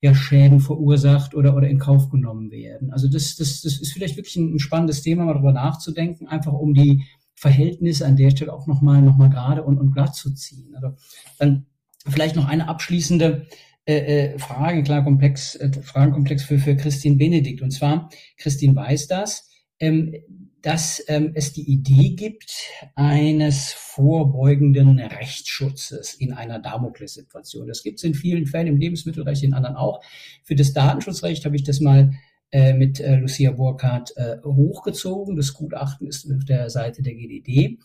ja, 0.00 0.14
Schäden 0.14 0.58
verursacht 0.58 1.34
oder, 1.34 1.56
oder 1.56 1.68
in 1.68 1.78
Kauf 1.78 2.10
genommen 2.10 2.50
werden. 2.50 2.92
Also 2.92 3.08
das, 3.08 3.36
das, 3.36 3.62
das 3.62 3.80
ist 3.80 3.92
vielleicht 3.92 4.16
wirklich 4.16 4.34
ein, 4.34 4.56
ein 4.56 4.58
spannendes 4.58 5.02
Thema, 5.02 5.24
mal 5.24 5.34
darüber 5.34 5.52
nachzudenken, 5.52 6.26
einfach 6.26 6.52
um 6.52 6.74
die 6.74 7.04
Verhältnisse 7.34 8.04
an 8.04 8.16
der 8.16 8.30
Stelle 8.30 8.52
auch 8.52 8.66
nochmal 8.66 9.00
noch 9.00 9.16
mal 9.16 9.30
gerade 9.30 9.62
und, 9.62 9.78
und 9.78 9.92
glatt 9.92 10.16
zu 10.16 10.34
ziehen. 10.34 10.74
Also 10.74 10.96
dann 11.38 11.66
vielleicht 12.08 12.34
noch 12.34 12.48
eine 12.48 12.68
abschließende 12.68 13.46
äh, 13.84 14.38
Frage, 14.38 14.82
klar 14.82 15.04
Komplex, 15.04 15.54
äh, 15.54 15.70
Fragenkomplex 15.70 16.42
für, 16.42 16.58
für 16.58 16.76
Christine 16.76 17.16
Benedikt. 17.16 17.62
Und 17.62 17.70
zwar, 17.70 18.10
Christine 18.36 18.74
weiß 18.74 19.06
das, 19.06 19.48
ähm, 19.78 20.14
dass 20.62 21.04
ähm, 21.08 21.32
es 21.34 21.52
die 21.52 21.68
Idee 21.68 22.10
gibt 22.10 22.54
eines 22.94 23.72
vorbeugenden 23.72 24.98
Rechtsschutzes 24.98 26.14
in 26.14 26.32
einer 26.32 26.60
Damoklessituation. 26.60 27.66
Das 27.66 27.82
gibt 27.82 27.98
es 27.98 28.04
in 28.04 28.14
vielen 28.14 28.46
Fällen 28.46 28.68
im 28.68 28.76
Lebensmittelrecht, 28.76 29.42
in 29.42 29.54
anderen 29.54 29.76
auch. 29.76 30.02
Für 30.44 30.54
das 30.54 30.72
Datenschutzrecht 30.72 31.44
habe 31.44 31.56
ich 31.56 31.64
das 31.64 31.80
mal 31.80 32.12
äh, 32.52 32.74
mit 32.74 33.00
äh, 33.00 33.16
Lucia 33.16 33.50
Burkhardt 33.50 34.16
äh, 34.16 34.36
hochgezogen. 34.44 35.36
Das 35.36 35.52
Gutachten 35.52 36.06
ist 36.06 36.30
auf 36.30 36.44
der 36.44 36.70
Seite 36.70 37.02
der 37.02 37.14
GDD. 37.14 37.78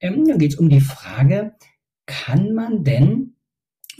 Ähm, 0.00 0.24
dann 0.26 0.38
geht 0.38 0.54
es 0.54 0.58
um 0.58 0.68
die 0.68 0.80
Frage, 0.80 1.54
kann 2.06 2.52
man 2.52 2.84
denn 2.84 3.36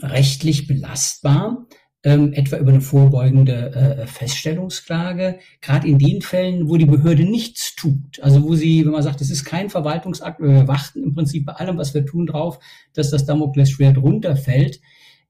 rechtlich 0.01 0.67
belastbar 0.67 1.67
ähm, 2.05 2.33
etwa 2.33 2.57
über 2.57 2.69
eine 2.69 2.81
vorbeugende 2.81 3.73
äh, 3.73 4.07
Feststellungsklage, 4.07 5.39
gerade 5.59 5.87
in 5.87 5.97
den 5.97 6.21
Fällen, 6.21 6.69
wo 6.69 6.77
die 6.77 6.85
Behörde 6.85 7.23
nichts 7.23 7.75
tut. 7.75 8.21
Also 8.21 8.43
wo 8.43 8.53
sie, 8.53 8.85
wenn 8.85 8.91
man 8.91 9.01
sagt, 9.01 9.21
es 9.21 9.31
ist 9.31 9.43
kein 9.43 9.71
Verwaltungsakt, 9.71 10.39
wir 10.39 10.67
warten 10.67 11.03
im 11.03 11.15
Prinzip 11.15 11.47
bei 11.47 11.53
allem, 11.53 11.77
was 11.79 11.95
wir 11.95 12.05
tun, 12.05 12.27
drauf, 12.27 12.59
dass 12.93 13.09
das 13.09 13.25
Damoklesschwert 13.25 13.97
runterfällt 13.97 14.81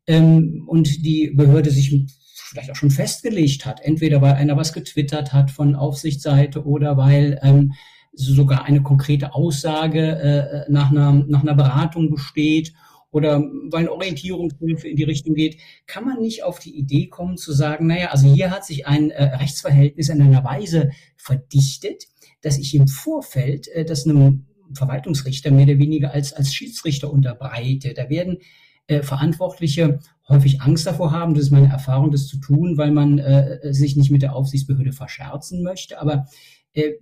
ähm, 0.05 0.65
und 0.67 1.05
die 1.05 1.31
Behörde 1.33 1.71
sich 1.71 1.97
vielleicht 2.35 2.69
auch 2.69 2.75
schon 2.75 2.91
festgelegt 2.91 3.65
hat, 3.65 3.79
entweder 3.81 4.21
weil 4.21 4.33
einer 4.33 4.57
was 4.57 4.73
getwittert 4.73 5.31
hat 5.31 5.51
von 5.51 5.75
Aufsichtsseite 5.75 6.65
oder 6.65 6.97
weil 6.97 7.39
ähm, 7.41 7.71
sogar 8.11 8.65
eine 8.65 8.83
konkrete 8.83 9.33
Aussage 9.33 10.65
äh, 10.67 10.71
nach, 10.71 10.91
einer, 10.91 11.13
nach 11.13 11.41
einer 11.41 11.55
Beratung 11.55 12.11
besteht 12.11 12.73
oder 13.15 13.39
weil 13.39 13.79
eine 13.79 13.93
Orientierungshilfe 13.93 14.89
in 14.89 14.97
die 14.97 15.05
Richtung 15.05 15.35
geht, 15.35 15.57
kann 15.87 16.03
man 16.03 16.19
nicht 16.19 16.43
auf 16.43 16.59
die 16.59 16.77
Idee 16.77 17.07
kommen 17.07 17.37
zu 17.37 17.53
sagen, 17.53 17.87
naja, 17.87 18.09
also 18.09 18.27
hier 18.27 18.51
hat 18.51 18.65
sich 18.65 18.87
ein 18.87 19.09
äh, 19.09 19.37
Rechtsverhältnis 19.37 20.09
in 20.09 20.21
einer 20.21 20.43
Weise 20.43 20.89
verdichtet, 21.15 22.07
dass 22.41 22.57
ich 22.57 22.75
im 22.75 22.89
Vorfeld 22.89 23.69
äh, 23.69 23.85
das 23.85 24.05
einem 24.05 24.47
Verwaltungsrichter 24.73 25.49
mehr 25.49 25.63
oder 25.63 25.77
weniger 25.77 26.13
als, 26.13 26.33
als 26.33 26.53
Schiedsrichter 26.53 27.09
unterbreite. 27.09 27.93
Da 27.93 28.09
werden 28.09 28.39
äh, 28.87 29.01
Verantwortliche 29.01 29.99
häufig 30.27 30.59
Angst 30.59 30.85
davor 30.85 31.13
haben, 31.13 31.35
das 31.35 31.45
ist 31.45 31.51
meine 31.51 31.69
Erfahrung, 31.69 32.11
das 32.11 32.27
zu 32.27 32.41
tun, 32.41 32.77
weil 32.77 32.91
man 32.91 33.19
äh, 33.19 33.73
sich 33.73 33.95
nicht 33.95 34.11
mit 34.11 34.23
der 34.23 34.35
Aufsichtsbehörde 34.35 34.91
verscherzen 34.91 35.63
möchte. 35.63 36.01
Aber 36.01 36.25
äh, 36.73 36.95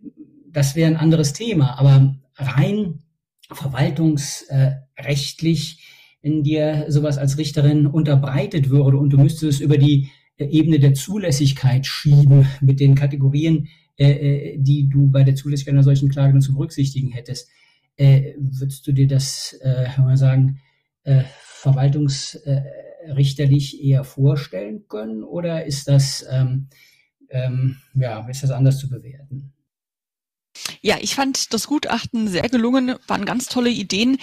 das 0.52 0.76
wäre 0.76 0.92
ein 0.92 0.98
anderes 0.98 1.34
Thema. 1.34 1.80
Aber 1.80 2.16
rein 2.36 3.00
verwaltungsrechtlich 3.52 5.80
wenn 6.24 6.42
dir 6.42 6.86
sowas 6.88 7.20
als 7.20 7.38
Richterin 7.38 7.86
unterbreitet 7.86 8.70
würde 8.70 8.98
und 8.98 9.12
du 9.12 9.18
müsstest 9.18 9.44
es 9.44 9.60
über 9.60 9.78
die 9.78 10.10
äh, 10.38 10.46
Ebene 10.46 10.80
der 10.80 10.96
Zulässigkeit 10.96 11.86
schieben 11.86 12.48
mit 12.62 12.80
den 12.80 12.96
Kategorien, 12.96 13.68
äh, 13.98 14.54
äh, 14.54 14.58
die 14.58 14.90
du 14.90 15.12
bei 15.12 15.24
der 15.24 15.36
Zulässigkeit 15.36 15.74
einer 15.74 15.84
solchen 15.84 16.10
Klage 16.10 16.40
zu 16.40 16.54
berücksichtigen 16.54 17.12
hättest, 17.12 17.50
äh, 17.98 18.34
würdest 18.38 18.88
du 18.88 18.94
dir 18.94 19.08
das, 19.08 19.54
äh, 19.62 19.86
wenn 19.96 20.06
man 20.06 20.18
sagen, 20.18 20.60
äh, 21.04 21.24
verwaltungsrichterlich 21.36 23.84
eher 23.84 24.04
vorstellen 24.04 24.88
können 24.88 25.24
oder 25.24 25.66
ist 25.66 25.88
das, 25.88 26.26
ähm, 26.32 26.70
ähm, 27.30 27.78
ja, 27.94 28.28
ist 28.28 28.42
das 28.44 28.52
anders 28.52 28.80
zu 28.80 28.90
bewerten? 28.90 29.54
Ja, 30.82 30.98
ich 31.02 31.16
fand 31.16 31.54
das 31.54 31.68
Gutachten 31.68 32.28
sehr 32.28 32.48
gelungen, 32.50 32.96
waren 33.08 33.26
ganz 33.26 33.48
tolle 33.48 33.70
Ideen, 33.70 34.18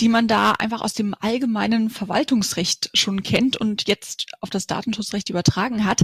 die 0.00 0.08
man 0.08 0.26
da 0.28 0.52
einfach 0.52 0.80
aus 0.80 0.94
dem 0.94 1.14
allgemeinen 1.18 1.90
Verwaltungsrecht 1.90 2.90
schon 2.94 3.22
kennt 3.22 3.56
und 3.56 3.86
jetzt 3.88 4.26
auf 4.40 4.50
das 4.50 4.66
Datenschutzrecht 4.66 5.30
übertragen 5.30 5.84
hat. 5.84 6.02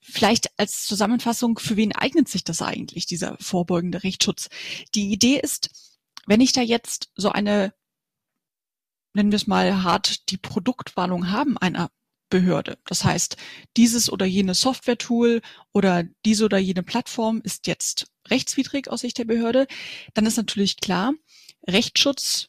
Vielleicht 0.00 0.48
als 0.58 0.84
Zusammenfassung, 0.84 1.58
für 1.58 1.76
wen 1.76 1.94
eignet 1.94 2.28
sich 2.28 2.44
das 2.44 2.62
eigentlich, 2.62 3.06
dieser 3.06 3.36
vorbeugende 3.40 4.02
Rechtsschutz? 4.02 4.48
Die 4.94 5.12
Idee 5.12 5.38
ist, 5.40 5.70
wenn 6.26 6.40
ich 6.40 6.52
da 6.52 6.60
jetzt 6.60 7.10
so 7.14 7.30
eine, 7.30 7.72
nennen 9.14 9.30
wir 9.30 9.36
es 9.36 9.46
mal 9.46 9.82
hart, 9.82 10.30
die 10.30 10.38
Produktwarnung 10.38 11.30
haben 11.30 11.56
einer 11.58 11.90
Behörde. 12.30 12.78
Das 12.86 13.04
heißt, 13.04 13.36
dieses 13.76 14.10
oder 14.10 14.24
jene 14.24 14.54
Software-Tool 14.54 15.42
oder 15.72 16.04
diese 16.24 16.46
oder 16.46 16.58
jene 16.58 16.82
Plattform 16.82 17.42
ist 17.44 17.66
jetzt 17.66 18.11
rechtswidrig 18.28 18.88
aus 18.88 19.00
Sicht 19.00 19.18
der 19.18 19.24
Behörde. 19.24 19.66
Dann 20.14 20.26
ist 20.26 20.36
natürlich 20.36 20.76
klar, 20.76 21.12
Rechtsschutz 21.68 22.48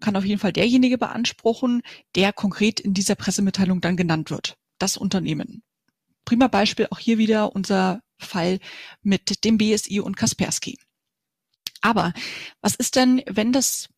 kann 0.00 0.16
auf 0.16 0.24
jeden 0.24 0.40
Fall 0.40 0.52
derjenige 0.52 0.98
beanspruchen, 0.98 1.82
der 2.14 2.32
konkret 2.32 2.80
in 2.80 2.94
dieser 2.94 3.14
Pressemitteilung 3.14 3.80
dann 3.80 3.96
genannt 3.96 4.30
wird. 4.30 4.56
Das 4.78 4.96
Unternehmen. 4.96 5.62
Prima 6.24 6.48
Beispiel 6.48 6.88
auch 6.90 6.98
hier 6.98 7.18
wieder 7.18 7.54
unser 7.54 8.02
Fall 8.18 8.58
mit 9.02 9.44
dem 9.44 9.58
BSI 9.58 10.00
und 10.00 10.16
Kaspersky. 10.16 10.78
Aber 11.80 12.12
was 12.60 12.74
ist 12.74 12.96
denn, 12.96 13.22
wenn 13.26 13.52
das 13.52 13.88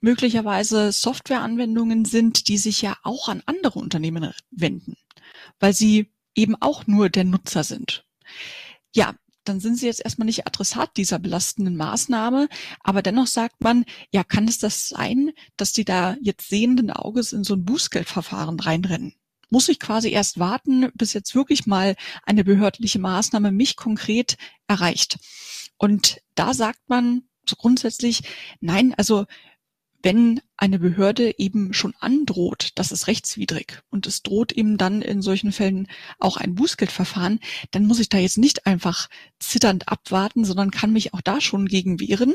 möglicherweise 0.00 0.92
Softwareanwendungen 0.92 2.04
sind, 2.04 2.48
die 2.48 2.58
sich 2.58 2.82
ja 2.82 2.96
auch 3.02 3.28
an 3.28 3.42
andere 3.46 3.78
Unternehmen 3.78 4.32
wenden, 4.50 4.96
weil 5.60 5.72
sie 5.72 6.12
eben 6.34 6.56
auch 6.60 6.86
nur 6.86 7.08
der 7.08 7.24
Nutzer 7.24 7.64
sind. 7.64 8.04
ja, 8.94 9.14
dann 9.44 9.60
sind 9.60 9.76
sie 9.76 9.86
jetzt 9.86 10.04
erstmal 10.04 10.26
nicht 10.26 10.46
Adressat 10.46 10.96
dieser 10.96 11.18
belastenden 11.18 11.76
Maßnahme, 11.76 12.48
aber 12.80 13.02
dennoch 13.02 13.26
sagt 13.26 13.62
man, 13.62 13.84
ja, 14.10 14.24
kann 14.24 14.48
es 14.48 14.58
das 14.58 14.88
sein, 14.88 15.32
dass 15.56 15.72
die 15.72 15.84
da 15.84 16.16
jetzt 16.20 16.48
sehenden 16.48 16.90
Auges 16.90 17.32
in 17.32 17.44
so 17.44 17.54
ein 17.54 17.64
Bußgeldverfahren 17.64 18.58
reinrennen? 18.58 19.14
Muss 19.50 19.68
ich 19.68 19.78
quasi 19.78 20.10
erst 20.10 20.38
warten, 20.38 20.90
bis 20.94 21.12
jetzt 21.12 21.34
wirklich 21.34 21.66
mal 21.66 21.94
eine 22.24 22.44
behördliche 22.44 22.98
Maßnahme 22.98 23.52
mich 23.52 23.76
konkret 23.76 24.36
erreicht? 24.66 25.18
Und 25.76 26.20
da 26.34 26.54
sagt 26.54 26.88
man 26.88 27.24
so 27.46 27.56
grundsätzlich, 27.56 28.22
nein, 28.60 28.94
also 28.96 29.26
wenn 30.04 30.42
eine 30.58 30.78
Behörde 30.78 31.38
eben 31.38 31.72
schon 31.72 31.94
androht, 31.98 32.72
das 32.74 32.92
ist 32.92 33.06
rechtswidrig 33.06 33.82
und 33.88 34.06
es 34.06 34.22
droht 34.22 34.52
eben 34.52 34.76
dann 34.76 35.00
in 35.00 35.22
solchen 35.22 35.50
Fällen 35.50 35.88
auch 36.18 36.36
ein 36.36 36.54
Bußgeldverfahren, 36.54 37.40
dann 37.70 37.86
muss 37.86 38.00
ich 38.00 38.10
da 38.10 38.18
jetzt 38.18 38.36
nicht 38.36 38.66
einfach 38.66 39.08
zitternd 39.38 39.88
abwarten, 39.88 40.44
sondern 40.44 40.70
kann 40.70 40.92
mich 40.92 41.14
auch 41.14 41.22
da 41.22 41.40
schon 41.40 41.66
gegen 41.66 42.00
wehren. 42.00 42.34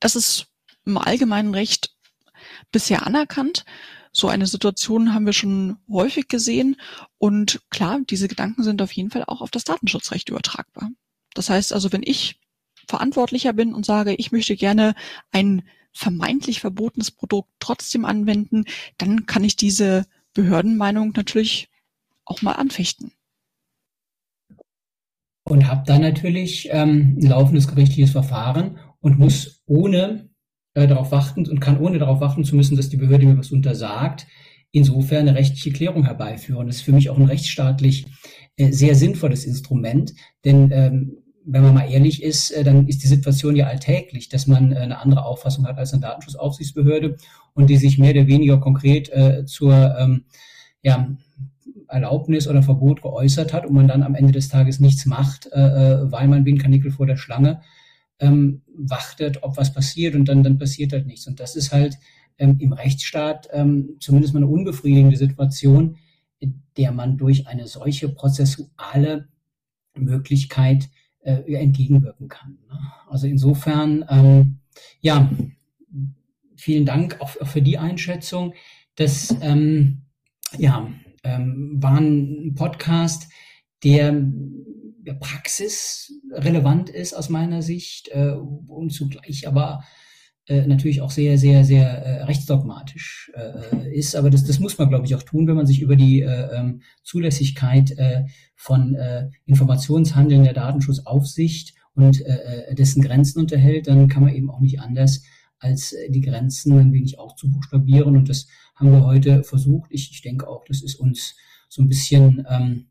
Das 0.00 0.16
ist 0.16 0.46
im 0.86 0.96
allgemeinen 0.96 1.54
Recht 1.54 1.94
bisher 2.72 3.06
anerkannt. 3.06 3.66
So 4.10 4.28
eine 4.28 4.46
Situation 4.46 5.12
haben 5.12 5.26
wir 5.26 5.34
schon 5.34 5.76
häufig 5.90 6.28
gesehen 6.28 6.76
und 7.18 7.60
klar, 7.68 8.00
diese 8.08 8.26
Gedanken 8.26 8.62
sind 8.62 8.80
auf 8.80 8.92
jeden 8.92 9.10
Fall 9.10 9.24
auch 9.26 9.42
auf 9.42 9.50
das 9.50 9.64
Datenschutzrecht 9.64 10.30
übertragbar. 10.30 10.90
Das 11.34 11.50
heißt 11.50 11.74
also, 11.74 11.92
wenn 11.92 12.02
ich 12.02 12.40
verantwortlicher 12.88 13.52
bin 13.52 13.74
und 13.74 13.84
sage, 13.84 14.14
ich 14.14 14.32
möchte 14.32 14.56
gerne 14.56 14.94
ein 15.30 15.62
vermeintlich 15.94 16.60
verbotenes 16.60 17.10
Produkt 17.10 17.48
trotzdem 17.60 18.04
anwenden, 18.04 18.64
dann 18.98 19.26
kann 19.26 19.44
ich 19.44 19.56
diese 19.56 20.06
Behördenmeinung 20.34 21.12
natürlich 21.16 21.68
auch 22.24 22.42
mal 22.42 22.52
anfechten. 22.52 23.12
Und 25.44 25.68
habe 25.68 25.84
dann 25.86 26.02
natürlich 26.02 26.68
ähm, 26.72 27.18
ein 27.18 27.26
laufendes 27.26 27.68
gerichtliches 27.68 28.10
Verfahren 28.10 28.78
und 29.00 29.18
muss 29.18 29.62
ohne 29.66 30.30
äh, 30.72 30.86
darauf 30.88 31.12
warten 31.12 31.46
und 31.46 31.60
kann 31.60 31.78
ohne 31.78 31.98
darauf 31.98 32.20
warten 32.20 32.44
zu 32.44 32.56
müssen, 32.56 32.76
dass 32.76 32.88
die 32.88 32.96
Behörde 32.96 33.26
mir 33.26 33.38
was 33.38 33.52
untersagt, 33.52 34.26
insofern 34.72 35.28
eine 35.28 35.36
rechtliche 35.36 35.70
Klärung 35.70 36.04
herbeiführen. 36.04 36.66
Das 36.66 36.76
ist 36.76 36.82
für 36.82 36.92
mich 36.92 37.10
auch 37.10 37.18
ein 37.18 37.26
rechtsstaatlich 37.26 38.06
äh, 38.56 38.72
sehr 38.72 38.94
sinnvolles 38.94 39.44
Instrument, 39.44 40.14
denn 40.44 40.70
ähm, 40.72 41.23
wenn 41.46 41.62
man 41.62 41.74
mal 41.74 41.90
ehrlich 41.90 42.22
ist, 42.22 42.50
äh, 42.50 42.64
dann 42.64 42.86
ist 42.88 43.02
die 43.02 43.08
Situation 43.08 43.56
ja 43.56 43.66
alltäglich, 43.66 44.28
dass 44.28 44.46
man 44.46 44.72
äh, 44.72 44.76
eine 44.76 44.98
andere 44.98 45.24
Auffassung 45.24 45.66
hat 45.66 45.78
als 45.78 45.92
eine 45.92 46.02
Datenschutzaufsichtsbehörde 46.02 47.16
und 47.52 47.68
die 47.68 47.76
sich 47.76 47.98
mehr 47.98 48.12
oder 48.12 48.26
weniger 48.26 48.58
konkret 48.58 49.10
äh, 49.10 49.44
zur 49.44 49.96
ähm, 49.98 50.24
ja, 50.82 51.08
Erlaubnis 51.88 52.48
oder 52.48 52.62
Verbot 52.62 53.02
geäußert 53.02 53.52
hat 53.52 53.66
und 53.66 53.74
man 53.74 53.88
dann 53.88 54.02
am 54.02 54.14
Ende 54.14 54.32
des 54.32 54.48
Tages 54.48 54.80
nichts 54.80 55.06
macht, 55.06 55.48
weil 55.52 56.28
man 56.28 56.44
wie 56.44 56.52
ein 56.52 56.58
Kanickel 56.58 56.90
vor 56.90 57.06
der 57.06 57.16
Schlange 57.16 57.60
ähm, 58.18 58.62
wartet, 58.76 59.42
ob 59.42 59.56
was 59.56 59.72
passiert 59.72 60.14
und 60.14 60.26
dann, 60.26 60.42
dann 60.42 60.58
passiert 60.58 60.92
halt 60.92 61.06
nichts. 61.06 61.26
Und 61.26 61.40
das 61.40 61.56
ist 61.56 61.72
halt 61.72 61.98
ähm, 62.38 62.56
im 62.58 62.72
Rechtsstaat 62.72 63.48
zumindest 64.00 64.34
mal 64.34 64.40
eine 64.40 64.48
unbefriedigende 64.48 65.16
Situation, 65.16 65.96
der 66.76 66.92
man 66.92 67.16
durch 67.16 67.46
eine 67.46 67.66
solche 67.66 68.08
prozessuale 68.08 69.28
Möglichkeit 69.94 70.88
äh, 71.24 71.54
entgegenwirken 71.54 72.28
kann. 72.28 72.58
Ne? 72.68 72.78
Also 73.08 73.26
insofern, 73.26 74.04
ähm, 74.08 74.58
ja, 75.00 75.30
vielen 76.56 76.86
Dank 76.86 77.20
auch, 77.20 77.30
für 77.30 77.62
die 77.62 77.78
Einschätzung. 77.78 78.54
Das 78.96 79.34
ähm, 79.40 80.02
ja, 80.56 80.90
ähm, 81.24 81.82
war 81.82 81.98
ein 81.98 82.54
Podcast, 82.54 83.30
der 83.82 84.24
praxisrelevant 85.20 86.88
ist 86.88 87.14
aus 87.14 87.28
meiner 87.28 87.62
Sicht 87.62 88.08
äh, 88.08 88.30
und 88.30 88.90
zugleich 88.90 89.46
aber 89.46 89.84
äh, 90.46 90.66
natürlich 90.66 91.00
auch 91.00 91.10
sehr, 91.10 91.38
sehr, 91.38 91.64
sehr 91.64 91.88
äh, 91.88 92.22
rechtsdogmatisch 92.24 93.32
äh, 93.34 93.96
ist. 93.96 94.14
Aber 94.14 94.30
das, 94.30 94.44
das 94.44 94.60
muss 94.60 94.76
man, 94.76 94.88
glaube 94.88 95.06
ich, 95.06 95.14
auch 95.14 95.22
tun, 95.22 95.46
wenn 95.46 95.56
man 95.56 95.66
sich 95.66 95.80
über 95.80 95.96
die 95.96 96.20
äh, 96.20 96.54
ähm, 96.54 96.82
Zulässigkeit 97.02 97.92
äh, 97.92 98.24
von 98.54 98.94
äh, 98.94 99.30
Informationshandeln 99.46 100.44
der 100.44 100.52
Datenschutzaufsicht 100.52 101.74
und 101.94 102.20
äh, 102.20 102.68
äh, 102.68 102.74
dessen 102.74 103.02
Grenzen 103.02 103.40
unterhält, 103.40 103.86
dann 103.86 104.08
kann 104.08 104.22
man 104.22 104.34
eben 104.34 104.50
auch 104.50 104.60
nicht 104.60 104.80
anders 104.80 105.22
als 105.58 105.92
äh, 105.92 106.10
die 106.10 106.20
Grenzen 106.20 106.78
ein 106.78 106.92
wenig 106.92 107.18
auch 107.18 107.36
zu 107.36 107.50
buchstabieren. 107.50 108.16
Und 108.16 108.28
das 108.28 108.46
haben 108.74 108.92
wir 108.92 109.04
heute 109.04 109.44
versucht. 109.44 109.90
Ich, 109.92 110.10
ich 110.10 110.22
denke 110.22 110.48
auch, 110.48 110.64
das 110.66 110.82
ist 110.82 110.96
uns 110.96 111.36
so 111.68 111.82
ein 111.82 111.88
bisschen 111.88 112.46
ähm, 112.50 112.86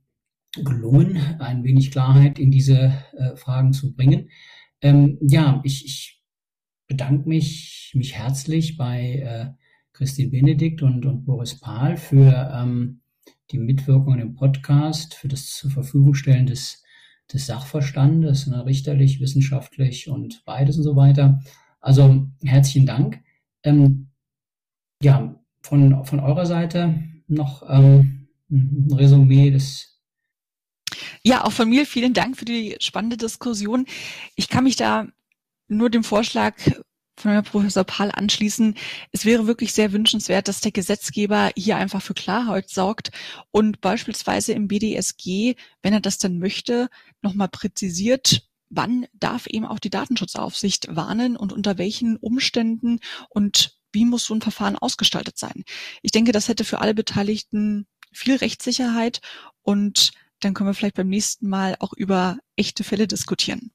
gelungen, 0.56 1.18
ein 1.40 1.64
wenig 1.64 1.92
Klarheit 1.92 2.40
in 2.40 2.52
diese 2.52 2.94
äh, 3.18 3.36
Fragen 3.36 3.74
zu 3.74 3.94
bringen. 3.94 4.30
Ähm, 4.82 5.18
ja, 5.22 5.62
ich, 5.64 5.86
ich 5.86 6.13
bedanke 6.88 7.28
mich, 7.28 7.92
mich 7.96 8.16
herzlich 8.16 8.78
bei 8.78 9.20
äh, 9.20 9.64
Christine 9.94 10.32
Benedikt 10.32 10.82
und, 10.82 11.06
und 11.06 11.26
Boris 11.26 11.60
Pahl 11.60 11.98
für 11.98 12.52
ähm, 12.54 13.02
die 13.52 13.60
Mitwirkung 13.60 14.20
im 14.20 14.36
Podcast, 14.36 15.14
für 15.14 15.28
das 15.28 15.48
zur 15.56 15.72
Verfügung 15.72 16.14
stellen 16.16 16.48
des, 16.48 16.84
des 17.32 17.46
Sachverstandes, 17.46 18.48
ne, 18.48 18.66
richterlich, 18.66 19.20
wissenschaftlich 19.20 20.10
und 20.10 20.44
beides 20.46 20.78
und 20.78 20.84
so 20.84 20.96
weiter. 20.96 21.42
Also 21.80 22.28
herzlichen 22.44 22.86
Dank. 22.86 23.22
Ähm, 23.64 24.10
ja, 25.02 25.40
von, 25.62 26.06
von 26.06 26.20
eurer 26.20 26.46
Seite 26.46 27.04
noch 27.28 27.64
ähm, 27.70 28.28
ein 28.50 28.88
Resümee 28.92 29.52
des 29.52 29.94
ja, 31.26 31.46
auch 31.46 31.54
von 31.54 31.70
mir 31.70 31.86
vielen 31.86 32.14
Dank 32.14 32.38
für 32.38 32.46
die 32.46 32.76
spannende 32.80 33.16
Diskussion. 33.16 33.86
Ich 34.36 34.50
kann 34.50 34.66
mich 34.66 34.76
da 34.76 35.08
nur 35.68 35.90
dem 35.90 36.04
Vorschlag 36.04 36.56
von 37.18 37.32
Herrn 37.32 37.44
Professor 37.44 37.84
Pahl 37.84 38.12
anschließen. 38.12 38.76
Es 39.12 39.26
wäre 39.26 39.48
wirklich 39.48 39.74
sehr 39.74 39.92
wünschenswert, 39.92 40.48
dass 40.48 40.62
der 40.62 40.72
Gesetzgeber 40.72 41.52
hier 41.56 41.78
einfach 41.78 42.02
für 42.02 42.14
Klarheit 42.14 42.70
sorgt 42.70 43.12
und 43.52 43.82
beispielsweise 43.82 44.54
im 44.54 44.68
BDSG, 44.68 45.56
wenn 45.82 45.94
er 45.94 46.02
das 46.02 46.18
dann 46.18 46.40
möchte, 46.40 46.90
nochmal 47.22 47.50
präzisiert, 47.50 48.48
wann 48.70 49.06
darf 49.14 49.48
eben 49.48 49.66
auch 49.66 49.80
die 49.80 49.92
Datenschutzaufsicht 49.92 50.96
warnen 50.96 51.38
und 51.38 51.54
unter 51.54 51.78
welchen 51.78 52.18
Umständen 52.18 53.00
und 53.30 53.78
wie 53.92 54.06
muss 54.06 54.26
so 54.26 54.34
ein 54.34 54.42
Verfahren 54.42 54.76
ausgestaltet 54.76 55.38
sein. 55.38 55.64
Ich 56.02 56.12
denke, 56.12 56.32
das 56.32 56.48
hätte 56.48 56.64
für 56.64 56.82
alle 56.82 56.96
Beteiligten 56.96 57.86
viel 58.12 58.36
Rechtssicherheit 58.36 59.22
und 59.62 60.12
dann 60.40 60.54
können 60.54 60.70
wir 60.70 60.74
vielleicht 60.74 60.96
beim 60.96 61.08
nächsten 61.08 61.48
Mal 61.48 61.76
auch 61.80 61.94
über 61.94 62.38
echte 62.56 62.84
Fälle 62.84 63.08
diskutieren. 63.08 63.72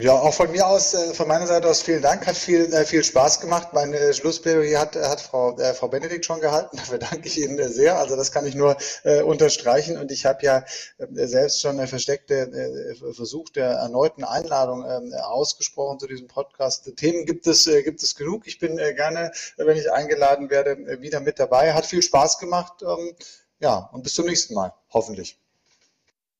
Ja, 0.00 0.12
auch 0.14 0.34
von 0.34 0.50
mir 0.50 0.66
aus, 0.66 0.92
äh, 0.92 1.14
von 1.14 1.28
meiner 1.28 1.46
Seite 1.46 1.68
aus 1.68 1.82
vielen 1.82 2.02
Dank, 2.02 2.26
hat 2.26 2.36
viel, 2.36 2.64
äh, 2.74 2.84
viel 2.84 3.04
Spaß 3.04 3.38
gemacht. 3.40 3.68
Mein 3.74 3.94
äh, 3.94 4.12
Schlussplädoyer 4.12 4.80
hat, 4.80 4.96
hat 4.96 5.20
Frau, 5.20 5.56
äh, 5.56 5.72
Frau 5.72 5.86
Benedikt 5.86 6.24
schon 6.24 6.40
gehalten. 6.40 6.76
Dafür 6.76 6.98
danke 6.98 7.28
ich 7.28 7.38
Ihnen 7.40 7.72
sehr. 7.72 7.96
Also 7.96 8.16
das 8.16 8.32
kann 8.32 8.44
ich 8.44 8.56
nur 8.56 8.76
äh, 9.04 9.22
unterstreichen. 9.22 9.96
Und 9.96 10.10
ich 10.10 10.26
habe 10.26 10.44
ja 10.44 10.64
äh, 10.98 11.26
selbst 11.28 11.60
schon 11.60 11.78
eine 11.78 11.86
versteckte 11.86 12.96
Versuch 13.12 13.50
der 13.50 13.66
erneuten 13.66 14.24
Einladung 14.24 14.82
äh, 14.82 15.14
ausgesprochen 15.20 16.00
zu 16.00 16.08
diesem 16.08 16.26
Podcast. 16.26 16.90
Themen 16.96 17.24
gibt 17.24 17.46
es, 17.46 17.64
gibt 17.64 18.02
es 18.02 18.16
genug. 18.16 18.48
Ich 18.48 18.58
bin 18.58 18.76
gerne, 18.76 19.30
wenn 19.58 19.76
ich 19.76 19.92
eingeladen 19.92 20.50
werde, 20.50 21.00
wieder 21.02 21.20
mit 21.20 21.38
dabei. 21.38 21.72
Hat 21.72 21.86
viel 21.86 22.02
Spaß 22.02 22.40
gemacht. 22.40 22.82
Ähm, 22.82 23.14
ja, 23.60 23.90
und 23.92 24.02
bis 24.02 24.14
zum 24.14 24.26
nächsten 24.26 24.54
Mal, 24.54 24.74
hoffentlich. 24.92 25.38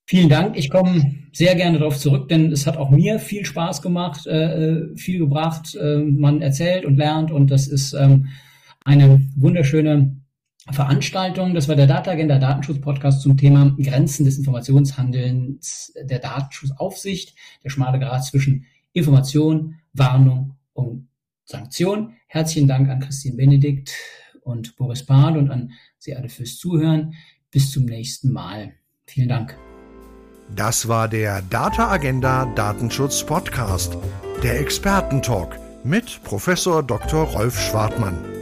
Vielen 0.07 0.28
Dank. 0.28 0.57
Ich 0.57 0.68
komme 0.68 1.14
sehr 1.32 1.55
gerne 1.55 1.78
darauf 1.78 1.98
zurück, 1.98 2.28
denn 2.28 2.52
es 2.52 2.66
hat 2.66 2.76
auch 2.76 2.90
mir 2.90 3.18
viel 3.18 3.46
Spaß 3.46 3.80
gemacht, 3.80 4.26
äh, 4.26 4.94
viel 4.96 5.18
gebracht. 5.18 5.74
Äh, 5.74 5.98
man 5.98 6.42
erzählt 6.42 6.84
und 6.84 6.96
lernt 6.96 7.30
und 7.30 7.50
das 7.50 7.66
ist 7.66 7.94
ähm, 7.94 8.28
eine 8.84 9.20
wunderschöne 9.34 10.16
Veranstaltung. 10.70 11.55
Das 11.55 11.68
war 11.68 11.76
der 11.76 11.86
Data 11.86 12.11
Agenda 12.11 12.38
Datenschutz 12.38 12.80
Podcast 12.80 13.22
zum 13.22 13.36
Thema 13.36 13.74
Grenzen 13.78 14.24
des 14.24 14.38
Informationshandelns 14.38 15.94
der 16.02 16.18
Datenschutzaufsicht, 16.18 17.34
der 17.62 17.70
schmale 17.70 17.98
Grad 17.98 18.24
zwischen 18.24 18.66
Information, 18.92 19.76
Warnung 19.92 20.57
und 20.72 21.09
Sanktion. 21.44 22.14
Herzlichen 22.26 22.68
Dank 22.68 22.88
an 22.88 23.00
Christine 23.00 23.36
Benedikt 23.36 23.94
und 24.42 24.76
Boris 24.76 25.05
Pahl 25.05 25.36
und 25.36 25.50
an 25.50 25.72
Sie 25.98 26.14
alle 26.14 26.28
fürs 26.28 26.59
Zuhören. 26.59 27.14
Bis 27.50 27.70
zum 27.70 27.84
nächsten 27.84 28.32
Mal. 28.32 28.72
Vielen 29.07 29.28
Dank. 29.28 29.74
Das 30.49 30.88
war 30.88 31.09
der 31.09 31.42
Data 31.42 31.90
Agenda 31.90 32.47
Datenschutz 32.55 33.24
Podcast, 33.24 33.97
der 34.42 34.61
Expertentalk 34.61 35.59
mit 35.82 36.22
Professor 36.22 36.82
Dr. 36.82 37.24
Rolf 37.24 37.59
Schwartmann. 37.59 38.34